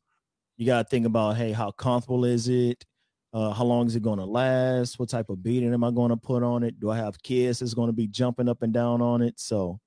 you 0.57 0.65
got 0.65 0.83
to 0.83 0.89
think 0.89 1.05
about 1.05 1.37
hey 1.37 1.51
how 1.51 1.71
comfortable 1.71 2.25
is 2.25 2.47
it? 2.47 2.85
Uh, 3.33 3.51
how 3.51 3.63
long 3.63 3.87
is 3.87 3.95
it 3.95 4.03
going 4.03 4.19
to 4.19 4.25
last? 4.25 4.99
What 4.99 5.09
type 5.09 5.29
of 5.29 5.41
beating 5.41 5.73
am 5.73 5.83
i 5.83 5.89
going 5.89 6.09
to 6.09 6.17
put 6.17 6.43
on 6.43 6.63
it? 6.63 6.79
Do 6.79 6.91
i 6.91 6.97
have 6.97 7.21
kids 7.21 7.59
that's 7.59 7.73
going 7.73 7.87
to 7.87 7.93
be 7.93 8.07
jumping 8.07 8.47
up 8.47 8.61
and 8.61 8.73
down 8.73 9.01
on 9.01 9.21
it? 9.21 9.39
So 9.39 9.79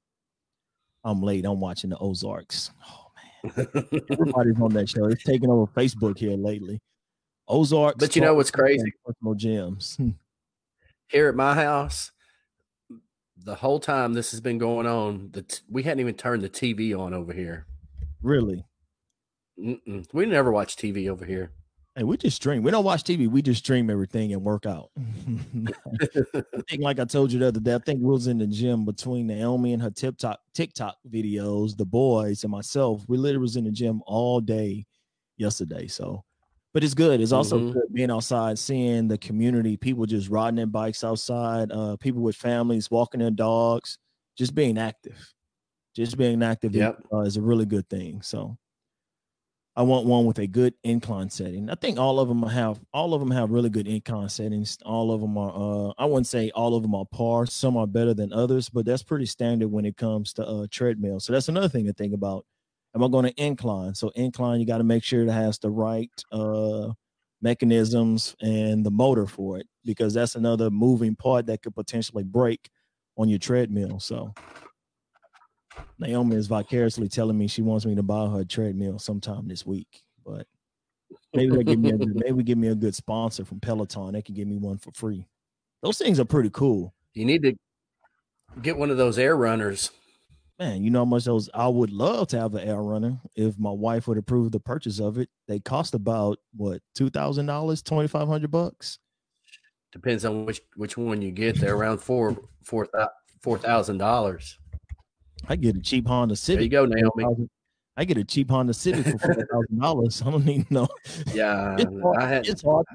i'm 1.05 1.23
late. 1.23 1.45
I'm 1.45 1.61
watching 1.61 1.91
the 1.91 1.99
ozarks. 1.99 2.71
Oh 2.89 3.07
man. 3.45 3.67
Everybody's 4.11 4.61
on 4.61 4.73
that 4.75 4.89
show. 4.89 5.07
It's 5.07 5.23
taking 5.23 5.51
over 5.51 5.67
facebook 5.73 6.19
here 6.19 6.37
lately. 6.37 6.81
Ozarks 7.49 7.99
but 7.99 8.17
you 8.17 8.23
know 8.23 8.35
what's 8.35 8.51
crazy? 8.51 8.93
personal 9.05 9.35
gyms. 9.35 10.15
Here 11.09 11.29
at 11.29 11.37
my 11.37 11.55
house 11.55 12.11
the 13.47 13.55
whole 13.55 13.79
time 13.79 14.13
this 14.13 14.33
has 14.33 14.41
been 14.41 14.59
going 14.59 14.87
on, 14.87 15.31
the 15.33 15.43
t- 15.43 15.63
we 15.71 15.83
hadn't 15.83 16.01
even 16.01 16.15
turned 16.15 16.43
the 16.43 16.49
TV 16.49 16.99
on 16.99 17.15
over 17.15 17.33
here. 17.33 17.67
Really? 18.23 18.65
Mm-mm. 19.59 20.07
We 20.13 20.27
never 20.27 20.53
watch 20.53 20.77
TV 20.77 21.09
over 21.09 21.25
here. 21.25 21.51
Hey, 21.95 22.05
we 22.05 22.19
just 22.19 22.37
stream. 22.37 22.63
We 22.63 22.71
don't 22.71 22.85
watch 22.85 23.05
TV. 23.05 23.27
We 23.27 23.41
just 23.41 23.65
stream 23.65 23.89
everything 23.89 24.35
and 24.35 24.43
work 24.43 24.67
out. 24.67 24.91
I 24.99 26.61
think, 26.69 26.83
like 26.83 27.01
I 27.01 27.07
told 27.07 27.33
you 27.33 27.39
the 27.39 27.49
other 27.49 27.61
day, 27.61 27.75
I 27.75 27.79
think 27.79 28.01
we 28.01 28.11
was 28.11 28.27
in 28.27 28.37
the 28.37 28.47
gym 28.47 28.85
between 28.85 29.27
Naomi 29.29 29.73
and 29.73 29.83
her 29.83 29.91
TikTok 29.91 30.41
TikTok 30.53 30.97
videos, 31.09 31.75
the 31.75 31.87
boys 31.87 32.45
and 32.45 32.51
myself. 32.51 33.03
We 33.09 33.17
literally 33.17 33.43
was 33.43 33.57
in 33.57 33.65
the 33.65 33.71
gym 33.71 34.03
all 34.07 34.41
day 34.41 34.85
yesterday. 35.39 35.87
So 35.87 36.23
but 36.77 36.85
it's 36.85 36.93
good. 36.93 37.23
It's 37.23 37.33
also 37.33 37.59
mm-hmm. 37.59 37.73
good 37.73 37.95
being 37.95 38.11
outside, 38.11 38.59
seeing 38.59 39.09
the 39.09 39.17
community, 39.17 39.79
people 39.79 40.05
just 40.05 40.29
riding 40.29 40.57
their 40.57 40.67
bikes 40.67 41.03
outside, 41.03 41.73
uh, 41.73 41.97
people 41.97 42.21
with 42.21 42.37
families 42.37 42.91
walking 42.91 43.21
their 43.21 43.31
dogs, 43.31 43.97
just 44.37 44.55
being 44.55 44.77
active. 44.77 45.17
Just 45.95 46.19
being 46.19 46.43
active 46.43 46.75
yep. 46.75 46.99
uh, 47.11 47.21
is 47.21 47.39
a 47.39 47.41
really 47.41 47.65
good 47.65 47.89
thing. 47.89 48.21
So 48.21 48.59
I 49.77 49.83
want 49.83 50.07
one 50.07 50.25
with 50.25 50.39
a 50.39 50.47
good 50.47 50.73
incline 50.85 51.29
setting. 51.29 51.69
I 51.69 51.75
think 51.75 51.99
all 51.99 52.19
of 52.19 52.29
them 52.29 52.43
have 52.45 52.81
all 52.95 53.13
of 53.13 53.21
them 53.21 53.31
have 53.31 53.51
really 53.51 53.69
good 53.69 53.87
incline 53.87 54.31
settings. 54.31 54.79
All 54.87 55.13
of 55.13 55.21
them 55.21 55.37
are 55.37 55.53
uh, 55.55 55.93
I 55.99 56.07
wouldn't 56.07 56.27
say 56.27 56.51
all 56.55 56.75
of 56.75 56.83
them 56.83 56.95
are 56.95 57.05
par. 57.05 57.45
Some 57.45 57.77
are 57.77 57.87
better 57.87 58.15
than 58.15 58.33
others, 58.33 58.71
but 58.71 58.87
that's 58.87 59.03
pretty 59.03 59.27
standard 59.27 59.69
when 59.69 59.85
it 59.85 59.99
comes 59.99 60.33
to 60.35 60.47
uh, 60.47 60.67
treadmill. 60.71 61.21
So 61.21 61.35
that's 61.35 61.51
another 61.51 61.69
thing 61.69 61.85
to 61.87 61.93
think 61.93 62.15
about 62.15 62.47
am 62.95 63.05
I 63.05 63.09
going 63.09 63.27
to 63.27 63.43
incline? 63.43 63.95
So 63.95 64.09
incline, 64.15 64.61
you 64.61 64.67
got 64.67 64.79
to 64.79 64.85
make 64.85 65.05
sure 65.05 65.23
it 65.23 65.31
has 65.31 65.59
the 65.59 65.71
right 65.71 66.11
uh, 66.33 66.93
mechanisms 67.43 68.35
and 68.41 68.85
the 68.85 68.91
motor 68.91 69.27
for 69.27 69.59
it, 69.59 69.67
because 69.85 70.15
that's 70.15 70.37
another 70.37 70.71
moving 70.71 71.15
part 71.15 71.47
that 71.47 71.63
could 71.63 71.75
potentially 71.75 72.25
break 72.25 72.71
on 73.19 73.29
your 73.29 73.39
treadmill. 73.39 74.01
So 74.01 74.33
Naomi 75.99 76.37
is 76.37 76.47
vicariously 76.47 77.09
telling 77.09 77.39
me 77.39 77.47
she 77.47 77.63
wants 77.63 77.87
me 77.87 77.95
to 77.95 78.03
buy 78.03 78.29
her 78.29 78.41
a 78.41 78.45
treadmill 78.45 78.99
sometime 78.99 79.49
this 79.49 79.67
week, 79.67 80.03
but 80.25 80.47
maybe 81.35 81.57
they 81.57 81.65
give 81.65 81.81
me 81.81 81.91
a 81.91 81.99
good, 81.99 82.15
maybe 82.25 82.43
give 82.43 82.59
me 82.59 82.69
a 82.69 82.75
good 82.75 82.95
sponsor 82.95 83.45
from 83.45 83.61
Peloton. 83.61 84.13
They 84.13 84.23
can 84.23 84.35
give 84.35 84.49
me 84.49 84.57
one 84.57 84.79
for 84.79 84.93
free. 84.93 85.27
Those 85.83 85.99
things 85.99 86.21
are 86.21 86.25
pretty 86.25 86.51
cool. 86.51 86.95
You 87.15 87.25
need 87.25 87.43
to 87.43 87.55
get 88.63 88.77
one 88.77 88.91
of 88.91 88.97
those 88.97 89.19
air 89.19 89.37
runners 89.37 89.91
man, 90.59 90.83
you 90.83 90.91
know 90.91 91.01
how 91.01 91.05
much 91.05 91.25
those 91.25 91.51
I 91.55 91.69
would 91.69 91.91
love 91.91 92.29
to 92.29 92.39
have 92.39 92.55
an 92.55 92.67
air 92.67 92.83
runner 92.83 93.19
if 93.35 93.59
my 93.59 93.71
wife 93.71 94.09
would 94.09 94.19
approve 94.19 94.53
the 94.53 94.61
purchase 94.61 95.01
of 95.01 95.19
it. 95.19 95.29
They 95.49 95.61
cost 95.61 95.95
about 95.95 96.39
what 96.55 96.83
two 96.95 97.11
thousand 97.11 97.47
dollars, 97.47 97.83
twenty 97.83 98.09
five 98.09 98.29
hundred 98.29 98.51
bucks. 98.51 98.99
Depends 99.93 100.25
on 100.25 100.45
which 100.45 100.61
which 100.77 100.97
one 100.97 101.23
you 101.23 101.31
get. 101.31 101.61
They're 101.61 101.77
around 101.77 101.99
four 101.99 102.37
four 102.63 102.89
four 103.41 103.59
thousand 103.59 103.99
dollars. 103.99 104.59
I 105.49 105.57
get 105.57 105.77
a 105.77 105.81
cheap 105.81 106.07
Honda 106.07 106.37
Civic. 106.37 106.71
There 106.71 106.83
you 106.83 106.89
go, 106.89 107.11
Naomi. 107.19 107.49
I 107.97 108.05
get 108.05 108.19
a 108.19 108.25
cheap 108.25 108.51
Honda 108.51 108.75
Civic 108.75 109.07
for 109.07 109.19
four 109.19 109.35
thousand 109.35 109.81
dollars. 109.81 110.23
I 110.27 110.31
don't 110.31 110.49
even 110.49 110.67
know. 110.71 110.89
Yeah, 111.33 111.77
it's 111.79 112.03
hard, 112.03 112.23
had, 112.23 112.47
it's 112.47 112.63
hard. 112.63 112.87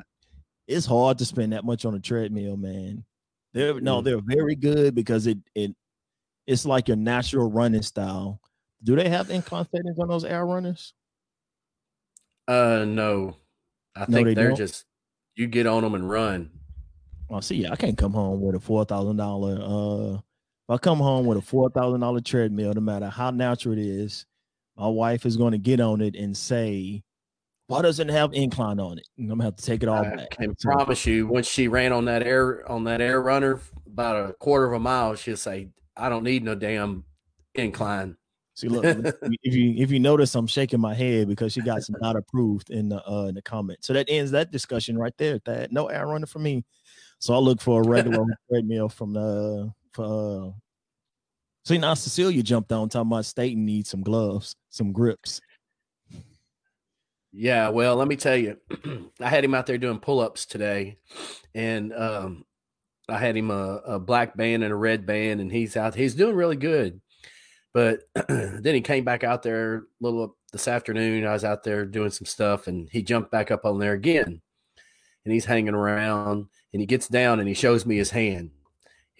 It's 0.67 0.85
hard 0.85 1.17
to 1.17 1.25
spend 1.25 1.53
that 1.53 1.65
much 1.65 1.85
on 1.85 1.95
a 1.95 1.99
treadmill, 1.99 2.57
man. 2.57 3.03
They're 3.53 3.79
no, 3.79 4.01
mm. 4.01 4.05
they're 4.05 4.21
very 4.21 4.55
good 4.55 4.95
because 4.95 5.27
it 5.27 5.39
it 5.55 5.75
it's 6.47 6.65
like 6.65 6.87
your 6.87 6.97
natural 6.97 7.49
running 7.49 7.81
style. 7.81 8.39
Do 8.83 8.95
they 8.95 9.09
have 9.09 9.29
incline 9.29 9.67
settings 9.73 9.99
on 9.99 10.07
those 10.07 10.25
air 10.25 10.45
runners? 10.45 10.93
Uh, 12.47 12.83
no. 12.87 13.37
I 13.95 14.05
no, 14.07 14.15
think 14.15 14.27
they 14.27 14.33
they're 14.33 14.47
don't? 14.49 14.57
just 14.57 14.85
you 15.35 15.47
get 15.47 15.67
on 15.67 15.83
them 15.83 15.95
and 15.95 16.09
run. 16.09 16.51
Well, 17.29 17.37
oh, 17.37 17.41
see, 17.41 17.65
I 17.65 17.75
can't 17.75 17.97
come 17.97 18.13
home 18.13 18.41
with 18.41 18.55
a 18.55 18.59
four 18.59 18.85
thousand 18.85 19.17
dollar. 19.17 19.59
Uh, 19.61 20.19
if 20.67 20.73
I 20.73 20.77
come 20.77 20.99
home 20.99 21.25
with 21.25 21.37
a 21.37 21.41
four 21.41 21.69
thousand 21.69 22.01
dollar 22.01 22.21
treadmill, 22.21 22.73
no 22.73 22.81
matter 22.81 23.09
how 23.09 23.31
natural 23.31 23.77
it 23.77 23.79
is, 23.79 24.25
my 24.77 24.87
wife 24.87 25.25
is 25.25 25.37
going 25.37 25.51
to 25.51 25.57
get 25.57 25.79
on 25.79 26.01
it 26.01 26.15
and 26.15 26.35
say, 26.35 27.03
"Why 27.67 27.81
doesn't 27.81 28.09
it 28.09 28.13
have 28.13 28.33
incline 28.33 28.79
on 28.79 28.97
it?" 28.97 29.07
And 29.17 29.31
I'm 29.31 29.37
gonna 29.37 29.45
have 29.45 29.55
to 29.57 29.63
take 29.63 29.83
it 29.83 29.89
all 29.89 30.05
I 30.05 30.15
back. 30.15 30.31
can 30.31 30.55
promise 30.55 31.05
you, 31.05 31.27
once 31.27 31.47
she 31.47 31.67
ran 31.67 31.91
on 31.91 32.05
that 32.05 32.23
air 32.23 32.69
on 32.69 32.83
that 32.85 33.01
air 33.01 33.21
runner 33.21 33.59
about 33.85 34.29
a 34.29 34.33
quarter 34.33 34.65
of 34.65 34.73
a 34.73 34.79
mile, 34.79 35.15
she'll 35.15 35.37
say, 35.37 35.69
I 35.97 36.09
don't 36.09 36.23
need 36.23 36.43
no 36.43 36.55
damn 36.55 37.03
incline. 37.55 38.17
See, 38.53 38.67
look, 38.67 38.85
if 39.43 39.53
you 39.53 39.75
if 39.77 39.91
you 39.91 39.99
notice, 39.99 40.35
I'm 40.35 40.47
shaking 40.47 40.79
my 40.79 40.93
head 40.93 41.27
because 41.27 41.53
she 41.53 41.61
got 41.61 41.83
some 41.83 41.95
not 42.01 42.15
approved 42.15 42.69
in 42.69 42.89
the 42.89 43.07
uh 43.09 43.25
in 43.25 43.35
the 43.35 43.41
comment. 43.41 43.83
So 43.83 43.93
that 43.93 44.07
ends 44.09 44.31
that 44.31 44.51
discussion 44.51 44.97
right 44.97 45.13
there. 45.17 45.39
That 45.45 45.71
no 45.71 45.87
air 45.87 46.07
runner 46.07 46.27
for 46.27 46.39
me. 46.39 46.63
So 47.19 47.33
I'll 47.33 47.43
look 47.43 47.61
for 47.61 47.81
a 47.81 47.87
regular 47.87 48.25
treadmill 48.49 48.89
from 48.89 49.13
the 49.13 49.73
for 49.93 50.05
uh 50.05 50.51
see 51.65 51.77
now 51.77 51.93
Cecilia 51.93 52.43
jumped 52.43 52.71
on 52.71 52.89
talking 52.89 53.11
about 53.11 53.25
Staten 53.25 53.65
needs 53.65 53.89
some 53.89 54.01
gloves, 54.01 54.55
some 54.69 54.91
grips. 54.91 55.41
Yeah, 57.33 57.69
well, 57.69 57.95
let 57.95 58.09
me 58.09 58.17
tell 58.17 58.35
you, 58.35 58.57
I 59.21 59.29
had 59.29 59.45
him 59.45 59.53
out 59.53 59.65
there 59.65 59.77
doing 59.77 59.99
pull-ups 59.99 60.45
today, 60.45 60.97
and 61.55 61.93
um, 61.93 62.43
I 63.07 63.17
had 63.17 63.37
him 63.37 63.51
a, 63.51 63.81
a 63.85 63.99
black 63.99 64.35
band 64.35 64.63
and 64.63 64.73
a 64.73 64.75
red 64.75 65.05
band, 65.05 65.39
and 65.39 65.49
he's 65.49 65.77
out. 65.77 65.95
He's 65.95 66.15
doing 66.15 66.35
really 66.35 66.57
good. 66.57 66.99
But 67.73 68.01
then 68.27 68.75
he 68.75 68.81
came 68.81 69.05
back 69.05 69.23
out 69.23 69.43
there 69.43 69.75
a 69.75 69.81
little 70.01 70.35
this 70.51 70.67
afternoon. 70.67 71.25
I 71.25 71.31
was 71.31 71.45
out 71.45 71.63
there 71.63 71.85
doing 71.85 72.09
some 72.09 72.25
stuff, 72.25 72.67
and 72.67 72.89
he 72.91 73.01
jumped 73.01 73.31
back 73.31 73.49
up 73.49 73.65
on 73.65 73.79
there 73.79 73.93
again. 73.93 74.41
And 75.23 75.33
he's 75.33 75.45
hanging 75.45 75.75
around, 75.75 76.47
and 76.73 76.81
he 76.81 76.85
gets 76.85 77.07
down 77.07 77.39
and 77.39 77.47
he 77.47 77.53
shows 77.53 77.85
me 77.85 77.95
his 77.95 78.09
hand. 78.09 78.51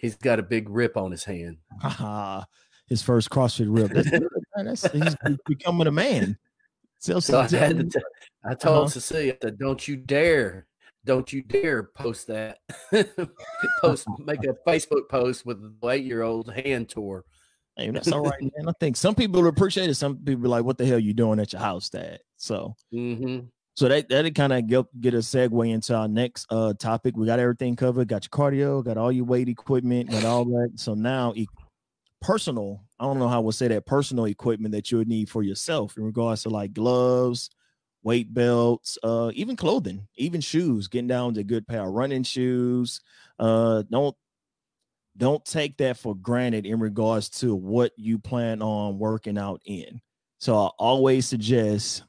He's 0.02 0.16
got 0.16 0.39
a 0.39 0.43
big 0.43 0.68
rip 0.68 0.97
on 0.97 1.12
his 1.12 1.24
hand. 1.24 1.58
his 2.88 3.04
first 3.04 3.30
CrossFit 3.30 3.68
rip. 3.70 3.91
That's, 3.91 4.10
that's, 4.82 4.91
he's 4.91 5.16
becoming 5.45 5.86
a 5.86 5.91
man. 5.91 6.39
So, 6.97 7.20
so 7.20 7.39
I, 7.39 7.47
had 7.47 7.78
to 7.78 7.84
t- 7.84 8.06
I 8.43 8.56
told 8.56 8.78
uh-huh. 8.78 8.88
Cecilia 8.88 9.38
that 9.41 9.60
don't 9.60 9.88
you 9.88 9.97
dare, 9.97 10.66
don't 11.06 11.32
you 11.32 11.43
dare 11.43 11.84
post 11.84 12.26
that. 12.28 12.58
post, 13.82 14.08
make 14.26 14.43
a 14.43 14.56
Facebook 14.68 15.08
post 15.08 15.45
with 15.45 15.62
the 15.62 15.89
eight 15.89 16.04
year 16.04 16.24
old 16.24 16.52
hand 16.52 16.89
tour. 16.89 17.24
Hey, 17.78 17.91
that's 17.91 18.12
all 18.12 18.24
right, 18.24 18.41
man. 18.41 18.70
I 18.70 18.74
think 18.80 18.97
some 18.97 19.14
people 19.14 19.45
appreciate 19.45 19.89
it. 19.91 19.95
Some 19.95 20.18
people 20.18 20.49
like, 20.49 20.64
"What 20.64 20.80
the 20.80 20.86
hell 20.86 20.99
you 20.99 21.14
doing 21.14 21.39
at 21.39 21.54
your 21.54 21.62
house, 21.62 21.89
Dad?" 21.89 22.20
So, 22.38 22.74
mm-hmm. 22.91 23.45
So 23.82 23.88
that 23.88 24.09
that 24.09 24.36
kind 24.36 24.53
of 24.53 24.67
get, 24.67 25.01
get 25.01 25.15
a 25.15 25.17
segue 25.17 25.67
into 25.67 25.95
our 25.95 26.07
next 26.07 26.45
uh 26.51 26.71
topic. 26.75 27.17
We 27.17 27.25
got 27.25 27.39
everything 27.39 27.75
covered. 27.75 28.07
Got 28.07 28.25
your 28.25 28.29
cardio, 28.29 28.86
got 28.86 28.95
all 28.95 29.11
your 29.11 29.25
weight 29.25 29.49
equipment, 29.49 30.11
got 30.11 30.23
all 30.23 30.45
that. 30.45 30.73
So 30.75 30.93
now, 30.93 31.34
e- 31.36 31.47
personal. 32.21 32.84
I 32.99 33.05
don't 33.05 33.17
know 33.17 33.27
how 33.27 33.41
we'll 33.41 33.53
say 33.53 33.69
that 33.69 33.88
personal 33.88 34.25
equipment 34.25 34.73
that 34.73 34.91
you 34.91 34.99
would 34.99 35.07
need 35.07 35.32
for 35.32 35.41
yourself 35.41 35.97
in 35.97 36.03
regards 36.03 36.43
to 36.43 36.49
like 36.49 36.73
gloves, 36.73 37.49
weight 38.03 38.32
belts, 38.32 38.99
uh, 39.01 39.32
even 39.34 39.55
clothing, 39.55 40.07
even 40.15 40.41
shoes. 40.41 40.88
Getting 40.88 41.07
down 41.07 41.34
to 41.34 41.43
good 41.43 41.67
pair 41.67 41.82
of 41.82 41.91
running 41.91 42.21
shoes. 42.21 43.01
Uh, 43.39 43.82
don't 43.89 44.15
don't 45.17 45.43
take 45.43 45.77
that 45.77 45.97
for 45.97 46.15
granted 46.15 46.67
in 46.67 46.79
regards 46.79 47.29
to 47.29 47.55
what 47.55 47.93
you 47.95 48.19
plan 48.19 48.61
on 48.61 48.99
working 48.99 49.39
out 49.39 49.59
in. 49.65 50.01
So 50.38 50.55
I 50.55 50.69
always 50.77 51.25
suggest, 51.27 52.03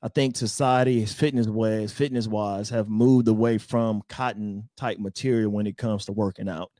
I 0.00 0.08
think 0.08 0.36
society, 0.36 1.02
is 1.02 1.12
fitness 1.12 1.48
wise, 1.48 1.92
fitness 1.92 2.28
wise, 2.28 2.70
have 2.70 2.88
moved 2.88 3.26
away 3.26 3.58
from 3.58 4.02
cotton 4.08 4.68
type 4.76 4.98
material 4.98 5.50
when 5.50 5.66
it 5.66 5.76
comes 5.76 6.04
to 6.04 6.12
working 6.12 6.48
out, 6.48 6.70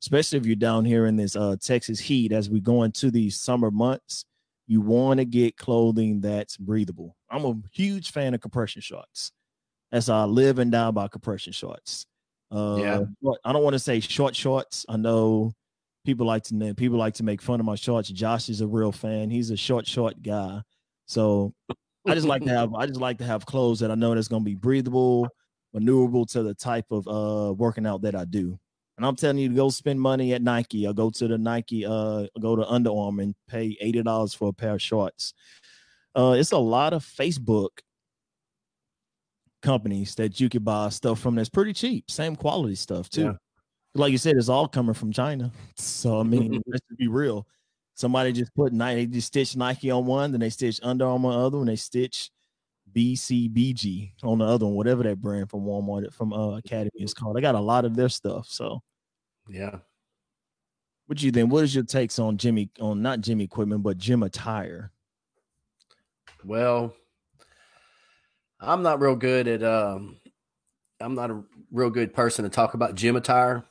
especially 0.00 0.38
if 0.38 0.46
you're 0.46 0.56
down 0.56 0.84
here 0.84 1.06
in 1.06 1.16
this 1.16 1.34
uh, 1.34 1.56
Texas 1.60 1.98
heat 1.98 2.30
as 2.30 2.48
we 2.48 2.60
go 2.60 2.84
into 2.84 3.10
these 3.10 3.40
summer 3.40 3.70
months. 3.70 4.24
You 4.68 4.80
want 4.80 5.18
to 5.18 5.24
get 5.24 5.56
clothing 5.56 6.20
that's 6.20 6.56
breathable. 6.56 7.16
I'm 7.30 7.44
a 7.44 7.56
huge 7.72 8.12
fan 8.12 8.34
of 8.34 8.40
compression 8.40 8.82
shorts. 8.82 9.32
As 9.90 10.10
I 10.10 10.24
live 10.24 10.58
and 10.58 10.70
die 10.70 10.90
by 10.90 11.08
compression 11.08 11.54
shorts. 11.54 12.06
Uh, 12.52 12.76
yeah. 12.78 13.04
I 13.44 13.52
don't 13.52 13.62
want 13.64 13.74
to 13.74 13.78
say 13.78 14.00
short 14.00 14.36
shorts. 14.36 14.84
I 14.88 14.98
know 14.98 15.52
people 16.04 16.26
like 16.26 16.44
to 16.44 16.74
people 16.74 16.98
like 16.98 17.14
to 17.14 17.22
make 17.22 17.40
fun 17.40 17.60
of 17.60 17.66
my 17.66 17.74
shorts. 17.74 18.10
Josh 18.10 18.50
is 18.50 18.60
a 18.60 18.66
real 18.66 18.92
fan. 18.92 19.30
He's 19.30 19.50
a 19.50 19.56
short 19.56 19.86
short 19.86 20.22
guy. 20.22 20.60
So 21.06 21.54
I 22.06 22.14
just 22.14 22.26
like 22.26 22.42
to 22.44 22.50
have 22.50 22.74
I 22.74 22.86
just 22.86 23.00
like 23.00 23.18
to 23.18 23.24
have 23.24 23.44
clothes 23.46 23.80
that 23.80 23.90
I 23.90 23.94
know 23.94 24.14
that's 24.14 24.28
going 24.28 24.42
to 24.42 24.48
be 24.48 24.54
breathable, 24.54 25.28
maneuverable 25.74 26.26
to 26.32 26.42
the 26.42 26.54
type 26.54 26.86
of 26.90 27.06
uh 27.08 27.52
working 27.54 27.86
out 27.86 28.02
that 28.02 28.14
I 28.14 28.24
do. 28.24 28.58
And 28.96 29.06
I'm 29.06 29.14
telling 29.14 29.38
you 29.38 29.48
to 29.48 29.54
go 29.54 29.68
spend 29.68 30.00
money 30.00 30.32
at 30.34 30.42
Nike. 30.42 30.86
I'll 30.86 30.92
go 30.92 31.08
to 31.10 31.28
the 31.28 31.38
Nike, 31.38 31.86
uh, 31.86 32.26
go 32.40 32.56
to 32.56 32.66
Under 32.66 32.90
Armour 32.90 33.22
and 33.22 33.34
pay 33.48 33.76
eighty 33.80 34.02
dollars 34.02 34.34
for 34.34 34.48
a 34.48 34.52
pair 34.52 34.74
of 34.74 34.82
shorts. 34.82 35.34
Uh, 36.16 36.34
it's 36.36 36.52
a 36.52 36.58
lot 36.58 36.92
of 36.92 37.04
Facebook 37.04 37.68
companies 39.62 40.14
that 40.16 40.40
you 40.40 40.48
could 40.48 40.64
buy 40.64 40.88
stuff 40.88 41.20
from 41.20 41.34
that's 41.34 41.48
pretty 41.48 41.72
cheap, 41.72 42.10
same 42.10 42.34
quality 42.34 42.74
stuff 42.74 43.08
too. 43.08 43.22
Yeah. 43.22 43.32
Like 43.94 44.12
you 44.12 44.18
said, 44.18 44.36
it's 44.36 44.48
all 44.48 44.68
coming 44.68 44.94
from 44.94 45.12
China. 45.12 45.52
So 45.76 46.18
I 46.18 46.24
mean, 46.24 46.60
let's 46.66 46.84
be 46.96 47.06
real. 47.06 47.46
Somebody 47.98 48.30
just 48.30 48.54
put 48.54 48.72
Nike, 48.72 49.06
they 49.06 49.06
just 49.06 49.26
stitch 49.26 49.56
Nike 49.56 49.90
on 49.90 50.06
one, 50.06 50.30
then 50.30 50.38
they 50.38 50.50
stitch 50.50 50.78
Under 50.84 51.04
Armour 51.04 51.30
on 51.30 51.34
the 51.34 51.46
other 51.46 51.58
one, 51.58 51.66
they 51.66 51.74
stitch 51.74 52.30
BCBG 52.94 54.12
on 54.22 54.38
the 54.38 54.44
other 54.44 54.66
one, 54.66 54.76
whatever 54.76 55.02
that 55.02 55.20
brand 55.20 55.50
from 55.50 55.62
Walmart 55.62 56.14
from 56.14 56.32
uh, 56.32 56.58
Academy 56.58 56.92
is 56.94 57.12
called. 57.12 57.36
I 57.36 57.40
got 57.40 57.56
a 57.56 57.60
lot 57.60 57.84
of 57.84 57.96
their 57.96 58.08
stuff. 58.08 58.46
So 58.48 58.84
yeah. 59.48 59.78
What 61.06 61.18
do 61.18 61.26
you 61.26 61.32
think? 61.32 61.50
What 61.50 61.64
is 61.64 61.74
your 61.74 61.82
takes 61.82 62.20
on 62.20 62.36
Jimmy 62.36 62.70
on 62.78 63.02
not 63.02 63.20
Jimmy 63.20 63.42
equipment, 63.42 63.82
but 63.82 63.98
gym 63.98 64.22
attire? 64.22 64.92
Well, 66.44 66.94
I'm 68.60 68.82
not 68.84 69.00
real 69.00 69.16
good 69.16 69.48
at 69.48 69.64
um 69.64 70.18
I'm 71.00 71.16
not 71.16 71.32
a 71.32 71.42
real 71.72 71.90
good 71.90 72.14
person 72.14 72.44
to 72.44 72.48
talk 72.48 72.74
about 72.74 72.94
gym 72.94 73.16
attire. 73.16 73.64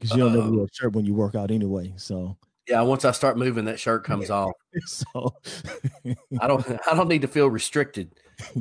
Because 0.00 0.16
you 0.16 0.24
don't 0.24 0.36
uh, 0.36 0.50
wear 0.50 0.64
a 0.64 0.68
shirt 0.72 0.94
when 0.94 1.06
you 1.06 1.14
work 1.14 1.36
out 1.36 1.52
anyway. 1.52 1.92
So 1.96 2.36
yeah, 2.70 2.82
once 2.82 3.04
I 3.04 3.10
start 3.10 3.36
moving, 3.36 3.64
that 3.64 3.80
shirt 3.80 4.04
comes 4.04 4.30
off. 4.30 4.52
so 4.86 5.34
I 6.40 6.46
don't 6.46 6.64
I 6.90 6.94
don't 6.94 7.08
need 7.08 7.22
to 7.22 7.28
feel 7.28 7.50
restricted. 7.50 8.12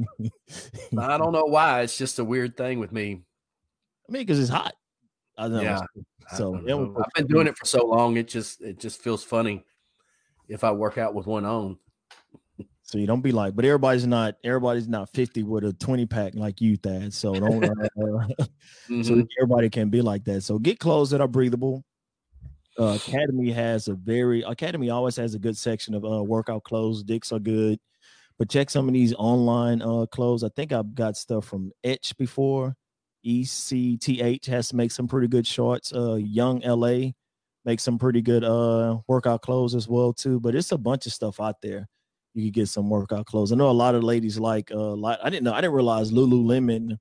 I 0.97 1.17
don't 1.17 1.31
know 1.31 1.45
why. 1.45 1.81
It's 1.81 1.97
just 1.97 2.17
a 2.17 2.23
weird 2.23 2.57
thing 2.57 2.79
with 2.79 2.91
me. 2.91 3.21
I 4.09 4.11
mean, 4.11 4.23
because 4.23 4.39
it's 4.39 4.49
hot. 4.49 4.73
I 5.37 5.47
know. 5.47 5.61
Yeah. 5.61 5.81
So 6.35 6.55
I've 6.55 7.13
been 7.15 7.27
doing 7.27 7.47
it 7.47 7.57
for 7.57 7.65
so 7.65 7.85
long. 7.85 8.17
It 8.17 8.27
just 8.27 8.61
it 8.61 8.79
just 8.79 9.01
feels 9.01 9.23
funny 9.23 9.63
if 10.47 10.63
I 10.63 10.71
work 10.71 10.97
out 10.97 11.13
with 11.13 11.27
one 11.27 11.45
on. 11.45 11.77
So 12.81 12.97
you 12.97 13.05
don't 13.05 13.21
be 13.21 13.31
like, 13.31 13.55
but 13.55 13.65
everybody's 13.65 14.07
not 14.07 14.37
everybody's 14.43 14.87
not 14.87 15.13
50 15.13 15.43
with 15.43 15.63
a 15.63 15.73
20 15.73 16.07
pack 16.07 16.33
like 16.33 16.59
you, 16.59 16.77
Thad. 16.77 17.13
So 17.13 17.35
don't 17.35 17.63
uh, 17.63 17.69
mm-hmm. 17.99 19.03
so 19.03 19.23
everybody 19.39 19.69
can 19.69 19.89
be 19.89 20.01
like 20.01 20.23
that. 20.23 20.41
So 20.41 20.57
get 20.57 20.79
clothes 20.79 21.11
that 21.11 21.21
are 21.21 21.27
breathable. 21.27 21.85
Uh, 22.77 22.97
Academy 23.05 23.51
has 23.51 23.87
a 23.87 23.93
very 23.93 24.41
Academy 24.41 24.89
always 24.89 25.15
has 25.15 25.33
a 25.35 25.39
good 25.39 25.57
section 25.57 25.93
of 25.93 26.05
uh, 26.05 26.23
workout 26.23 26.63
clothes. 26.63 27.03
Dicks 27.03 27.31
are 27.31 27.39
good, 27.39 27.79
but 28.37 28.49
check 28.49 28.69
some 28.69 28.87
of 28.87 28.93
these 28.93 29.13
online 29.15 29.81
uh, 29.81 30.05
clothes. 30.07 30.43
I 30.43 30.49
think 30.55 30.71
I've 30.71 30.95
got 30.95 31.17
stuff 31.17 31.45
from 31.45 31.71
Etch 31.83 32.15
before. 32.17 32.75
ECHT 33.25 34.45
has 34.45 34.69
to 34.69 34.75
make 34.75 34.91
some 34.91 35.07
pretty 35.07 35.27
good 35.27 35.45
shorts. 35.45 35.93
Uh, 35.93 36.15
Young 36.15 36.59
LA 36.61 37.11
makes 37.65 37.83
some 37.83 37.97
pretty 37.97 38.21
good 38.21 38.43
uh 38.43 38.97
workout 39.07 39.41
clothes 39.41 39.75
as 39.75 39.87
well 39.87 40.13
too. 40.13 40.39
But 40.39 40.55
it's 40.55 40.71
a 40.71 40.77
bunch 40.77 41.05
of 41.05 41.13
stuff 41.13 41.39
out 41.39 41.61
there 41.61 41.87
you 42.33 42.45
could 42.45 42.53
get 42.53 42.67
some 42.69 42.89
workout 42.89 43.25
clothes. 43.25 43.51
I 43.51 43.55
know 43.55 43.69
a 43.69 43.71
lot 43.71 43.95
of 43.95 44.03
ladies 44.03 44.39
like 44.39 44.71
uh 44.71 44.95
lot, 44.95 45.19
I 45.23 45.29
didn't 45.29 45.43
know 45.43 45.53
I 45.53 45.61
didn't 45.61 45.73
realize 45.73 46.11
Lululemon 46.11 46.97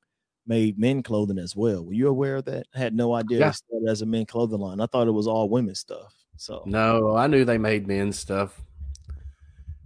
made 0.49 0.79
men 0.79 1.03
clothing 1.03 1.39
as 1.39 1.55
well. 1.55 1.85
Were 1.85 1.93
you 1.93 2.09
aware 2.09 2.37
of 2.37 2.47
that? 2.47 2.67
I 2.75 2.79
had 2.79 2.95
no 2.95 3.15
idea 3.15 3.41
yeah. 3.41 3.49
it 3.51 3.55
started 3.55 3.89
as 3.89 4.03
a 4.03 4.07
men 4.07 4.27
clothing 4.27 4.61
line. 4.61 4.81
I 4.81 4.87
thought 4.87 5.07
it 5.07 5.13
was 5.13 5.27
all 5.27 5.49
women 5.49 5.75
stuff. 5.75 6.15
So 6.37 6.63
no, 6.67 7.17
I 7.17 7.27
knew 7.27 7.45
they 7.45 7.59
made 7.59 7.87
men's 7.87 8.19
stuff. 8.19 8.61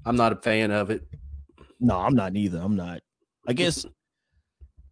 I'm 0.05 0.17
not 0.17 0.33
a 0.33 0.37
fan 0.37 0.71
of 0.71 0.91
it. 0.91 1.07
No, 1.81 1.99
I'm 1.99 2.15
not 2.15 2.37
either. 2.37 2.59
I'm 2.59 2.77
not. 2.77 3.01
I 3.47 3.53
guess 3.53 3.85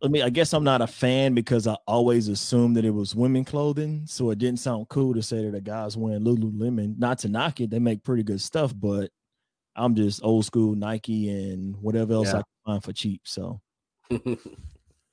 I 0.02 0.08
mean, 0.08 0.22
I 0.22 0.30
guess 0.30 0.54
I'm 0.54 0.64
not 0.64 0.80
a 0.80 0.86
fan 0.86 1.34
because 1.34 1.66
I 1.66 1.76
always 1.86 2.28
assumed 2.28 2.76
that 2.76 2.86
it 2.86 2.90
was 2.90 3.14
women 3.14 3.44
clothing. 3.44 4.04
So 4.06 4.30
it 4.30 4.38
didn't 4.38 4.60
sound 4.60 4.88
cool 4.88 5.12
to 5.14 5.22
say 5.22 5.44
that 5.44 5.54
a 5.54 5.60
guy's 5.60 5.96
wearing 5.96 6.24
Lululemon. 6.24 6.98
Not 6.98 7.18
to 7.20 7.28
knock 7.28 7.60
it, 7.60 7.70
they 7.70 7.78
make 7.78 8.02
pretty 8.02 8.22
good 8.22 8.40
stuff, 8.40 8.72
but 8.74 9.10
I'm 9.76 9.94
just 9.94 10.24
old 10.24 10.46
school 10.46 10.74
Nike 10.74 11.28
and 11.28 11.76
whatever 11.76 12.14
else 12.14 12.28
yeah. 12.28 12.38
I 12.38 12.42
can 12.42 12.44
find 12.64 12.84
for 12.84 12.92
cheap. 12.92 13.22
So 13.24 13.60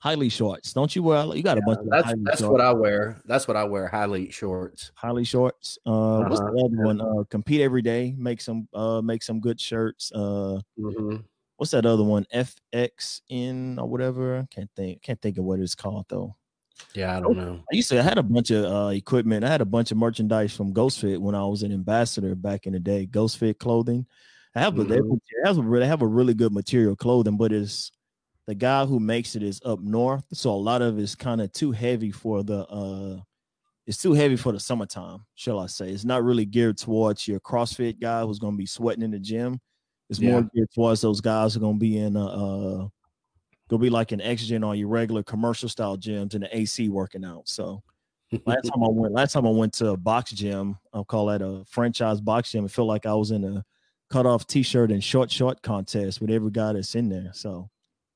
Hylete 0.08 0.32
shorts. 0.32 0.74
Don't 0.74 0.96
you 0.96 1.04
wear? 1.04 1.26
You 1.36 1.44
got 1.44 1.58
a 1.58 1.62
bunch. 1.62 1.80
That's 1.90 2.14
that's 2.22 2.40
shorts. 2.40 2.52
what 2.52 2.62
I 2.62 2.72
wear. 2.72 3.22
That's 3.26 3.48
what 3.48 3.58
I 3.58 3.66
wear. 3.66 3.90
Hylete 3.92 4.32
shorts. 4.32 4.92
Hylete 5.02 5.28
shorts. 5.28 5.78
Uh, 5.86 6.20
uh-huh. 6.20 6.30
what's 6.30 6.40
the 6.40 6.64
other 6.66 6.86
one? 6.86 7.02
Uh, 7.02 7.24
compete 7.30 7.62
every 7.62 7.82
day. 7.82 8.16
Make 8.18 8.40
some. 8.42 8.68
Uh, 8.74 9.02
make 9.02 9.22
some 9.22 9.40
good 9.40 9.60
shirts. 9.60 10.12
Uh, 10.14 10.60
mm-hmm. 10.80 11.18
what's 11.58 11.72
that 11.72 11.86
other 11.86 12.04
one? 12.04 12.26
FXN 12.34 13.80
or 13.80 13.88
whatever. 13.88 14.48
Can't 14.50 14.70
think. 14.76 15.02
Can't 15.02 15.22
think 15.22 15.38
of 15.38 15.44
what 15.44 15.60
it's 15.60 15.76
called 15.76 16.06
though. 16.08 16.36
Yeah, 16.94 17.18
I 17.18 17.20
don't 17.20 17.36
know. 17.36 17.60
I 17.72 17.76
used 17.76 17.90
to 17.90 18.00
I 18.00 18.04
had 18.04 18.20
a 18.20 18.24
bunch 18.24 18.52
of 18.52 18.66
uh, 18.66 18.90
equipment. 18.90 19.44
I 19.44 19.50
had 19.50 19.62
a 19.62 19.66
bunch 19.66 19.92
of 19.92 19.98
merchandise 19.98 20.56
from 20.56 20.74
Ghost 20.74 21.02
Fit 21.02 21.22
when 21.22 21.36
I 21.36 21.44
was 21.44 21.64
an 21.64 21.74
ambassador 21.74 22.36
back 22.36 22.66
in 22.66 22.74
the 22.74 22.80
day. 22.80 23.06
Ghost 23.06 23.40
Fit 23.40 23.60
clothing 23.60 24.06
have 24.58 24.74
mm-hmm. 24.74 24.90
they, 24.90 24.96
have 25.46 25.58
a, 25.58 25.80
they 25.80 25.88
have 25.88 26.02
a 26.02 26.08
really 26.08 26.34
good 26.34 26.54
material 26.54 26.96
clothing, 26.96 27.38
but 27.38 27.52
it's 27.52 27.92
the 28.48 28.56
guy 28.56 28.86
who 28.86 29.00
makes 29.00 29.36
it 29.36 29.44
is 29.44 29.62
up 29.66 29.82
north, 29.82 30.24
so 30.32 30.52
a 30.52 30.56
lot 30.56 30.82
of 30.82 30.98
it's 30.98 31.16
kind 31.16 31.42
of 31.42 31.52
too 31.52 31.72
heavy 31.72 32.12
for 32.12 32.44
the 32.44 32.66
uh 32.68 33.20
it's 33.86 34.02
too 34.02 34.14
heavy 34.14 34.36
for 34.36 34.52
the 34.52 34.60
summertime, 34.60 35.26
shall 35.36 35.60
I 35.60 35.68
say. 35.68 35.90
It's 35.90 36.04
not 36.04 36.24
really 36.24 36.46
geared 36.46 36.78
towards 36.78 37.28
your 37.28 37.40
CrossFit 37.40 38.00
guy 38.02 38.24
who's 38.24 38.40
gonna 38.40 38.58
be 38.58 38.66
sweating 38.66 39.04
in 39.04 39.12
the 39.12 39.20
gym. 39.20 39.60
It's 40.10 40.20
yeah. 40.20 40.32
more 40.32 40.50
geared 40.54 40.70
towards 40.74 41.02
those 41.02 41.22
guys 41.22 41.54
who 41.54 41.60
are 41.60 41.62
gonna 41.62 41.78
be 41.78 41.98
in 41.98 42.16
a 42.16 42.26
uh 42.26 42.88
gonna 43.70 43.82
be 43.82 43.90
like 43.90 44.14
an 44.14 44.22
X-Gen 44.22 44.64
on 44.64 44.78
your 44.78 44.88
regular 44.88 45.24
commercial 45.24 45.68
style 45.68 45.98
gyms 45.98 46.34
and 46.34 46.44
the 46.44 46.58
AC 46.58 46.88
working 46.88 47.26
out. 47.26 47.50
So 47.50 47.84
last 48.46 48.64
time 48.64 48.84
I 48.84 48.88
went, 48.90 49.14
last 49.14 49.34
time 49.34 49.46
I 49.46 49.52
went 49.52 49.74
to 49.76 49.90
a 49.90 49.98
box 49.98 50.32
gym, 50.32 50.78
I'll 50.94 51.06
call 51.06 51.26
that 51.28 51.42
a 51.42 51.64
franchise 51.70 52.22
box 52.22 52.52
gym. 52.52 52.66
It 52.66 52.72
felt 52.72 52.88
like 52.88 53.06
I 53.06 53.14
was 53.14 53.32
in 53.32 53.44
a 53.44 53.66
cut 54.10 54.26
off 54.26 54.48
t-shirt 54.48 54.90
and 54.92 55.04
short 55.04 55.30
short 55.30 55.62
contest 55.62 56.22
with 56.22 56.30
every 56.30 56.52
guy 56.52 56.74
that's 56.74 56.96
in 56.96 57.10
there. 57.10 57.32
So 57.34 57.70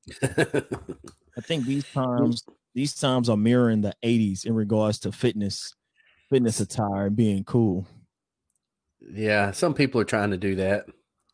I 0.22 1.40
think 1.42 1.66
these 1.66 1.84
times 1.84 2.44
these 2.74 2.94
times 2.94 3.28
are 3.28 3.36
mirroring 3.36 3.82
the 3.82 3.94
80s 4.02 4.44
in 4.44 4.54
regards 4.54 4.98
to 5.00 5.12
fitness 5.12 5.74
fitness 6.30 6.60
attire 6.60 7.06
and 7.06 7.16
being 7.16 7.44
cool. 7.44 7.86
Yeah, 9.00 9.50
some 9.50 9.74
people 9.74 10.00
are 10.00 10.04
trying 10.04 10.30
to 10.30 10.36
do 10.36 10.56
that. 10.56 10.86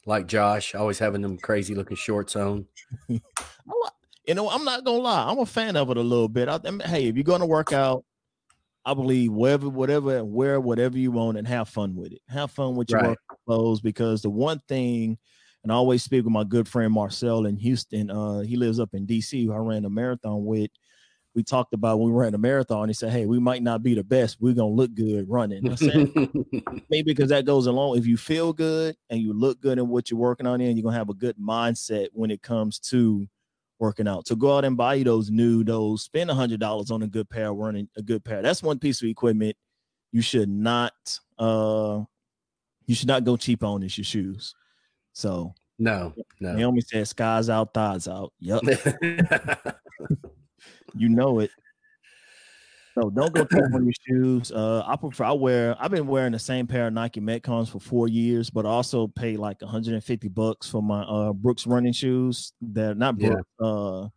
Like 0.07 0.27
Josh, 0.27 0.75
always 0.75 0.99
having 0.99 1.23
them 1.23 1.39
crazy 1.39 1.75
looking 1.75 1.97
shorts 1.97 2.35
on. 2.35 2.66
you 3.09 4.35
know, 4.35 4.49
I'm 4.49 4.64
not 4.64 4.85
gonna 4.85 4.99
lie, 4.99 5.31
I'm 5.31 5.39
a 5.39 5.47
fan 5.47 5.77
of 5.77 5.91
it 5.91 5.97
a 5.97 6.03
little 6.03 6.29
bit. 6.29 6.49
I, 6.49 6.61
I 6.64 6.71
mean, 6.71 6.81
hey, 6.81 7.07
if 7.09 7.16
you're 7.16 7.25
gonna 7.25 7.47
work 7.47 7.73
out, 7.73 8.05
I 8.85 8.95
believe 8.95 9.33
wherever, 9.33 9.69
whatever, 9.69 10.25
wear 10.25 10.61
whatever 10.61 10.99
you 10.99 11.12
want 11.12 11.37
and 11.37 11.47
have 11.47 11.69
fun 11.69 11.95
with 11.95 12.12
it. 12.12 12.23
Have 12.29 12.51
fun 12.51 12.75
with 12.75 12.91
your 12.91 13.01
Right. 13.01 13.19
clothes 13.47 13.81
because 13.81 14.23
the 14.23 14.31
one 14.31 14.61
thing, 14.69 15.19
and 15.63 15.73
I 15.73 15.75
always 15.75 16.03
speak 16.03 16.25
with 16.25 16.33
my 16.33 16.45
good 16.45 16.69
friend 16.69 16.93
Marcel 16.93 17.47
in 17.47 17.57
Houston. 17.57 18.11
Uh, 18.11 18.41
he 18.41 18.57
lives 18.57 18.79
up 18.81 18.91
in 18.95 19.07
DC. 19.07 19.45
Who 19.47 19.53
I 19.53 19.59
ran 19.59 19.85
a 19.85 19.91
marathon 19.91 20.45
with. 20.45 20.71
We 21.35 21.43
talked 21.45 21.73
about 21.73 22.01
when 22.01 22.13
we 22.13 22.19
ran 22.19 22.35
a 22.35 22.39
marathon. 22.39 22.89
He 22.89 22.95
said, 22.95 23.13
"Hey, 23.13 23.27
we 23.27 23.39
might 23.39 23.63
not 23.63 23.83
be 23.83 23.95
the 23.95 24.03
best. 24.03 24.39
We're 24.41 24.55
gonna 24.55 24.69
look 24.69 24.95
good 24.95 25.29
running." 25.29 25.71
I 25.71 25.75
said, 25.75 26.11
maybe 26.91 27.13
because 27.13 27.29
that 27.31 27.45
goes 27.45 27.67
along. 27.67 27.99
If 27.99 28.07
you 28.07 28.17
feel 28.17 28.53
good 28.53 28.97
and 29.11 29.21
you 29.21 29.33
look 29.33 29.61
good 29.61 29.79
in 29.79 29.89
what 29.89 30.11
you're 30.11 30.19
working 30.19 30.47
on, 30.47 30.61
and 30.61 30.77
you're 30.77 30.85
gonna 30.85 30.97
have 30.97 31.11
a 31.11 31.15
good 31.15 31.37
mindset 31.37 32.09
when 32.13 32.31
it 32.31 32.43
comes 32.43 32.79
to 32.91 33.29
working 33.79 34.09
out. 34.09 34.27
So 34.27 34.35
go 34.35 34.57
out 34.57 34.65
and 34.65 34.77
buy 34.77 34.95
you 34.95 35.05
those 35.05 35.31
new, 35.31 35.63
those 35.63 36.03
spend 36.03 36.31
a 36.31 36.35
hundred 36.35 36.61
dollars 36.61 36.91
on 36.91 37.03
a 37.03 37.07
good 37.07 37.31
pair, 37.31 37.51
of 37.51 37.57
running 37.57 37.89
a 37.97 38.03
good 38.03 38.25
pair. 38.25 38.43
That's 38.43 38.63
one 38.63 38.79
piece 38.79 39.03
of 39.03 39.09
equipment 39.09 39.57
you 40.13 40.23
should 40.23 40.49
not 40.49 40.93
uh 41.39 42.03
you 42.87 42.95
should 42.95 43.09
not 43.09 43.25
go 43.25 43.37
cheap 43.37 43.63
on 43.63 43.83
is 43.83 43.97
your 43.99 44.05
shoes. 44.05 44.55
So 45.13 45.55
no, 45.79 46.13
no. 46.41 46.55
Naomi 46.55 46.81
said 46.81 47.07
skies 47.09 47.49
out, 47.51 47.73
thighs 47.75 48.09
out. 48.09 48.33
Yep, 48.41 48.63
you 50.95 51.09
know 51.09 51.41
it. 51.41 51.51
So 52.95 53.11
don't 53.11 53.33
go 53.33 53.45
cheap 53.45 53.63
on 53.75 53.85
your 53.85 53.93
shoes. 54.09 54.51
Uh, 54.51 54.83
I 54.85 54.97
prefer. 54.97 55.25
I 55.25 55.33
wear. 55.33 55.77
I've 55.79 55.93
been 55.93 56.09
wearing 56.09 56.33
the 56.33 56.39
same 56.39 56.67
pair 56.67 56.89
of 56.89 56.93
Nike 56.95 57.21
Metcons 57.21 57.69
for 57.71 57.79
four 57.79 58.09
years, 58.09 58.51
but 58.51 58.67
I 58.67 58.71
also 58.71 59.07
pay 59.07 59.37
like 59.37 59.63
150 59.63 60.29
bucks 60.29 60.69
for 60.69 60.83
my 60.83 61.03
uh 61.03 61.33
Brooks 61.33 61.65
running 61.67 61.93
shoes. 61.93 62.53
They're 62.61 62.97
not 62.97 63.15
Yeah. 63.21 63.29
Brooks. 63.35 63.49
Uh, 63.61 64.09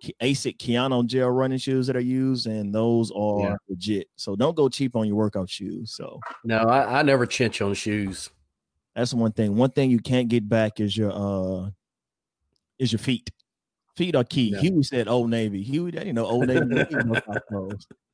Ki- 0.00 0.16
Asic 0.20 0.56
Kayano 0.56 1.06
gel 1.06 1.28
running 1.30 1.58
shoes 1.58 1.86
that 1.88 1.96
I 1.96 2.00
use, 2.00 2.46
and 2.46 2.74
those 2.74 3.10
are 3.14 3.40
Yeah. 3.40 3.56
legit. 3.68 4.08
So 4.16 4.34
don't 4.34 4.56
go 4.56 4.68
cheap 4.70 4.96
on 4.96 5.06
your 5.06 5.16
workout 5.16 5.50
shoes. 5.50 5.92
So 5.94 6.18
no, 6.42 6.58
I, 6.58 7.00
I 7.00 7.02
never 7.02 7.26
chinch 7.26 7.64
on 7.64 7.74
shoes. 7.74 8.30
That's 8.94 9.14
one 9.14 9.32
thing. 9.32 9.56
One 9.56 9.70
thing 9.70 9.90
you 9.90 9.98
can't 10.00 10.28
get 10.28 10.48
back 10.48 10.80
is 10.80 10.96
your 10.96 11.12
uh 11.12 11.70
is 12.78 12.92
your 12.92 12.98
feet. 12.98 13.30
Feet 13.96 14.16
are 14.16 14.24
key. 14.24 14.52
Yeah. 14.54 14.60
Huey 14.60 14.82
said 14.82 15.06
Old 15.08 15.30
Navy. 15.30 15.62
Huey, 15.62 15.90
that 15.92 16.06
you 16.06 16.12
know 16.12 16.24
Old 16.24 16.46
Navy. 16.46 16.84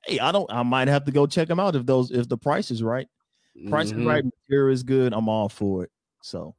hey, 0.07 0.19
I 0.19 0.33
don't. 0.33 0.51
I 0.53 0.63
might 0.65 0.89
have 0.89 1.05
to 1.05 1.13
go 1.13 1.27
check 1.27 1.49
them 1.49 1.61
out 1.61 1.77
if 1.77 1.87
those 1.87 2.11
if 2.11 2.29
the 2.29 2.37
price 2.37 2.71
is 2.71 2.83
right. 2.83 3.07
Price 3.69 3.93
Mhm. 3.93 4.01
is 4.01 4.07
right. 4.07 4.25
Material 4.25 4.73
is 4.73 4.83
good. 4.83 5.13
I'm 5.13 5.29
all 5.29 5.49
for 5.49 5.85
it. 5.85 5.91
So 6.23 6.55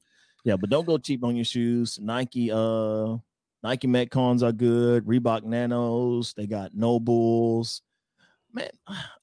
yeah, 0.45 0.55
but 0.55 0.69
don't 0.69 0.85
go 0.85 0.97
cheap 0.97 1.23
on 1.23 1.35
your 1.35 1.45
shoes. 1.45 1.99
Nike 2.01 2.49
uh 2.51 3.17
Nike 3.61 3.87
Metcons 3.87 4.41
are 4.41 4.53
good. 4.53 5.05
Reebok 5.05 5.43
Nanos. 5.43 6.33
They 6.33 6.47
got 6.47 6.73
No 6.73 6.99
Bulls. 6.99 7.81
Man, 8.51 8.69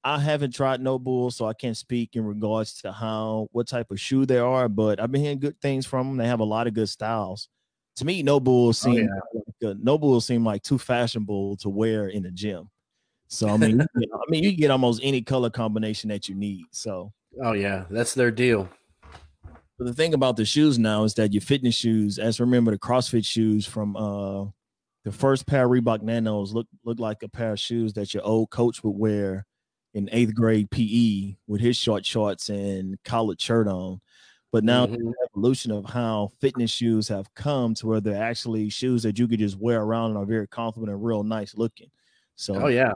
I 0.05 0.21
haven't 0.21 0.55
tried 0.55 0.81
No 0.81 0.99
Bulls, 0.99 1.35
so 1.37 1.47
I 1.47 1.53
can't 1.53 1.77
speak 1.77 2.15
in 2.15 2.25
regards 2.25 2.75
to 2.83 2.93
how 2.93 3.49
what 3.53 3.67
type 3.67 3.91
of 3.91 3.99
shoe 4.01 4.25
they 4.25 4.39
are. 4.39 4.69
But 4.69 5.01
I've 5.01 5.11
been 5.11 5.21
hearing 5.23 5.41
good 5.41 5.61
things 5.61 5.85
from 5.85 6.07
them. 6.09 6.17
They 6.17 6.29
have 6.29 6.41
a 6.41 6.45
lot 6.45 6.67
of 6.69 6.75
good 6.75 6.89
styles. 6.89 7.49
To 7.97 8.05
me, 8.05 8.23
No 8.23 8.39
Bulls 8.39 8.85
Oh, 8.87 8.93
seem 8.93 9.09
like, 9.09 9.71
uh, 9.71 9.75
No 9.83 9.99
Bulls 9.99 10.27
seem 10.27 10.45
like 10.45 10.63
too 10.63 10.79
fashionable 10.79 11.57
to 11.59 11.69
wear 11.69 12.09
in 12.09 12.23
the 12.23 12.31
gym. 12.31 12.71
So 13.29 13.49
I 13.49 13.57
mean, 13.57 13.71
you 13.71 13.77
get- 13.79 14.09
I 14.15 14.31
mean, 14.31 14.45
you 14.45 14.51
can 14.51 14.61
get 14.61 14.71
almost 14.71 15.01
any 15.03 15.23
color 15.23 15.51
combination 15.51 16.09
that 16.11 16.29
you 16.29 16.35
need. 16.37 16.67
So 16.71 17.13
Oh 17.43 17.53
yeah, 17.53 17.87
that's 17.91 18.15
their 18.15 18.31
deal. 18.31 18.69
but 19.79 19.87
the 19.87 19.93
thing 19.95 20.15
about 20.15 20.37
the 20.37 20.45
shoes 20.45 20.79
now 20.79 21.03
is 21.05 21.15
that 21.15 21.33
your 21.33 21.41
fitness 21.43 21.75
shoes, 21.75 22.19
as 22.21 22.39
remember 22.39 22.71
the 22.71 22.79
CrossFit 22.79 23.27
shoes 23.27 23.67
from 23.67 23.97
uh 23.97 24.47
the 25.07 25.13
first 25.13 25.47
pair 25.47 25.67
of 25.67 25.71
Reebok 25.71 26.03
Nanos 26.03 26.53
look 26.53 26.67
look 26.85 26.99
like 26.99 27.23
a 27.23 27.29
pair 27.29 27.53
of 27.53 27.61
shoes 27.61 27.93
that 27.93 28.13
your 28.13 28.25
old 28.25 28.51
coach 28.51 28.83
would 28.83 28.99
wear 28.99 29.47
in 29.95 30.09
eighth 30.11 30.35
grade 30.35 30.69
PE 30.73 31.37
with 31.47 31.61
his 31.61 31.77
short 31.77 32.05
shorts 32.05 32.49
and 32.49 33.01
collared 33.05 33.41
shirt 33.41 33.69
on. 33.69 34.01
But 34.51 34.65
now 34.65 34.85
Mhm. 34.85 34.99
the 34.99 35.15
evolution 35.31 35.71
of 35.71 35.85
how 35.85 36.33
fitness 36.41 36.73
shoes 36.73 37.07
have 37.07 37.33
come 37.35 37.73
to 37.75 37.87
where 37.87 38.01
they're 38.01 38.21
actually 38.21 38.69
shoes 38.69 39.05
that 39.05 39.17
you 39.17 39.29
could 39.29 39.39
just 39.39 39.57
wear 39.57 39.81
around 39.81 40.11
and 40.11 40.19
are 40.19 40.27
very 40.27 40.49
comfortable 40.49 40.89
and 40.89 41.05
real 41.05 41.23
nice 41.23 41.57
looking. 41.57 41.91
So 42.35 42.65
Oh 42.65 42.67
yeah, 42.67 42.93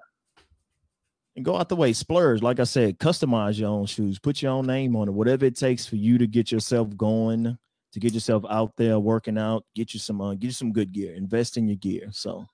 and 1.37 1.45
go 1.45 1.57
out 1.57 1.69
the 1.69 1.77
way, 1.77 1.93
splurge. 1.93 2.43
Like 2.43 2.59
I 2.59 2.65
said, 2.65 2.99
customize 2.99 3.57
your 3.57 3.69
own 3.69 3.87
shoes, 3.87 4.19
put 4.19 4.43
your 4.43 4.51
own 4.51 4.67
name 4.67 4.97
on 4.97 5.07
it, 5.07 5.13
whatever 5.13 5.45
it 5.45 5.55
takes 5.55 5.87
for 5.87 5.95
you 5.95 6.19
to 6.19 6.27
get 6.27 6.51
yourself 6.51 6.97
going, 6.97 7.57
to 7.93 8.01
get 8.01 8.15
yourself 8.15 8.45
out 8.49 8.77
there 8.77 8.99
working 8.99 9.39
out, 9.39 9.65
get 9.75 9.95
you 9.95 10.01
some, 10.01 10.21
uh, 10.21 10.35
get 10.35 10.47
you 10.47 10.53
some 10.53 10.73
good 10.73 10.93
gear, 10.93 11.15
invest 11.15 11.57
in 11.57 11.67
your 11.67 11.77
gear. 11.77 12.09
So, 12.13 12.47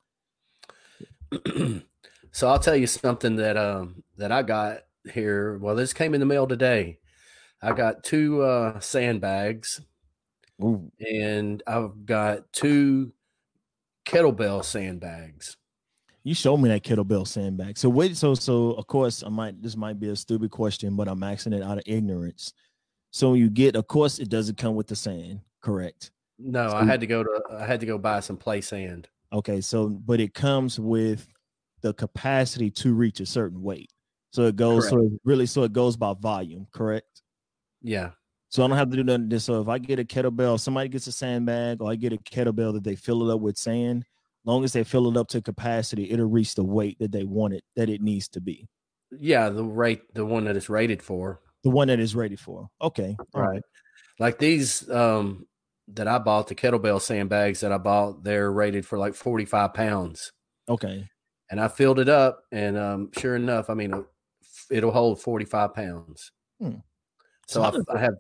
so 2.32 2.48
I'll 2.48 2.58
tell 2.58 2.76
you 2.76 2.86
something 2.86 3.36
that 3.36 3.56
um 3.56 4.02
that 4.16 4.32
I 4.32 4.42
got 4.42 4.80
here. 5.12 5.58
Well, 5.58 5.74
this 5.74 5.92
came 5.92 6.14
in 6.14 6.20
the 6.20 6.26
mail 6.26 6.46
today. 6.46 6.98
I 7.62 7.72
got 7.72 8.04
two 8.04 8.42
uh 8.42 8.80
sandbags 8.80 9.80
ooh, 10.62 10.90
and 11.00 11.62
I've 11.66 12.06
got 12.06 12.52
two 12.52 13.12
kettlebell 14.06 14.64
sandbags. 14.64 15.56
you 16.22 16.34
showed 16.34 16.58
me 16.58 16.68
that 16.68 16.82
kettlebell 16.82 17.26
sandbag. 17.26 17.78
So 17.78 17.88
wait, 17.88 18.16
so 18.16 18.34
so 18.34 18.72
of 18.72 18.86
course 18.86 19.22
I 19.24 19.28
might 19.28 19.60
this 19.62 19.76
might 19.76 19.98
be 20.00 20.08
a 20.08 20.16
stupid 20.16 20.50
question, 20.50 20.96
but 20.96 21.08
I'm 21.08 21.22
asking 21.22 21.52
it 21.54 21.62
out 21.62 21.78
of 21.78 21.84
ignorance. 21.86 22.52
So 23.16 23.30
when 23.30 23.40
you 23.40 23.48
get, 23.48 23.76
of 23.76 23.86
course, 23.86 24.18
it 24.18 24.28
doesn't 24.28 24.58
come 24.58 24.74
with 24.74 24.88
the 24.88 24.94
sand, 24.94 25.40
correct? 25.62 26.10
No, 26.38 26.68
So- 26.68 26.76
I 26.76 26.84
had 26.84 27.00
to 27.00 27.06
go 27.06 27.24
to 27.24 27.40
I 27.50 27.64
had 27.64 27.80
to 27.80 27.86
go 27.86 27.96
buy 27.96 28.20
some 28.20 28.36
play 28.36 28.60
sand. 28.60 29.08
Okay, 29.32 29.62
so 29.62 29.88
but 29.88 30.20
it 30.20 30.34
comes 30.34 30.78
with 30.78 31.26
the 31.80 31.94
capacity 31.94 32.70
to 32.72 32.92
reach 32.92 33.20
a 33.20 33.24
certain 33.26 33.62
weight. 33.62 33.90
So 34.32 34.42
it 34.42 34.56
goes 34.56 34.90
so 34.90 35.18
really 35.24 35.46
so 35.46 35.62
it 35.62 35.72
goes 35.72 35.96
by 35.96 36.12
volume, 36.12 36.66
correct? 36.72 37.22
Yeah. 37.80 38.10
So 38.50 38.62
I 38.62 38.68
don't 38.68 38.76
have 38.76 38.90
to 38.90 38.96
do 38.96 39.02
nothing. 39.04 39.30
This. 39.30 39.44
So 39.44 39.62
if 39.62 39.68
I 39.68 39.78
get 39.78 39.98
a 39.98 40.04
kettlebell, 40.04 40.60
somebody 40.60 40.90
gets 40.90 41.06
a 41.06 41.12
sandbag, 41.12 41.80
or 41.80 41.90
I 41.90 41.94
get 41.94 42.12
a 42.12 42.18
kettlebell 42.18 42.74
that 42.74 42.84
they 42.84 42.96
fill 42.96 43.26
it 43.30 43.34
up 43.34 43.40
with 43.40 43.56
sand. 43.56 44.04
Long 44.44 44.62
as 44.62 44.74
they 44.74 44.84
fill 44.84 45.08
it 45.08 45.16
up 45.16 45.28
to 45.28 45.40
capacity, 45.40 46.10
it'll 46.10 46.26
reach 46.28 46.54
the 46.54 46.64
weight 46.64 46.98
that 46.98 47.12
they 47.12 47.24
want 47.24 47.54
it 47.54 47.64
that 47.76 47.88
it 47.88 48.02
needs 48.02 48.28
to 48.28 48.42
be. 48.42 48.68
Yeah, 49.18 49.48
the 49.48 49.64
rate 49.64 50.02
the 50.12 50.26
one 50.26 50.44
that 50.44 50.56
it's 50.56 50.68
rated 50.68 51.02
for. 51.02 51.40
The 51.66 51.70
one 51.70 51.88
that 51.88 51.98
is 51.98 52.14
ready 52.14 52.36
for. 52.36 52.68
Okay, 52.80 53.16
all 53.34 53.42
right. 53.42 53.60
Like 54.20 54.38
these 54.38 54.88
um 54.88 55.48
that 55.88 56.06
I 56.06 56.18
bought, 56.18 56.46
the 56.46 56.54
kettlebell 56.54 57.00
sandbags 57.00 57.58
that 57.60 57.72
I 57.72 57.78
bought, 57.78 58.22
they're 58.22 58.52
rated 58.52 58.86
for 58.86 58.98
like 58.98 59.14
45 59.14 59.74
pounds. 59.74 60.30
Okay, 60.68 61.08
And 61.50 61.60
I 61.60 61.66
filled 61.66 61.98
it 61.98 62.08
up 62.08 62.44
and 62.52 62.78
um 62.78 63.10
sure 63.18 63.34
enough, 63.34 63.68
I 63.68 63.74
mean 63.74 63.92
uh, 63.94 64.02
it'll 64.70 64.92
hold 64.92 65.20
45 65.20 65.74
pounds. 65.74 66.30
Hmm. 66.60 66.76
So 67.48 67.62
I, 67.64 67.72
I 67.92 67.98
have 67.98 68.14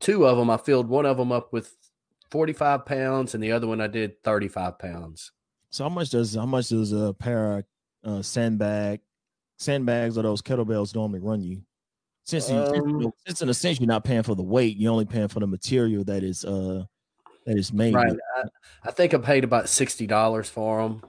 two 0.00 0.26
of 0.26 0.36
them. 0.36 0.50
I 0.50 0.56
filled 0.56 0.88
one 0.88 1.06
of 1.06 1.16
them 1.16 1.30
up 1.30 1.52
with 1.52 1.72
45 2.32 2.84
pounds 2.86 3.34
and 3.34 3.42
the 3.42 3.52
other 3.52 3.68
one 3.68 3.80
I 3.80 3.86
did 3.86 4.20
35 4.24 4.80
pounds. 4.80 5.30
so 5.70 5.84
how 5.84 5.90
much 5.90 6.10
does 6.10 6.34
how 6.34 6.46
much 6.46 6.70
does 6.70 6.90
a 6.92 7.14
pair 7.14 7.58
of 7.58 7.64
uh, 8.02 8.22
sandbag 8.22 9.00
sandbags 9.60 10.18
or 10.18 10.22
those 10.22 10.42
kettlebells 10.42 10.92
normally 10.92 11.20
run 11.20 11.40
you? 11.44 11.62
Since 12.30 12.48
you 12.50 12.56
Um, 12.56 13.12
since 13.26 13.42
in 13.42 13.48
a 13.48 13.54
sense 13.54 13.80
you're 13.80 13.88
not 13.88 14.04
paying 14.04 14.22
for 14.22 14.36
the 14.36 14.42
weight, 14.42 14.76
you're 14.76 14.92
only 14.92 15.04
paying 15.04 15.26
for 15.28 15.40
the 15.40 15.46
material 15.48 16.04
that 16.04 16.22
is 16.22 16.44
uh 16.44 16.84
that 17.46 17.56
is 17.58 17.72
made 17.72 17.92
Right. 17.94 18.16
I, 18.36 18.42
I 18.84 18.90
think 18.92 19.14
I 19.14 19.18
paid 19.18 19.42
about 19.44 19.64
$60 19.64 20.46
for 20.48 20.82
them. 20.82 21.02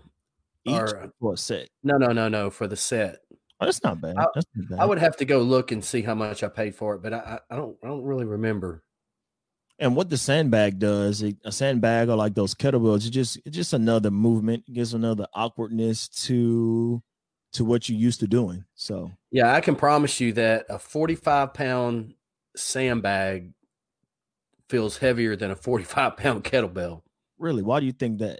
each 0.66 0.74
or- 0.74 1.12
for 1.20 1.34
a 1.34 1.38
set. 1.38 1.70
No, 1.84 1.98
no, 1.98 2.08
no, 2.12 2.28
no, 2.30 2.50
for 2.50 2.68
the 2.68 2.76
set. 2.76 3.20
Oh, 3.60 3.66
that's 3.66 3.84
not 3.84 4.02
bad. 4.02 4.16
I- 4.18 4.26
that's 4.34 4.48
not 4.56 4.70
bad. 4.70 4.80
I 4.80 4.86
would 4.86 4.98
have 4.98 5.16
to 5.18 5.26
go 5.26 5.40
look 5.42 5.72
and 5.72 5.84
see 5.86 6.02
how 6.02 6.16
much 6.16 6.42
I 6.44 6.48
paid 6.48 6.74
for 6.76 6.96
it, 6.96 7.04
but 7.04 7.14
I, 7.14 7.40
I 7.52 7.56
don't 7.56 7.78
I 7.84 7.88
don't 7.88 8.04
really 8.04 8.26
remember. 8.26 8.84
And 9.78 9.96
what 9.96 10.10
the 10.10 10.18
sandbag 10.18 10.80
does, 10.80 11.22
it, 11.24 11.36
a 11.44 11.52
sandbag 11.52 12.10
or 12.10 12.16
like 12.16 12.34
those 12.36 12.56
kettlebells, 12.56 13.06
it 13.06 13.12
just 13.12 13.38
it's 13.46 13.56
just 13.56 13.74
another 13.74 14.10
movement, 14.12 14.64
it 14.68 14.74
gives 14.74 14.94
another 14.96 15.28
awkwardness 15.36 16.08
to 16.26 17.02
to 17.54 17.66
what 17.66 17.90
you're 17.90 18.00
used 18.00 18.20
to 18.22 18.28
doing. 18.28 18.64
So 18.76 19.12
Yeah, 19.32 19.54
I 19.54 19.62
can 19.62 19.76
promise 19.76 20.20
you 20.20 20.34
that 20.34 20.66
a 20.70 20.80
45 20.80 21.54
pound 21.54 22.14
sandbag 22.56 23.54
feels 24.70 24.98
heavier 24.98 25.36
than 25.36 25.52
a 25.52 25.56
45 25.56 26.18
pound 26.18 26.44
kettlebell 26.46 27.02
really, 27.42 27.64
why 27.64 27.80
do 27.80 27.86
you 27.86 27.92
think 27.92 28.20
that? 28.20 28.40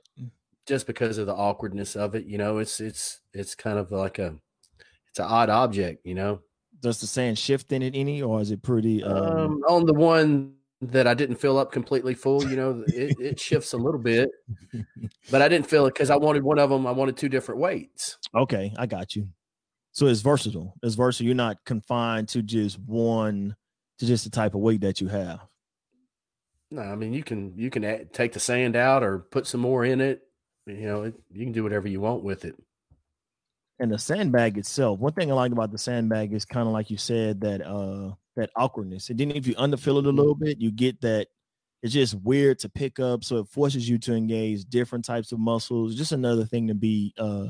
just 0.68 0.86
because 0.86 1.18
of 1.18 1.26
the 1.26 1.34
awkwardness 1.34 1.96
of 1.96 2.14
it. 2.16 2.26
You 2.26 2.38
know, 2.38 2.60
it's 2.60 2.80
it's 2.80 3.20
it's 3.34 3.56
kind 3.56 3.80
of 3.80 3.92
like 3.92 4.20
a 4.20 4.36
it's 5.10 5.20
an 5.20 5.26
odd 5.26 5.50
object. 5.50 6.06
You 6.06 6.14
know, 6.16 6.40
Does 6.80 7.02
the 7.02 7.08
sand 7.08 7.38
shift 7.40 7.72
in 7.74 7.82
it 7.82 7.96
any, 7.96 8.22
or 8.22 8.40
is 8.40 8.52
it 8.52 8.62
pretty? 8.62 9.04
Um, 9.04 9.18
um, 9.18 9.64
on 9.68 9.86
the 9.86 9.94
one 9.94 10.54
that 10.82 11.06
I 11.06 11.14
didn't 11.14 11.36
fill 11.36 11.58
up 11.58 11.72
completely 11.72 12.14
full. 12.16 12.44
You 12.50 12.56
know, 12.56 12.84
it, 12.88 13.20
it 13.20 13.40
shifts 13.40 13.74
a 13.74 13.78
little 13.78 14.00
bit, 14.00 14.30
but 15.30 15.42
I 15.42 15.48
didn't 15.48 15.68
feel 15.68 15.86
it 15.86 15.94
because 15.94 16.10
I 16.10 16.16
wanted 16.16 16.44
one 16.44 16.60
of 16.60 16.70
them. 16.70 16.88
I 16.88 16.92
wanted 16.92 17.18
two 17.18 17.30
different 17.30 17.62
weights. 17.62 18.18
Okay, 18.36 18.74
I 18.78 18.86
got 18.88 19.16
you. 19.16 19.28
So 19.92 20.08
it's 20.08 20.22
versatile. 20.22 20.76
It's 20.82 20.96
versatile. 20.96 21.28
You're 21.28 21.36
not 21.36 21.64
confined 21.66 22.30
to 22.30 22.42
just 22.42 22.80
one, 22.80 23.56
to 24.00 24.06
just 24.06 24.24
the 24.24 24.30
type 24.30 24.56
of 24.56 24.62
weight 24.62 24.82
that 24.82 25.02
you 25.02 25.08
have. 25.10 25.42
No, 26.72 26.82
I 26.82 26.96
mean 26.96 27.14
you 27.14 27.24
can 27.24 27.54
you 27.58 27.70
can 27.70 27.84
add, 27.84 28.14
take 28.14 28.32
the 28.34 28.40
sand 28.40 28.76
out 28.76 29.04
or 29.04 29.20
put 29.20 29.46
some 29.46 29.62
more 29.62 29.86
in 29.86 30.02
it. 30.02 30.22
You 30.66 30.88
know, 30.88 31.04
it, 31.04 31.16
you 31.32 31.44
can 31.44 31.52
do 31.52 31.64
whatever 31.64 31.88
you 31.88 32.00
want 32.00 32.24
with 32.24 32.46
it. 32.46 32.56
And 33.80 33.92
the 33.92 34.00
sandbag 34.00 34.58
itself, 34.58 35.00
one 35.00 35.12
thing 35.12 35.32
I 35.32 35.34
like 35.34 35.52
about 35.52 35.72
the 35.72 35.78
sandbag 35.78 36.34
is 36.34 36.46
kind 36.46 36.68
of 36.68 36.74
like 36.74 36.90
you 36.90 36.98
said 36.98 37.42
that 37.42 37.62
uh 37.62 38.14
that 38.36 38.50
awkwardness. 38.56 39.10
And 39.10 39.20
then 39.20 39.32
if 39.32 39.48
you 39.48 39.56
underfill 39.56 40.00
it 40.00 40.06
a 40.06 40.10
little 40.10 40.36
bit, 40.36 40.60
you 40.60 40.72
get 40.72 41.02
that 41.02 41.28
it's 41.84 41.94
just 41.94 42.14
weird 42.16 42.60
to 42.60 42.70
pick 42.70 43.00
up. 43.00 43.24
So 43.24 43.38
it 43.40 43.48
forces 43.48 43.90
you 43.90 43.98
to 44.00 44.14
engage 44.14 44.66
different 44.66 45.04
types 45.04 45.32
of 45.32 45.40
muscles. 45.40 45.96
Just 45.96 46.12
another 46.12 46.46
thing 46.46 46.68
to 46.68 46.76
be 46.76 47.14
uh 47.18 47.48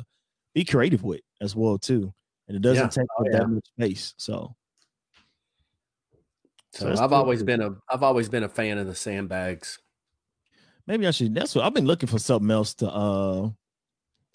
be 0.54 0.66
creative 0.66 1.04
with 1.04 1.22
as 1.42 1.56
well 1.56 1.78
too. 1.78 2.14
And 2.48 2.58
it 2.58 2.62
doesn't 2.62 2.94
Yeah. 2.96 3.02
take 3.02 3.08
Oh, 3.18 3.22
up 3.22 3.28
yeah. 3.32 3.40
that 3.40 3.48
much 3.48 3.66
space. 3.68 4.14
So 4.18 4.56
So 6.74 6.86
that's 6.86 7.02
I've 7.02 7.10
cool. 7.10 7.20
always 7.20 7.44
been 7.44 7.62
a 7.62 7.72
I've 7.90 8.04
always 8.04 8.30
been 8.30 8.44
a 8.44 8.50
fan 8.50 8.78
of 8.78 8.88
the 8.88 8.96
sandbags. 8.96 9.78
maybe 10.88 11.06
I 11.06 11.12
should 11.12 11.34
that's 11.36 11.54
what 11.56 11.66
I've 11.66 11.74
been 11.74 11.86
looking 11.86 12.08
for 12.08 12.20
something 12.20 12.50
else 12.50 12.74
to 12.76 12.90
uh 12.90 13.50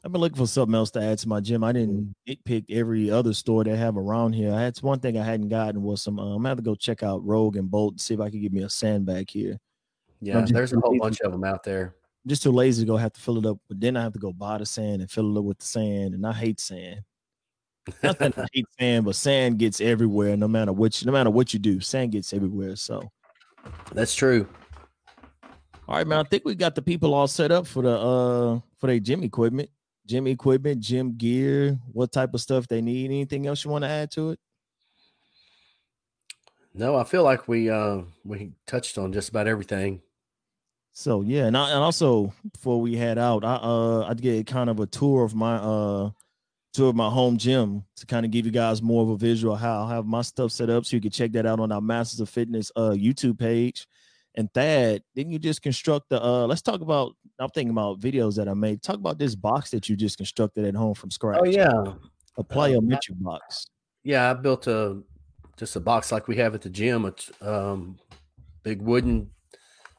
I've 0.06 0.12
been 0.12 0.20
looking 0.20 0.38
for 0.38 0.46
something 0.46 0.76
else 0.76 0.92
to 0.92 1.02
add 1.02 1.18
to 1.18 1.28
my 1.28 1.40
gym. 1.40 1.64
I 1.64 1.72
didn't 1.72 2.14
pick 2.44 2.70
every 2.70 3.10
other 3.10 3.34
store 3.34 3.64
they 3.64 3.76
have 3.76 3.96
around 3.96 4.34
here. 4.34 4.54
I 4.54 4.62
had 4.62 4.78
one 4.78 5.00
thing 5.00 5.18
I 5.18 5.24
hadn't 5.24 5.48
gotten 5.48 5.82
was 5.82 6.00
some. 6.00 6.20
Uh, 6.20 6.26
I'm 6.26 6.36
gonna 6.36 6.50
have 6.50 6.58
to 6.58 6.62
go 6.62 6.76
check 6.76 7.02
out 7.02 7.26
Rogue 7.26 7.56
and 7.56 7.68
Bolt 7.68 7.94
and 7.94 8.00
see 8.00 8.14
if 8.14 8.20
I 8.20 8.30
can 8.30 8.40
get 8.40 8.52
me 8.52 8.62
a 8.62 8.70
sandbag 8.70 9.28
here. 9.28 9.58
Yeah, 10.20 10.46
there's 10.48 10.72
a 10.72 10.78
whole 10.78 10.92
lazy. 10.92 11.00
bunch 11.00 11.20
of 11.22 11.32
them 11.32 11.42
out 11.42 11.64
there. 11.64 11.96
I'm 12.24 12.28
just 12.28 12.44
too 12.44 12.52
lazy 12.52 12.84
to 12.84 12.86
go 12.86 12.96
have 12.96 13.14
to 13.14 13.20
fill 13.20 13.38
it 13.38 13.46
up, 13.46 13.58
but 13.66 13.80
then 13.80 13.96
I 13.96 14.02
have 14.02 14.12
to 14.12 14.20
go 14.20 14.32
buy 14.32 14.58
the 14.58 14.66
sand 14.66 15.02
and 15.02 15.10
fill 15.10 15.36
it 15.36 15.40
up 15.40 15.44
with 15.44 15.58
the 15.58 15.66
sand, 15.66 16.14
and 16.14 16.24
I 16.24 16.32
hate 16.32 16.60
sand. 16.60 17.00
Nothing 18.04 18.32
I 18.36 18.46
hate 18.52 18.66
sand, 18.78 19.06
but 19.06 19.16
sand 19.16 19.58
gets 19.58 19.80
everywhere. 19.80 20.36
No 20.36 20.46
matter 20.46 20.72
what, 20.72 21.02
you, 21.02 21.06
no 21.06 21.12
matter 21.12 21.30
what 21.30 21.52
you 21.52 21.58
do, 21.58 21.80
sand 21.80 22.12
gets 22.12 22.32
everywhere. 22.32 22.76
So, 22.76 23.10
That's 23.90 24.14
true. 24.14 24.46
all 25.88 25.96
right, 25.96 26.06
man. 26.06 26.20
I 26.20 26.28
think 26.28 26.44
we 26.44 26.54
got 26.54 26.76
the 26.76 26.82
people 26.82 27.12
all 27.12 27.26
set 27.26 27.50
up 27.50 27.66
for 27.66 27.82
the 27.82 27.98
uh 27.98 28.60
for 28.78 28.86
their 28.86 29.00
gym 29.00 29.24
equipment, 29.24 29.68
gym 30.06 30.26
equipment, 30.26 30.80
gym 30.80 31.16
gear, 31.16 31.78
what 31.92 32.12
type 32.12 32.32
of 32.32 32.40
stuff 32.40 32.68
they 32.68 32.80
need. 32.80 33.06
Anything 33.06 33.46
else 33.46 33.64
you 33.64 33.70
want 33.70 33.84
to 33.84 33.88
add 33.88 34.10
to 34.12 34.30
it? 34.30 34.40
No, 36.72 36.96
I 36.96 37.04
feel 37.04 37.22
like 37.22 37.48
we 37.48 37.70
uh 37.70 38.02
we 38.24 38.52
touched 38.66 38.98
on 38.98 39.12
just 39.12 39.30
about 39.30 39.46
everything. 39.46 40.02
So 40.92 41.22
yeah, 41.22 41.46
and, 41.46 41.56
I, 41.56 41.70
and 41.70 41.80
also 41.80 42.32
before 42.52 42.80
we 42.80 42.96
head 42.96 43.18
out, 43.18 43.44
I 43.44 43.56
uh 43.56 44.06
I 44.08 44.14
get 44.14 44.46
kind 44.46 44.70
of 44.70 44.80
a 44.80 44.86
tour 44.86 45.24
of 45.24 45.34
my 45.34 45.56
uh 45.56 46.10
tour 46.74 46.90
of 46.90 46.96
my 46.96 47.08
home 47.08 47.38
gym 47.38 47.84
to 47.96 48.06
kind 48.06 48.26
of 48.26 48.30
give 48.30 48.44
you 48.44 48.52
guys 48.52 48.82
more 48.82 49.02
of 49.02 49.08
a 49.08 49.16
visual 49.16 49.56
how 49.56 49.84
I 49.84 49.94
have 49.94 50.04
my 50.06 50.20
stuff 50.22 50.52
set 50.52 50.68
up, 50.68 50.84
so 50.84 50.96
you 50.96 51.00
can 51.00 51.10
check 51.10 51.32
that 51.32 51.46
out 51.46 51.60
on 51.60 51.72
our 51.72 51.80
Masters 51.80 52.20
of 52.20 52.28
Fitness 52.28 52.70
uh 52.76 52.90
YouTube 52.90 53.38
page. 53.38 53.86
And 54.36 54.52
Thad, 54.52 55.02
didn't 55.14 55.32
you 55.32 55.38
just 55.38 55.62
construct 55.62 56.10
the 56.10 56.22
uh? 56.22 56.46
Let's 56.46 56.62
talk 56.62 56.82
about. 56.82 57.14
I'm 57.38 57.48
thinking 57.50 57.70
about 57.70 58.00
videos 58.00 58.36
that 58.36 58.48
I 58.48 58.54
made. 58.54 58.82
Talk 58.82 58.96
about 58.96 59.18
this 59.18 59.34
box 59.34 59.70
that 59.70 59.88
you 59.88 59.96
just 59.96 60.18
constructed 60.18 60.66
at 60.66 60.74
home 60.74 60.94
from 60.94 61.10
scratch. 61.10 61.38
Oh 61.40 61.46
yeah, 61.46 61.94
a 62.36 62.44
plyometric 62.44 63.20
box. 63.20 63.66
yeah. 64.04 64.30
I 64.30 64.34
built 64.34 64.66
a 64.66 65.00
just 65.56 65.76
a 65.76 65.80
box 65.80 66.12
like 66.12 66.28
we 66.28 66.36
have 66.36 66.54
at 66.54 66.60
the 66.60 66.70
gym. 66.70 67.06
It's 67.06 67.30
um 67.40 67.98
big 68.62 68.82
wooden 68.82 69.30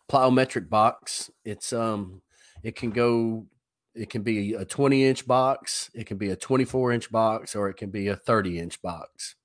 plyometric 0.10 0.70
box. 0.70 1.32
It's 1.44 1.74
um 1.74 2.22
it 2.64 2.76
can 2.76 2.92
go. 2.92 3.48
It 3.96 4.12
can 4.12 4.22
be 4.22 4.54
a 4.54 4.64
20 4.64 5.04
inch 5.04 5.26
box. 5.26 5.90
It 5.96 6.06
can 6.06 6.18
be 6.18 6.30
a 6.30 6.36
24 6.36 6.92
inch 6.92 7.12
box, 7.12 7.56
or 7.56 7.70
it 7.70 7.78
can 7.78 7.90
be 7.90 8.10
a 8.10 8.16
30 8.16 8.60
inch 8.60 8.80
box. 8.84 9.36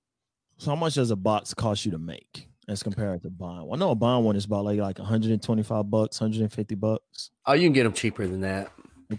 So 0.59 0.71
how 0.71 0.77
much 0.77 0.95
does 0.97 1.11
a 1.11 1.17
box 1.17 1.55
cost 1.55 1.87
you 1.87 1.93
to 1.93 1.99
make 1.99 2.47
as 2.69 2.83
compared 2.83 3.23
to 3.23 3.31
buying 3.31 3.65
one? 3.65 3.79
I 3.79 3.85
know 3.85 3.91
a 3.91 3.95
buying 3.95 4.25
one 4.25 4.37
is 4.37 4.45
about 4.45 4.65
like 4.65 4.79
like 4.79 4.99
125 4.99 5.91
bucks, 5.91 6.21
150 6.21 6.75
bucks. 6.75 7.31
Oh, 7.47 7.53
you 7.55 7.67
can 7.67 7.73
get 7.73 7.85
them 7.85 7.93
cheaper 7.93 8.27
than 8.27 8.41
that. 8.43 8.73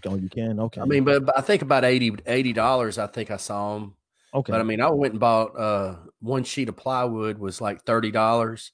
Oh, 0.06 0.16
you 0.16 0.28
can. 0.28 0.58
Okay. 0.58 0.80
I 0.80 0.84
mean, 0.86 1.04
but, 1.04 1.24
but 1.24 1.38
I 1.38 1.40
think 1.40 1.62
about 1.62 1.84
80 1.84 2.52
dollars. 2.52 2.98
I 2.98 3.06
think 3.06 3.30
I 3.30 3.36
saw 3.36 3.74
them. 3.74 3.94
okay. 4.34 4.50
But 4.50 4.60
I 4.60 4.64
mean, 4.64 4.80
I 4.80 4.90
went 4.90 5.12
and 5.12 5.20
bought 5.20 5.58
uh 5.58 5.96
one 6.20 6.44
sheet 6.44 6.68
of 6.68 6.76
plywood 6.76 7.38
was 7.38 7.60
like 7.60 7.84
thirty 7.84 8.10
dollars, 8.10 8.72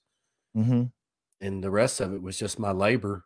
hmm 0.55 0.85
and 1.43 1.65
the 1.65 1.71
rest 1.71 2.01
of 2.01 2.13
it 2.13 2.23
was 2.23 2.39
just 2.39 2.59
my 2.59 2.71
labor. 2.71 3.25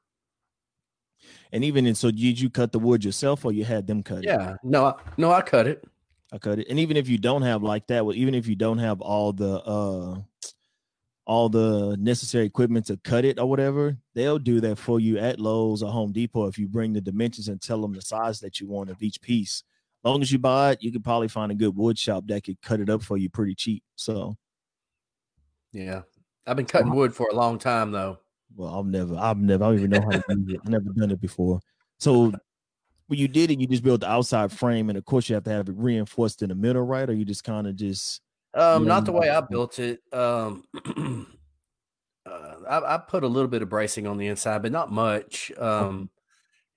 And 1.52 1.64
even 1.64 1.86
in 1.86 1.94
so, 1.94 2.10
did 2.10 2.40
you 2.40 2.50
cut 2.50 2.72
the 2.72 2.78
wood 2.78 3.04
yourself 3.04 3.44
or 3.44 3.52
you 3.52 3.64
had 3.64 3.86
them 3.86 4.02
cut 4.02 4.18
it? 4.18 4.24
Yeah, 4.24 4.56
no, 4.62 4.86
I, 4.86 4.94
no, 5.16 5.30
I 5.32 5.42
cut 5.42 5.66
it. 5.66 5.84
I 6.32 6.38
cut 6.38 6.58
it. 6.58 6.66
And 6.68 6.78
even 6.80 6.96
if 6.96 7.08
you 7.08 7.18
don't 7.18 7.42
have 7.42 7.62
like 7.62 7.86
that, 7.88 8.04
well, 8.04 8.16
even 8.16 8.34
if 8.34 8.46
you 8.48 8.56
don't 8.56 8.78
have 8.78 9.00
all 9.00 9.32
the 9.32 9.60
uh 9.62 10.20
all 11.26 11.48
the 11.48 11.96
necessary 11.98 12.44
equipment 12.44 12.86
to 12.86 12.96
cut 12.98 13.24
it 13.24 13.38
or 13.38 13.46
whatever, 13.48 13.96
they'll 14.14 14.38
do 14.38 14.60
that 14.60 14.76
for 14.76 15.00
you 15.00 15.18
at 15.18 15.40
Lowe's 15.40 15.82
or 15.82 15.90
Home 15.90 16.12
Depot 16.12 16.46
if 16.46 16.58
you 16.58 16.68
bring 16.68 16.92
the 16.92 17.00
dimensions 17.00 17.48
and 17.48 17.60
tell 17.62 17.80
them 17.80 17.94
the 17.94 18.02
size 18.02 18.40
that 18.40 18.60
you 18.60 18.66
want 18.68 18.90
of 18.90 19.02
each 19.02 19.20
piece. 19.20 19.62
As 20.04 20.08
long 20.10 20.20
as 20.20 20.30
you 20.30 20.38
buy 20.38 20.72
it, 20.72 20.82
you 20.82 20.92
could 20.92 21.02
probably 21.02 21.28
find 21.28 21.50
a 21.50 21.54
good 21.54 21.74
wood 21.74 21.98
shop 21.98 22.24
that 22.26 22.44
could 22.44 22.60
cut 22.60 22.80
it 22.80 22.90
up 22.90 23.02
for 23.02 23.16
you 23.16 23.30
pretty 23.30 23.54
cheap. 23.54 23.82
So, 23.96 24.36
Yeah, 25.72 26.02
I've 26.46 26.56
been 26.56 26.66
cutting 26.66 26.94
wood 26.94 27.14
for 27.14 27.28
a 27.30 27.34
long 27.34 27.58
time 27.58 27.90
though. 27.90 28.18
well, 28.54 28.78
I've 28.78 28.86
never, 28.86 29.16
I've 29.16 29.38
never, 29.38 29.64
I 29.64 29.68
don't 29.68 29.78
even 29.78 29.90
know 29.90 30.00
how 30.02 30.10
to 30.10 30.22
do 30.28 30.54
it. 30.54 30.60
I've 30.64 30.70
never 30.70 30.90
done 30.90 31.10
it 31.10 31.20
before. 31.20 31.60
So, 31.98 32.32
when 33.06 33.18
you 33.18 33.28
did 33.28 33.50
it, 33.50 33.60
you 33.60 33.66
just 33.66 33.82
built 33.82 34.00
the 34.00 34.10
outside 34.10 34.52
frame, 34.52 34.88
and 34.88 34.98
of 34.98 35.04
course, 35.04 35.28
you 35.28 35.34
have 35.34 35.44
to 35.44 35.50
have 35.50 35.68
it 35.68 35.74
reinforced 35.76 36.42
in 36.42 36.48
the 36.48 36.54
middle, 36.54 36.82
right? 36.82 37.08
Or 37.08 37.12
you 37.14 37.24
just 37.24 37.44
kind 37.44 37.66
of 37.66 37.76
just 37.76 38.20
Um, 38.54 38.86
not 38.86 39.04
the 39.04 39.12
way 39.12 39.30
I 39.30 39.40
built 39.40 39.78
it. 39.78 40.00
Um, 40.12 40.64
uh, 42.26 42.54
I, 42.68 42.94
I 42.94 42.98
put 42.98 43.24
a 43.24 43.28
little 43.28 43.48
bit 43.48 43.62
of 43.62 43.68
bracing 43.68 44.06
on 44.06 44.16
the 44.16 44.28
inside, 44.28 44.62
but 44.62 44.72
not 44.72 44.92
much. 44.92 45.50
Um, 45.58 46.10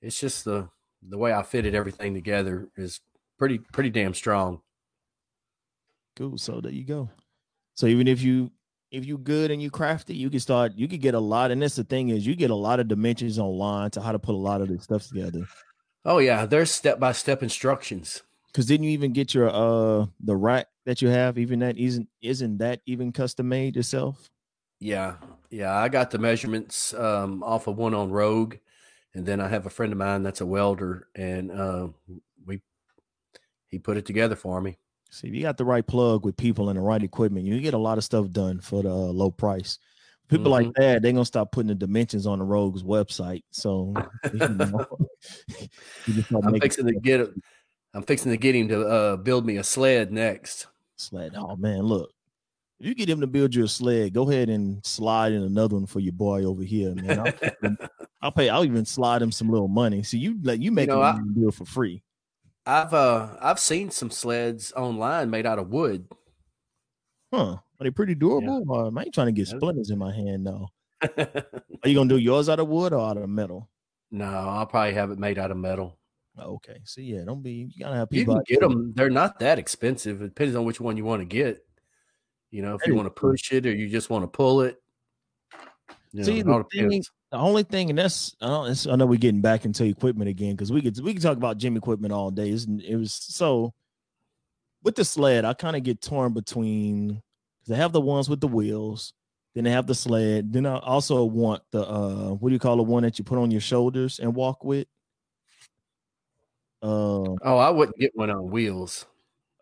it's 0.02 0.20
just 0.20 0.46
the 0.46 0.70
the 1.08 1.18
way 1.18 1.32
I 1.32 1.44
fitted 1.44 1.76
everything 1.76 2.14
together 2.14 2.70
is 2.76 3.00
pretty 3.38 3.60
pretty 3.60 3.92
damn 3.92 4.14
strong. 4.14 4.62
Cool. 6.16 6.38
So 6.38 6.60
there 6.62 6.72
you 6.72 6.84
go. 6.84 7.10
So 7.76 7.86
even 7.86 8.08
if 8.08 8.22
you 8.22 8.52
if 8.92 9.06
you 9.06 9.18
good 9.18 9.52
and 9.52 9.62
you 9.62 9.70
crafty, 9.70 10.16
you 10.16 10.30
can 10.30 10.40
start. 10.40 10.74
You 10.76 10.88
could 10.88 11.02
get 11.02 11.14
a 11.14 11.20
lot. 11.20 11.52
And 11.52 11.62
that's 11.62 11.76
the 11.76 11.84
thing 11.84 12.10
is, 12.10 12.26
you 12.26 12.36
get 12.36 12.52
a 12.52 12.56
lot 12.56 12.80
of 12.80 12.88
dimensions 12.88 13.38
online 13.38 13.92
to 13.92 14.02
how 14.02 14.12
to 14.12 14.20
put 14.20 14.34
a 14.34 14.38
lot 14.38 14.62
of 14.62 14.70
this 14.70 14.84
stuff 14.84 15.08
together. 15.08 15.46
Oh 16.06 16.20
yeah, 16.20 16.46
there's 16.46 16.72
step 16.72 17.00
by 17.00 17.12
step 17.12 17.44
instructions. 17.44 18.24
Because 18.58 18.66
didn't 18.66 18.86
you 18.86 18.90
even 18.90 19.14
get 19.14 19.36
your 19.36 19.50
uh 19.50 20.08
the 20.20 20.36
rack 20.36 20.66
that 20.88 21.00
you 21.00 21.10
have? 21.10 21.38
Even 21.38 21.60
that 21.60 21.78
isn't 21.78 22.10
isn't 22.24 22.58
that 22.58 22.82
even 22.88 23.12
custom 23.12 23.50
made 23.50 23.76
yourself? 23.76 24.32
Yeah, 24.80 25.18
yeah. 25.52 25.78
I 25.78 25.90
got 25.90 26.10
the 26.10 26.18
measurements 26.18 26.92
um, 26.96 27.44
off 27.44 27.68
of 27.68 27.78
one 27.78 27.94
on 27.94 28.10
Rogue, 28.10 28.56
and 29.14 29.28
then 29.28 29.42
I 29.42 29.48
have 29.48 29.68
a 29.68 29.70
friend 29.70 29.92
of 29.92 30.00
mine 30.00 30.24
that's 30.24 30.42
a 30.42 30.46
welder, 30.48 31.08
and 31.14 31.52
uh, 31.52 31.90
we 32.48 32.62
he 33.68 33.78
put 33.78 33.96
it 33.96 34.08
together 34.08 34.36
for 34.36 34.60
me. 34.60 34.80
See, 35.12 35.28
if 35.28 35.36
you 35.36 35.44
got 35.44 35.58
the 35.58 35.66
right 35.66 35.86
plug 35.86 36.26
with 36.26 36.36
people 36.36 36.70
and 36.70 36.80
the 36.80 36.82
right 36.82 37.04
equipment, 37.04 37.46
you 37.46 37.62
get 37.62 37.76
a 37.76 37.78
lot 37.78 38.00
of 38.00 38.04
stuff 38.04 38.32
done 38.32 38.60
for 38.60 38.82
the 38.82 38.90
uh, 38.90 39.14
low 39.14 39.30
price. 39.30 39.78
People 40.30 40.52
like 40.52 40.74
that, 40.74 41.04
they're 41.04 41.14
gonna 41.14 41.26
start 41.26 41.52
putting 41.52 41.70
the 41.70 41.76
dimensions 41.76 42.26
on 42.26 42.40
the 42.40 42.46
Rogue's 42.46 42.82
website. 42.82 43.44
So 43.52 43.94
you 44.34 44.48
know, 44.48 44.88
you 46.08 46.24
I'm 46.44 46.60
fixing 46.60 46.88
to 46.88 47.00
get 47.00 47.22
it. 47.22 47.34
I'm 47.98 48.04
fixing 48.04 48.32
to 48.32 48.38
get 48.38 48.54
him 48.56 48.68
to 48.68 48.88
uh, 48.88 49.16
build 49.18 49.44
me 49.44 49.58
a 49.58 49.64
sled 49.64 50.12
next. 50.12 50.68
sled. 50.98 51.34
Oh 51.36 51.56
man, 51.56 51.80
look. 51.82 52.12
If 52.80 52.86
you 52.86 52.94
get 52.94 53.10
him 53.10 53.22
to 53.22 53.28
build 53.28 53.56
you 53.56 53.64
a 53.64 53.68
sled, 53.68 54.14
go 54.14 54.30
ahead 54.30 54.50
and 54.50 54.86
slide 54.86 55.32
in 55.32 55.42
another 55.42 55.78
one 55.78 55.88
for 55.88 56.00
your 56.00 56.14
boy 56.14 56.44
over 56.44 56.62
here, 56.62 56.94
man. 56.94 57.20
I'll, 57.20 57.78
I'll 58.22 58.32
pay. 58.32 58.50
I'll 58.50 58.64
even 58.66 58.86
slide 58.86 59.24
him 59.24 59.32
some 59.32 59.50
little 59.50 59.68
money. 59.68 60.04
So 60.04 60.16
you 60.16 60.38
like 60.44 60.62
you 60.62 60.72
make 60.72 60.90
know, 60.90 61.02
him 61.02 61.34
I- 61.36 61.40
do 61.40 61.48
it 61.48 61.56
for 61.56 61.66
free. 61.66 62.04
I've 62.68 62.94
uh 62.94 63.30
I've 63.42 63.60
seen 63.60 63.90
some 63.90 64.12
sleds 64.12 64.72
online 64.74 65.32
made 65.32 65.48
out 65.48 65.58
of 65.58 65.70
wood. 65.70 66.06
Huh? 67.34 67.56
Are 67.80 67.84
they 67.84 67.90
pretty 67.92 68.14
durable? 68.14 68.64
Or 68.68 68.88
am 68.88 68.98
I 68.98 69.04
ain't 69.06 69.14
trying 69.14 69.28
to 69.28 69.32
get 69.32 69.48
Yeah. 69.50 69.56
splinters 69.58 69.90
in 69.90 69.98
my 69.98 70.14
hand 70.14 70.46
though? 70.46 70.68
Are 71.18 71.90
you 71.90 71.96
gonna 71.96 72.10
do 72.10 72.18
yours 72.18 72.48
out 72.50 72.60
of 72.60 72.68
wood 72.68 72.94
or 72.94 73.00
out 73.10 73.18
of 73.18 73.28
metal? 73.30 73.70
no, 74.12 74.26
I'll 74.26 74.66
probably 74.68 74.94
have 74.94 75.12
it 75.12 75.20
made 75.20 75.38
out 75.40 75.52
of 75.52 75.58
metal. 75.58 75.98
Okay. 76.40 76.80
So 76.84 77.02
yeah, 77.02 77.24
don't 77.26 77.42
be. 77.42 77.70
You 77.74 77.84
gotta 77.84 77.96
have 77.96 78.08
You 78.12 78.22
people. 78.22 78.36
can 78.36 78.44
get 78.48 78.60
them. 78.62 78.94
They're 78.96 79.10
not 79.10 79.40
that 79.40 79.60
expensive. 79.60 80.22
It 80.22 80.30
depends 80.30 80.56
on 80.56 80.66
which 80.66 80.80
one 80.80 80.98
you 80.98 81.04
want 81.06 81.22
to 81.22 81.26
get. 81.26 81.64
You 82.52 82.62
know, 82.62 82.76
if 82.76 82.88
you 82.88 82.96
want 82.96 83.08
to 83.08 83.12
push 83.12 83.52
it 83.52 83.66
or 83.66 83.74
you 83.74 83.90
just 83.90 84.10
want 84.10 84.24
to 84.24 84.28
pull 84.28 84.62
it. 84.62 84.82
You 86.14 86.24
See, 86.24 86.42
know, 86.44 86.60
it 86.60 86.70
the 86.72 86.88
thing- 86.90 87.04
The 87.32 87.38
only 87.38 87.64
thing, 87.64 87.90
and 87.90 88.00
that's 88.00 88.36
I, 88.42 88.74
I 88.90 88.96
know 88.96 89.06
we're 89.06 89.18
getting 89.20 89.42
back 89.42 89.66
into 89.66 89.84
equipment 89.84 90.30
again 90.30 90.52
because 90.56 90.72
we 90.72 90.82
could 90.82 90.98
we 91.02 91.14
can 91.14 91.22
talk 91.22 91.36
about 91.38 91.58
gym 91.58 91.76
equipment 91.76 92.14
all 92.14 92.32
day. 92.32 92.50
It's, 92.50 92.66
it 92.66 92.96
was 92.96 93.12
so 93.14 93.74
with 94.84 94.96
the 94.96 95.04
sled, 95.04 95.44
I 95.44 95.54
kind 95.54 95.76
of 95.76 95.84
get 95.84 96.02
torn 96.02 96.34
between 96.34 97.08
because 97.10 97.22
they 97.68 97.76
have 97.76 97.92
the 97.92 98.00
ones 98.02 98.30
with 98.30 98.40
the 98.40 98.48
wheels, 98.48 99.12
Then 99.54 99.66
they 99.66 99.72
have 99.72 99.88
the 99.88 99.96
sled. 99.96 100.54
Then 100.54 100.66
I 100.66 100.78
also 100.78 101.26
want 101.26 101.62
the 101.72 101.86
uh 101.86 102.30
what 102.32 102.50
do 102.50 102.54
you 102.54 102.60
call 102.60 102.78
the 102.78 102.84
one 102.84 103.04
that 103.04 103.20
you 103.20 103.26
put 103.26 103.38
on 103.38 103.52
your 103.52 103.62
shoulders 103.62 104.20
and 104.20 104.34
walk 104.34 104.64
with? 104.64 104.88
Uh 106.82 107.36
Oh, 107.44 107.58
I 107.58 107.70
wouldn't 107.70 107.98
get 107.98 108.12
one 108.16 108.30
on 108.30 108.50
wheels. 108.52 109.06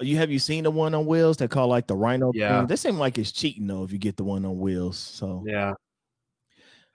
you 0.02 0.18
have 0.18 0.30
you 0.32 0.40
seen 0.40 0.64
the 0.66 0.72
one 0.72 0.94
on 0.94 1.06
wheels 1.06 1.38
that 1.38 1.50
call 1.50 1.68
like 1.68 1.88
the 1.88 1.96
rhino 1.96 2.32
Yeah. 2.34 2.60
thing? 2.60 2.68
They 2.68 2.76
seem 2.76 2.98
like 2.98 3.18
it's 3.18 3.32
cheating 3.32 3.68
though 3.68 3.84
if 3.84 3.92
you 3.92 3.98
get 3.98 4.18
the 4.18 4.24
one 4.26 4.44
on 4.46 4.60
wheels. 4.60 4.98
So 4.98 5.44
Yeah. 5.48 5.74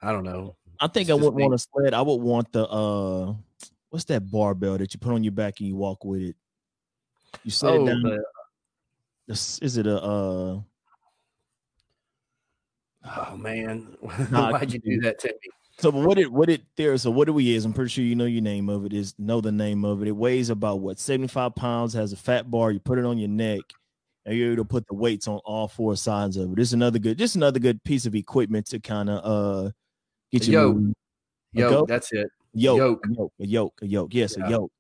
I 0.02 0.12
don't 0.12 0.24
know. 0.24 0.56
I 0.80 0.86
think 0.88 1.08
It's 1.08 1.10
I 1.10 1.14
wouldn't 1.14 1.36
me. 1.36 1.42
want 1.44 1.54
a 1.54 1.58
sled. 1.58 1.94
I 1.94 2.02
would 2.02 2.14
want 2.22 2.52
the 2.52 2.66
uh 2.68 3.34
what's 3.90 4.04
that 4.06 4.30
barbell 4.30 4.78
that 4.78 4.92
you 4.94 5.00
put 5.00 5.12
on 5.12 5.24
your 5.24 5.32
back 5.32 5.60
and 5.60 5.68
you 5.68 5.76
walk 5.76 6.04
with 6.04 6.22
it? 6.22 6.36
You 7.44 7.50
set 7.50 7.70
Oh, 7.70 7.82
it 7.82 7.86
down. 7.86 8.02
the, 8.02 8.24
This- 9.26 9.58
Is 9.60 9.76
it 9.78 9.86
a 9.86 9.96
uh 10.02 10.60
oh 13.04 13.36
man. 13.36 13.96
Why'd 14.00 14.72
you 14.72 14.78
do 14.78 15.00
that 15.02 15.18
to 15.20 15.28
me? 15.28 15.50
So 15.81 15.91
what 15.91 16.18
it 16.18 16.31
what 16.31 16.49
it 16.51 16.62
there 16.76 16.97
so 16.99 17.11
what 17.11 17.26
do 17.26 17.33
we 17.33 17.55
is 17.55 17.64
I'm 17.64 17.72
pretty 17.72 17.91
sure 17.91 18.05
you 18.05 18.14
know 18.14 18.24
your 18.26 18.43
name 18.43 18.68
of 18.68 18.85
it 18.85 18.93
is 18.93 19.14
know 19.18 19.41
the 19.41 19.53
name 19.53 19.85
of 19.85 20.03
it. 20.03 20.09
It 20.09 20.12
weighs 20.16 20.51
about 20.51 20.81
what 20.81 20.99
75 20.99 21.55
pounds, 21.55 21.95
has 21.95 22.12
a 22.12 22.16
fat 22.16 22.51
bar, 22.51 22.70
you 22.70 22.81
put 22.81 22.99
it 22.99 23.05
on 23.05 23.18
your 23.18 23.28
neck, 23.28 23.61
and 24.26 24.37
you're 24.37 24.53
able 24.53 24.62
to 24.64 24.68
put 24.68 24.87
the 24.87 24.95
weights 24.95 25.26
on 25.28 25.39
all 25.45 25.68
four 25.68 25.97
sides 25.97 26.37
of 26.37 26.53
it. 26.53 26.57
This 26.57 26.68
is 26.68 26.74
another 26.74 26.99
good 26.99 27.18
just 27.18 27.37
another 27.37 27.59
good 27.59 27.83
piece 27.85 28.07
of 28.07 28.14
equipment 28.14 28.66
to 28.66 28.81
kind 28.81 29.09
of 29.11 29.24
uh 29.24 29.70
get 30.33 30.47
you 30.47 30.53
yoke. 30.55 30.74
moving. 30.76 30.95
Yo, 31.53 31.70
goat? 31.70 31.89
that's 31.89 32.12
it. 32.12 32.28
yoke, 32.53 32.78
Yoke. 32.78 33.07
a 33.07 33.12
yoke, 33.16 33.33
a 33.41 33.47
yoke, 33.47 33.81
a 33.83 33.87
yoke. 33.87 34.14
Yes, 34.14 34.37
Yeah. 34.39 34.47
a 34.47 34.51
yoke. 34.51 34.72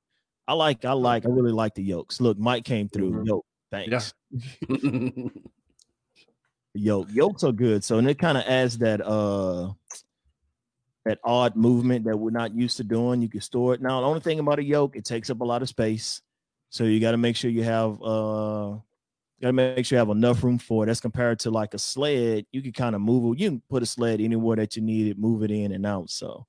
I 0.46 0.52
like, 0.54 0.84
I 0.84 0.92
like, 0.92 1.26
I 1.26 1.28
really 1.28 1.52
like 1.52 1.74
the 1.74 1.82
yokes. 1.82 2.20
Look, 2.20 2.38
Mike 2.38 2.64
came 2.64 2.88
through. 2.88 3.12
Mhm. 3.12 3.26
Yoke, 3.26 3.46
thanks. 3.70 4.12
Yoke, 6.74 7.08
yokes 7.12 7.42
are 7.42 7.50
good. 7.52 7.82
So 7.82 7.98
and 7.98 8.08
it 8.08 8.18
kind 8.18 8.38
of 8.38 8.44
adds 8.44 8.78
that 8.78 9.00
uh 9.04 9.72
that 11.04 11.18
odd 11.24 11.56
movement 11.56 12.04
that 12.04 12.16
we're 12.16 12.30
not 12.30 12.54
used 12.54 12.76
to 12.76 12.84
doing. 12.84 13.22
You 13.22 13.28
can 13.28 13.40
store 13.40 13.74
it. 13.74 13.80
Now, 13.80 14.00
the 14.00 14.06
only 14.06 14.20
thing 14.20 14.38
about 14.38 14.58
a 14.58 14.64
yoke, 14.64 14.96
it 14.96 15.04
takes 15.04 15.30
up 15.30 15.40
a 15.40 15.44
lot 15.44 15.62
of 15.62 15.68
space. 15.68 16.20
So 16.68 16.84
you 16.84 17.00
got 17.00 17.12
to 17.12 17.16
make 17.16 17.36
sure 17.36 17.50
you 17.50 17.62
have 17.64 18.00
uh 18.02 18.76
you 19.38 19.42
gotta 19.44 19.52
make 19.54 19.86
sure 19.86 19.96
you 19.96 20.00
have 20.00 20.10
enough 20.10 20.44
room 20.44 20.58
for 20.58 20.84
it. 20.84 20.88
That's 20.88 21.00
compared 21.00 21.38
to 21.40 21.50
like 21.50 21.72
a 21.72 21.78
sled. 21.78 22.44
You 22.52 22.60
can 22.60 22.72
kind 22.72 22.94
of 22.94 23.00
move 23.00 23.32
it. 23.34 23.40
You 23.40 23.48
can 23.50 23.62
put 23.70 23.82
a 23.82 23.86
sled 23.86 24.20
anywhere 24.20 24.56
that 24.56 24.76
you 24.76 24.82
need 24.82 25.06
it, 25.06 25.18
move 25.18 25.42
it 25.42 25.50
in 25.50 25.72
and 25.72 25.86
out. 25.86 26.10
So 26.10 26.46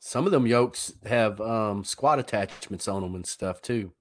Some 0.00 0.26
of 0.26 0.32
them 0.32 0.44
yokes 0.46 0.92
have 1.06 1.40
um, 1.40 1.84
squat 1.84 2.18
attachments 2.18 2.88
on 2.88 3.02
them 3.02 3.14
and 3.14 3.24
stuff 3.24 3.62
too. 3.62 3.92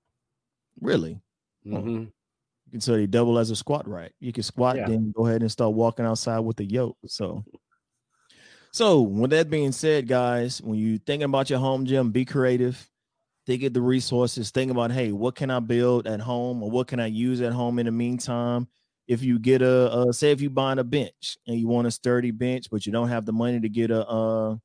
really. 0.81 1.19
Mm-hmm. 1.65 1.89
You 1.99 2.71
can 2.71 2.81
so 2.81 2.93
they 2.93 3.05
double 3.05 3.37
as 3.37 3.51
a 3.51 3.55
squat 3.55 3.87
rack. 3.87 4.13
You 4.19 4.33
can 4.33 4.41
squat, 4.41 4.77
Yeah. 4.77 4.87
then 4.87 5.13
go 5.15 5.27
ahead 5.27 5.41
and 5.41 5.51
start 5.51 5.73
walking 5.75 6.05
outside 6.05 6.39
with 6.39 6.57
the 6.57 6.65
yoke. 6.65 6.97
So, 7.05 7.45
so 8.71 9.01
with 9.01 9.31
that 9.31 9.49
being 9.49 9.71
said, 9.71 10.07
guys, 10.07 10.61
when 10.61 10.79
you 10.79 10.97
thinking 10.97 11.25
about 11.25 11.49
your 11.49 11.59
home 11.59 11.85
gym, 11.85 12.11
be 12.11 12.25
creative. 12.25 12.89
Think 13.47 13.63
of 13.63 13.73
the 13.73 13.81
resources. 13.81 14.51
Think 14.51 14.71
about, 14.71 14.91
hey, 14.91 15.11
what 15.11 15.35
can 15.35 15.49
I 15.49 15.59
build 15.59 16.07
at 16.07 16.19
home, 16.19 16.61
or 16.61 16.69
what 16.69 16.87
can 16.87 16.99
I 16.99 17.07
use 17.07 17.41
at 17.41 17.53
home 17.53 17.79
in 17.79 17.87
the 17.87 17.91
meantime? 17.91 18.67
If 19.07 19.23
you 19.23 19.39
get 19.39 19.61
a, 19.61 19.91
uh, 19.91 20.11
say, 20.11 20.31
if 20.31 20.41
you 20.41 20.49
buying 20.49 20.79
a 20.79 20.83
bench 20.83 21.37
and 21.47 21.57
you 21.57 21.67
want 21.67 21.87
a 21.87 21.91
sturdy 21.91 22.31
bench, 22.31 22.67
but 22.71 22.85
you 22.85 22.91
don't 22.91 23.09
have 23.09 23.25
the 23.25 23.33
money 23.33 23.59
to 23.59 23.67
get 23.67 23.91
a, 23.91 24.07
uh, 24.07 24.55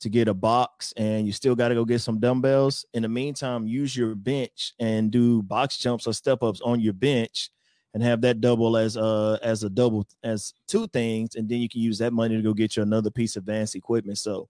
to 0.00 0.08
get 0.08 0.28
a 0.28 0.34
box, 0.34 0.92
and 0.96 1.26
you 1.26 1.32
still 1.32 1.54
got 1.54 1.68
to 1.68 1.74
go 1.74 1.84
get 1.84 2.00
some 2.00 2.18
dumbbells. 2.18 2.84
In 2.94 3.02
the 3.02 3.08
meantime, 3.08 3.66
use 3.66 3.96
your 3.96 4.14
bench 4.14 4.72
and 4.80 5.10
do 5.10 5.42
box 5.42 5.78
jumps 5.78 6.06
or 6.06 6.14
step 6.14 6.42
ups 6.42 6.60
on 6.62 6.80
your 6.80 6.94
bench, 6.94 7.50
and 7.94 8.02
have 8.02 8.20
that 8.22 8.40
double 8.40 8.76
as 8.76 8.96
uh 8.96 9.38
as 9.42 9.62
a 9.64 9.70
double 9.70 10.06
as 10.22 10.52
two 10.68 10.86
things, 10.88 11.34
and 11.34 11.48
then 11.48 11.60
you 11.60 11.68
can 11.68 11.80
use 11.80 11.98
that 11.98 12.12
money 12.12 12.36
to 12.36 12.42
go 12.42 12.52
get 12.54 12.76
you 12.76 12.82
another 12.82 13.10
piece 13.10 13.36
of 13.36 13.42
advanced 13.42 13.74
equipment. 13.76 14.18
So 14.18 14.48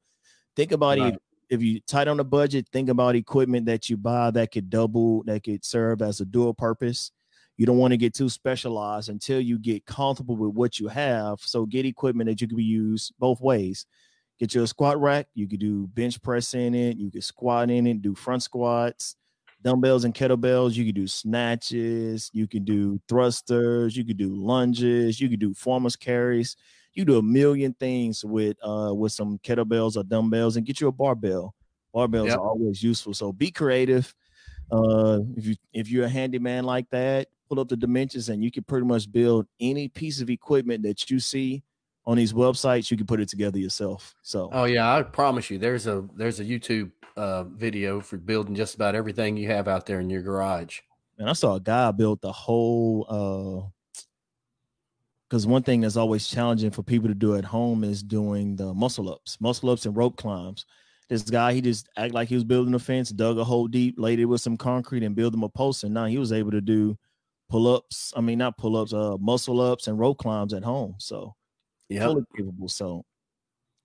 think 0.56 0.72
about 0.72 0.98
Right. 0.98 1.14
it. 1.14 1.22
If 1.48 1.62
you 1.62 1.80
tight 1.80 2.08
on 2.08 2.16
the 2.16 2.24
budget, 2.24 2.68
think 2.72 2.88
about 2.88 3.14
equipment 3.14 3.66
that 3.66 3.88
you 3.88 3.96
buy 3.96 4.30
that 4.32 4.50
could 4.50 4.68
double, 4.68 5.22
that 5.24 5.44
could 5.44 5.64
serve 5.64 6.02
as 6.02 6.20
a 6.20 6.24
dual 6.24 6.54
purpose. 6.54 7.12
You 7.56 7.66
don't 7.66 7.78
want 7.78 7.92
to 7.92 7.96
get 7.96 8.14
too 8.14 8.28
specialized 8.28 9.08
until 9.08 9.40
you 9.40 9.58
get 9.58 9.86
comfortable 9.86 10.36
with 10.36 10.54
what 10.54 10.80
you 10.80 10.88
have. 10.88 11.40
So 11.40 11.64
get 11.64 11.86
equipment 11.86 12.28
that 12.28 12.40
you 12.40 12.48
can 12.48 12.56
be 12.56 12.64
used 12.64 13.14
both 13.18 13.40
ways. 13.40 13.86
Get 14.38 14.54
you 14.54 14.62
a 14.62 14.66
squat 14.66 15.00
rack. 15.00 15.28
You 15.34 15.48
could 15.48 15.60
do 15.60 15.86
bench 15.86 16.20
press 16.20 16.52
in 16.52 16.74
it. 16.74 16.98
You 16.98 17.10
could 17.10 17.24
squat 17.24 17.70
in 17.70 17.86
it, 17.86 18.02
do 18.02 18.14
front 18.14 18.42
squats, 18.42 19.16
dumbbells 19.66 20.04
and 20.04 20.14
kettlebells. 20.14 20.74
You 20.76 20.84
could 20.86 20.94
do 20.94 21.08
snatches. 21.08 22.30
You 22.32 22.46
can 22.46 22.64
do 22.64 23.00
thrusters. 23.08 23.96
You 23.96 24.04
could 24.04 24.16
do 24.16 24.32
lunges. 24.32 25.20
You 25.20 25.28
could 25.28 25.40
do 25.40 25.54
farmer's 25.54 25.96
carries. 25.96 26.56
You 26.94 27.04
do 27.04 27.18
a 27.18 27.22
million 27.22 27.74
things 27.74 28.24
with 28.24 28.56
uh 28.64 28.94
with 28.94 29.10
some 29.12 29.38
kettlebells 29.38 29.96
or 29.96 30.04
dumbbells 30.04 30.56
and 30.56 30.64
get 30.64 30.80
you 30.80 30.86
a 30.86 30.92
barbell. 30.92 31.52
Barbells 31.94 32.28
Yep. 32.28 32.38
are 32.38 32.48
always 32.48 32.80
useful. 32.82 33.12
So 33.12 33.32
be 33.32 33.50
creative. 33.50 34.14
Uh 34.70 35.20
if 35.36 35.46
you 35.46 35.56
if 35.72 35.90
you're 35.90 36.04
a 36.06 36.08
handyman 36.08 36.62
like 36.64 36.88
that, 36.90 37.28
pull 37.48 37.58
up 37.58 37.68
the 37.68 37.76
dimensions 37.76 38.28
and 38.28 38.44
you 38.44 38.52
can 38.52 38.62
pretty 38.62 38.86
much 38.86 39.10
build 39.10 39.46
any 39.60 39.88
piece 39.88 40.20
of 40.20 40.30
equipment 40.30 40.84
that 40.84 41.10
you 41.10 41.18
see 41.18 41.64
on 42.06 42.16
these 42.16 42.32
websites, 42.32 42.90
you 42.90 42.96
can 42.96 43.06
put 43.06 43.20
it 43.20 43.28
together 43.28 43.58
yourself. 43.58 44.14
So 44.22 44.48
Oh 44.52 44.64
yeah, 44.64 44.94
I 44.94 45.02
promise 45.02 45.50
you, 45.50 45.58
there's 45.58 45.86
a 45.86 46.06
there's 46.14 46.40
a 46.40 46.44
YouTube 46.44 46.92
uh, 47.16 47.44
video 47.44 48.00
for 48.00 48.16
building 48.16 48.54
just 48.54 48.74
about 48.74 48.94
everything 48.94 49.36
you 49.36 49.48
have 49.48 49.68
out 49.68 49.86
there 49.86 50.00
in 50.00 50.10
your 50.10 50.22
garage. 50.22 50.80
And 51.18 51.28
I 51.28 51.32
saw 51.32 51.54
a 51.54 51.60
guy 51.60 51.90
build 51.92 52.20
the 52.20 52.32
whole 52.32 53.06
uh 53.08 53.70
because 55.28 55.46
one 55.46 55.62
thing 55.62 55.80
that's 55.80 55.96
always 55.96 56.28
challenging 56.28 56.70
for 56.70 56.84
people 56.84 57.08
to 57.08 57.14
do 57.14 57.34
at 57.34 57.44
home 57.44 57.82
is 57.82 58.02
doing 58.02 58.54
the 58.54 58.72
muscle 58.72 59.10
ups, 59.10 59.40
muscle 59.40 59.70
ups 59.70 59.84
and 59.84 59.96
rope 59.96 60.16
climbs. 60.16 60.66
This 61.08 61.22
guy, 61.22 61.52
he 61.52 61.60
just 61.60 61.88
act 61.96 62.14
like 62.14 62.28
he 62.28 62.36
was 62.36 62.44
building 62.44 62.74
a 62.74 62.78
fence, 62.78 63.10
dug 63.10 63.38
a 63.38 63.44
hole 63.44 63.66
deep, 63.66 63.96
laid 63.98 64.20
it 64.20 64.26
with 64.26 64.40
some 64.40 64.56
concrete, 64.56 65.02
and 65.02 65.16
built 65.16 65.34
him 65.34 65.42
a 65.42 65.48
post. 65.48 65.82
And 65.82 65.94
now 65.94 66.06
he 66.06 66.18
was 66.18 66.32
able 66.32 66.52
to 66.52 66.60
do 66.60 66.96
pull 67.48 67.72
ups. 67.74 68.12
I 68.16 68.20
mean, 68.20 68.38
not 68.38 68.56
pull 68.56 68.76
ups, 68.76 68.92
uh, 68.92 69.16
muscle 69.18 69.60
ups 69.60 69.88
and 69.88 69.98
rope 69.98 70.18
climbs 70.18 70.52
at 70.52 70.62
home. 70.64 70.94
So 70.98 71.34
Yeah, 71.88 72.12
capable. 72.36 72.68
So 72.68 73.04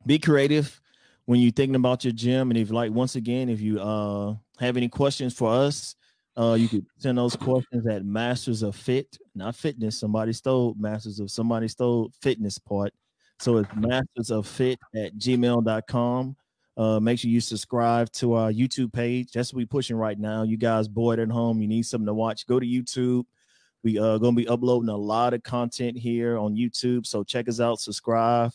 be 0.05 0.19
creative 0.19 0.79
when 1.25 1.39
you're 1.39 1.51
thinking 1.51 1.75
about 1.75 2.03
your 2.03 2.13
gym. 2.13 2.51
And 2.51 2.57
if 2.57 2.71
like 2.71 2.91
once 2.91 3.15
again, 3.15 3.49
if 3.49 3.61
you 3.61 3.79
uh 3.79 4.35
have 4.59 4.77
any 4.77 4.89
questions 4.89 5.33
for 5.33 5.51
us, 5.51 5.95
uh 6.37 6.53
you 6.59 6.67
could 6.67 6.85
send 6.97 7.17
those 7.17 7.35
questions 7.35 7.85
at 7.87 8.05
masters 8.05 8.63
of 8.63 8.75
fit, 8.75 9.17
not 9.35 9.55
fitness. 9.55 9.99
Somebody 9.99 10.33
stole 10.33 10.75
masters 10.79 11.19
of 11.19 11.29
somebody 11.29 11.67
stole 11.67 12.11
fitness 12.21 12.57
part. 12.57 12.93
So 13.39 13.57
it's 13.57 13.69
masters 13.75 14.31
of 14.31 14.47
fit 14.47 14.79
at 14.95 15.15
gmail.com. 15.17 16.35
Uh 16.77 16.99
make 16.99 17.19
sure 17.19 17.29
you 17.29 17.41
subscribe 17.41 18.11
to 18.13 18.33
our 18.33 18.51
YouTube 18.51 18.93
page. 18.93 19.31
That's 19.31 19.53
what 19.53 19.57
we're 19.57 19.67
pushing 19.67 19.97
right 19.97 20.17
now. 20.17 20.43
You 20.43 20.57
guys 20.57 20.87
bored 20.87 21.19
at 21.19 21.29
home, 21.29 21.61
you 21.61 21.67
need 21.67 21.85
something 21.85 22.07
to 22.07 22.13
watch. 22.13 22.47
Go 22.47 22.59
to 22.59 22.65
YouTube. 22.65 23.25
We 23.84 23.97
are 23.97 24.19
gonna 24.19 24.36
be 24.36 24.47
uploading 24.47 24.89
a 24.89 24.97
lot 24.97 25.34
of 25.34 25.43
content 25.43 25.97
here 25.97 26.38
on 26.38 26.55
YouTube. 26.55 27.05
So 27.05 27.23
check 27.23 27.49
us 27.49 27.59
out, 27.59 27.79
subscribe, 27.79 28.51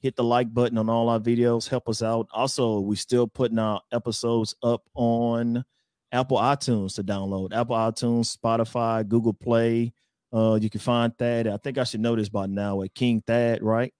hit 0.00 0.16
the 0.16 0.24
like 0.24 0.52
button 0.52 0.78
on 0.78 0.88
all 0.88 1.08
our 1.08 1.20
videos, 1.20 1.68
help 1.68 1.88
us 1.88 2.02
out. 2.02 2.28
Also, 2.32 2.80
we 2.80 2.96
still 2.96 3.26
putting 3.26 3.58
our 3.58 3.80
episodes 3.92 4.54
up 4.62 4.82
on 4.94 5.64
Apple 6.12 6.38
iTunes 6.38 6.94
to 6.96 7.04
download. 7.04 7.54
Apple 7.54 7.76
iTunes, 7.76 8.36
Spotify, 8.36 9.06
Google 9.06 9.34
Play. 9.34 9.92
Uh, 10.32 10.58
you 10.60 10.70
can 10.70 10.80
find 10.80 11.16
Thad. 11.16 11.46
I 11.46 11.56
think 11.56 11.78
I 11.78 11.84
should 11.84 12.00
know 12.00 12.16
this 12.16 12.28
by 12.28 12.46
now 12.46 12.82
at 12.82 12.94
King 12.94 13.22
Thad, 13.26 13.62
right? 13.62 13.92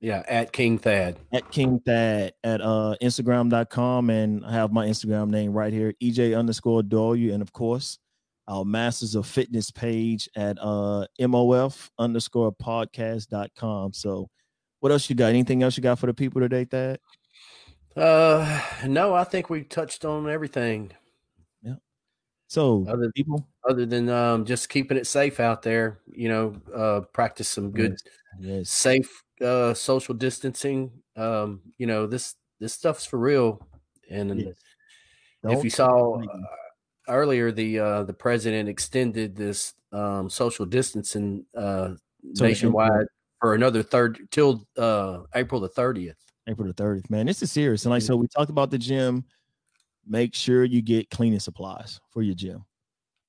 yeah. 0.00 0.22
At 0.28 0.52
King 0.52 0.78
Thad. 0.78 1.18
At 1.32 1.50
King 1.50 1.80
Thad 1.80 2.32
at 2.44 2.60
uh 2.60 2.94
Instagram.com. 3.02 4.10
And 4.10 4.44
I 4.44 4.52
have 4.52 4.72
my 4.72 4.86
Instagram 4.86 5.30
name 5.30 5.52
right 5.52 5.72
here, 5.72 5.92
EJ 6.02 6.38
underscore 6.38 6.82
W. 6.82 7.32
And 7.32 7.42
of 7.42 7.52
course, 7.52 7.98
our 8.48 8.64
Masters 8.64 9.14
of 9.14 9.26
Fitness 9.26 9.70
page 9.70 10.28
at 10.34 10.58
uh 10.60 11.06
MOF 11.20 11.90
underscore 11.98 12.52
podcast.com. 12.52 13.92
So 13.92 14.28
what 14.80 14.90
else 14.90 15.08
you 15.08 15.16
got? 15.16 15.28
Anything 15.28 15.62
else 15.62 15.76
you 15.76 15.82
got 15.82 15.98
for 15.98 16.06
the 16.06 16.14
people 16.14 16.40
today, 16.40 16.64
Thad? 16.64 16.98
Uh, 17.96 18.62
no, 18.86 19.12
I 19.14 19.24
think 19.24 19.50
we 19.50 19.64
touched 19.64 20.04
on 20.04 20.30
everything 20.30 20.92
Yeah. 21.62 21.74
So 22.46 22.86
Other- 22.88 23.12
people 23.12 23.46
other 23.68 23.84
than 23.84 24.08
um, 24.08 24.44
just 24.44 24.68
keeping 24.68 24.96
it 24.96 25.06
safe 25.06 25.40
out 25.40 25.62
there. 25.62 26.00
You 26.06 26.28
know, 26.28 26.54
uh, 26.74 27.00
practice 27.12 27.48
some 27.48 27.70
good, 27.70 27.96
yes. 28.40 28.70
safe 28.70 29.22
uh, 29.40 29.74
social 29.74 30.14
distancing. 30.14 30.90
Um, 31.16 31.60
you 31.76 31.86
know, 31.86 32.06
this 32.06 32.34
this 32.60 32.72
stuff's 32.72 33.04
for 33.04 33.18
real. 33.18 33.66
And 34.10 34.40
yes. 34.40 34.54
if 35.44 35.64
you 35.64 35.70
saw 35.70 36.18
uh, 36.18 36.26
earlier, 37.08 37.50
the 37.52 37.78
uh, 37.78 38.02
the 38.04 38.12
president 38.14 38.68
extended 38.68 39.34
this 39.36 39.74
um, 39.92 40.28
social 40.30 40.66
distancing 40.66 41.44
uh, 41.56 41.94
So 42.34 42.44
nationwide 42.44 43.06
for 43.40 43.54
another 43.54 43.82
third 43.82 44.28
till 44.30 44.66
uh, 44.76 45.22
April 45.34 45.60
the 45.60 45.68
thirtieth. 45.68 46.16
April 46.48 46.66
the 46.66 46.74
30th, 46.82 47.10
man. 47.10 47.26
This 47.26 47.42
is 47.42 47.52
serious. 47.52 47.84
And 47.84 47.90
like 47.90 48.02
so 48.02 48.16
we 48.16 48.26
talked 48.28 48.50
about 48.50 48.70
the 48.70 48.78
gym. 48.78 49.24
Make 50.06 50.34
sure 50.34 50.64
you 50.64 50.80
get 50.80 51.10
cleaning 51.10 51.40
supplies 51.40 52.00
for 52.10 52.22
your 52.22 52.34
gym. 52.34 52.64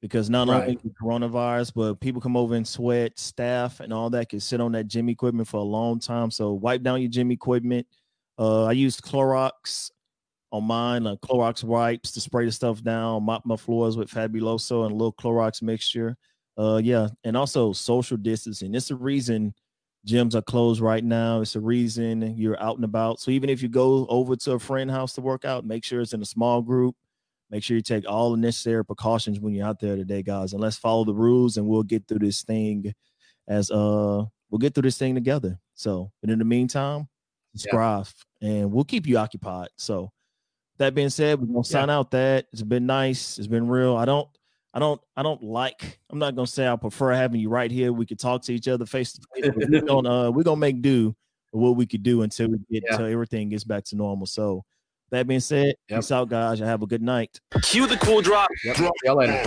because 0.01 0.29
not 0.29 0.47
Right. 0.47 0.63
only 0.69 0.77
coronavirus, 1.01 1.73
but 1.75 1.99
people 1.99 2.21
come 2.21 2.37
over 2.37 2.55
and 2.55 2.65
sweat, 2.65 3.19
staff 3.19 3.81
and 3.81 3.91
all 3.91 4.09
that 4.11 4.29
can 4.29 4.39
sit 4.39 4.61
on 4.61 4.71
that 4.71 4.87
gym 4.87 5.09
equipment 5.09 5.47
for 5.47 5.57
a 5.57 5.63
long 5.63 5.99
time. 5.99 6.31
So 6.31 6.53
wipe 6.53 6.81
down 6.83 7.01
your 7.01 7.09
gym 7.09 7.31
equipment. 7.31 7.85
Uh, 8.37 8.63
I 8.65 8.71
use 8.71 9.01
Clorox 9.01 9.91
on 10.51 10.63
mine, 10.63 11.03
like 11.03 11.21
Clorox 11.21 11.63
wipes 11.63 12.11
to 12.11 12.21
spray 12.21 12.45
the 12.45 12.51
stuff 12.51 12.81
down, 12.83 13.23
mop 13.23 13.45
my 13.45 13.55
floors 13.55 13.97
with 13.97 14.09
Fabuloso 14.09 14.83
and 14.83 14.91
a 14.91 14.95
little 14.95 15.13
Clorox 15.13 15.61
mixture. 15.61 16.15
Uh, 16.57 16.81
yeah, 16.83 17.07
and 17.23 17.37
also 17.37 17.71
social 17.71 18.17
distancing. 18.17 18.75
It's 18.75 18.89
the 18.89 18.95
reason 18.95 19.53
gyms 20.07 20.35
are 20.35 20.41
closed 20.41 20.81
right 20.81 21.03
now. 21.03 21.41
It's 21.41 21.55
a 21.55 21.61
reason 21.61 22.35
you're 22.35 22.61
out 22.61 22.75
and 22.75 22.85
about. 22.85 23.19
So 23.19 23.31
even 23.31 23.49
if 23.49 23.61
you 23.61 23.69
go 23.69 24.05
over 24.07 24.35
to 24.35 24.53
a 24.53 24.59
friend 24.59 24.89
house 24.89 25.13
to 25.13 25.21
work 25.21 25.45
out, 25.45 25.65
make 25.65 25.83
sure 25.83 26.01
it's 26.01 26.13
in 26.13 26.21
a 26.21 26.25
small 26.25 26.61
group. 26.61 26.95
Make 27.51 27.63
sure 27.63 27.75
you 27.75 27.81
take 27.81 28.07
all 28.07 28.31
the 28.31 28.37
necessary 28.37 28.85
precautions 28.85 29.39
when 29.39 29.53
you're 29.53 29.65
out 29.65 29.79
there 29.79 29.95
today, 29.95 30.21
guys. 30.21 30.53
And 30.53 30.61
let's 30.61 30.77
follow 30.77 31.03
the 31.03 31.13
rules 31.13 31.57
and 31.57 31.67
we'll 31.67 31.83
get 31.83 32.07
through 32.07 32.19
this 32.19 32.43
thing 32.43 32.93
as 33.47 33.71
uh 33.71 34.23
we'll 34.49 34.59
get 34.59 34.75
through 34.75 34.83
this 34.83 34.97
thing 34.97 35.15
together. 35.15 35.59
So, 35.73 36.11
but 36.21 36.29
in 36.29 36.39
the 36.39 36.45
meantime, 36.45 37.07
subscribe 37.55 38.07
and 38.41 38.71
we'll 38.71 38.83
keep 38.83 39.07
you 39.07 39.17
occupied. 39.17 39.69
So 39.77 40.11
that 40.79 40.95
being 40.95 41.09
said, 41.09 41.39
we're 41.39 41.47
gonna 41.53 41.63
sign 41.63 41.89
out 41.89 42.11
that. 42.11 42.47
It's 42.51 42.61
been 42.63 42.85
nice, 42.85 43.37
it's 43.37 43.47
been 43.47 43.67
real. 43.67 43.95
I 43.95 44.05
don't 44.05 44.27
I 44.73 44.79
don't 44.79 44.99
I 45.15 45.23
don't 45.23 45.41
like 45.43 45.99
I'm 46.09 46.19
not 46.19 46.35
gonna 46.35 46.47
say 46.47 46.67
I 46.67 46.75
prefer 46.75 47.11
having 47.13 47.39
you 47.41 47.49
right 47.49 47.69
here. 47.71 47.93
We 47.93 48.05
could 48.05 48.19
talk 48.19 48.41
to 48.43 48.53
each 48.53 48.67
other 48.67 48.85
face 48.85 49.13
to 49.13 49.21
face. 49.35 49.51
We're 49.55 49.81
gonna 49.85 50.09
uh 50.27 50.31
we're 50.31 50.43
gonna 50.43 50.57
make 50.59 50.81
do 50.81 51.15
with 51.51 51.61
what 51.61 51.75
we 51.75 51.85
could 51.85 52.03
do 52.03 52.21
until 52.23 52.49
we 52.49 52.57
get 52.71 52.83
Yeah. 52.85 52.93
until 52.93 53.05
everything 53.07 53.49
gets 53.49 53.63
back 53.63 53.83
to 53.85 53.95
normal. 53.95 54.25
So 54.27 54.63
that 55.11 55.27
being 55.27 55.39
said, 55.39 55.73
Yep. 55.89 55.99
peace 55.99 56.11
out, 56.11 56.29
guys. 56.29 56.59
You 56.59 56.65
have 56.65 56.83
a 56.83 56.87
good 56.87 57.01
night. 57.01 57.39
Cue 57.63 57.87
the 57.87 57.97
cool 57.97 58.21
drop. 58.21 58.49
Yep. 58.63 58.77
See 58.77 58.89
y'all 59.05 59.17
later. 59.17 59.43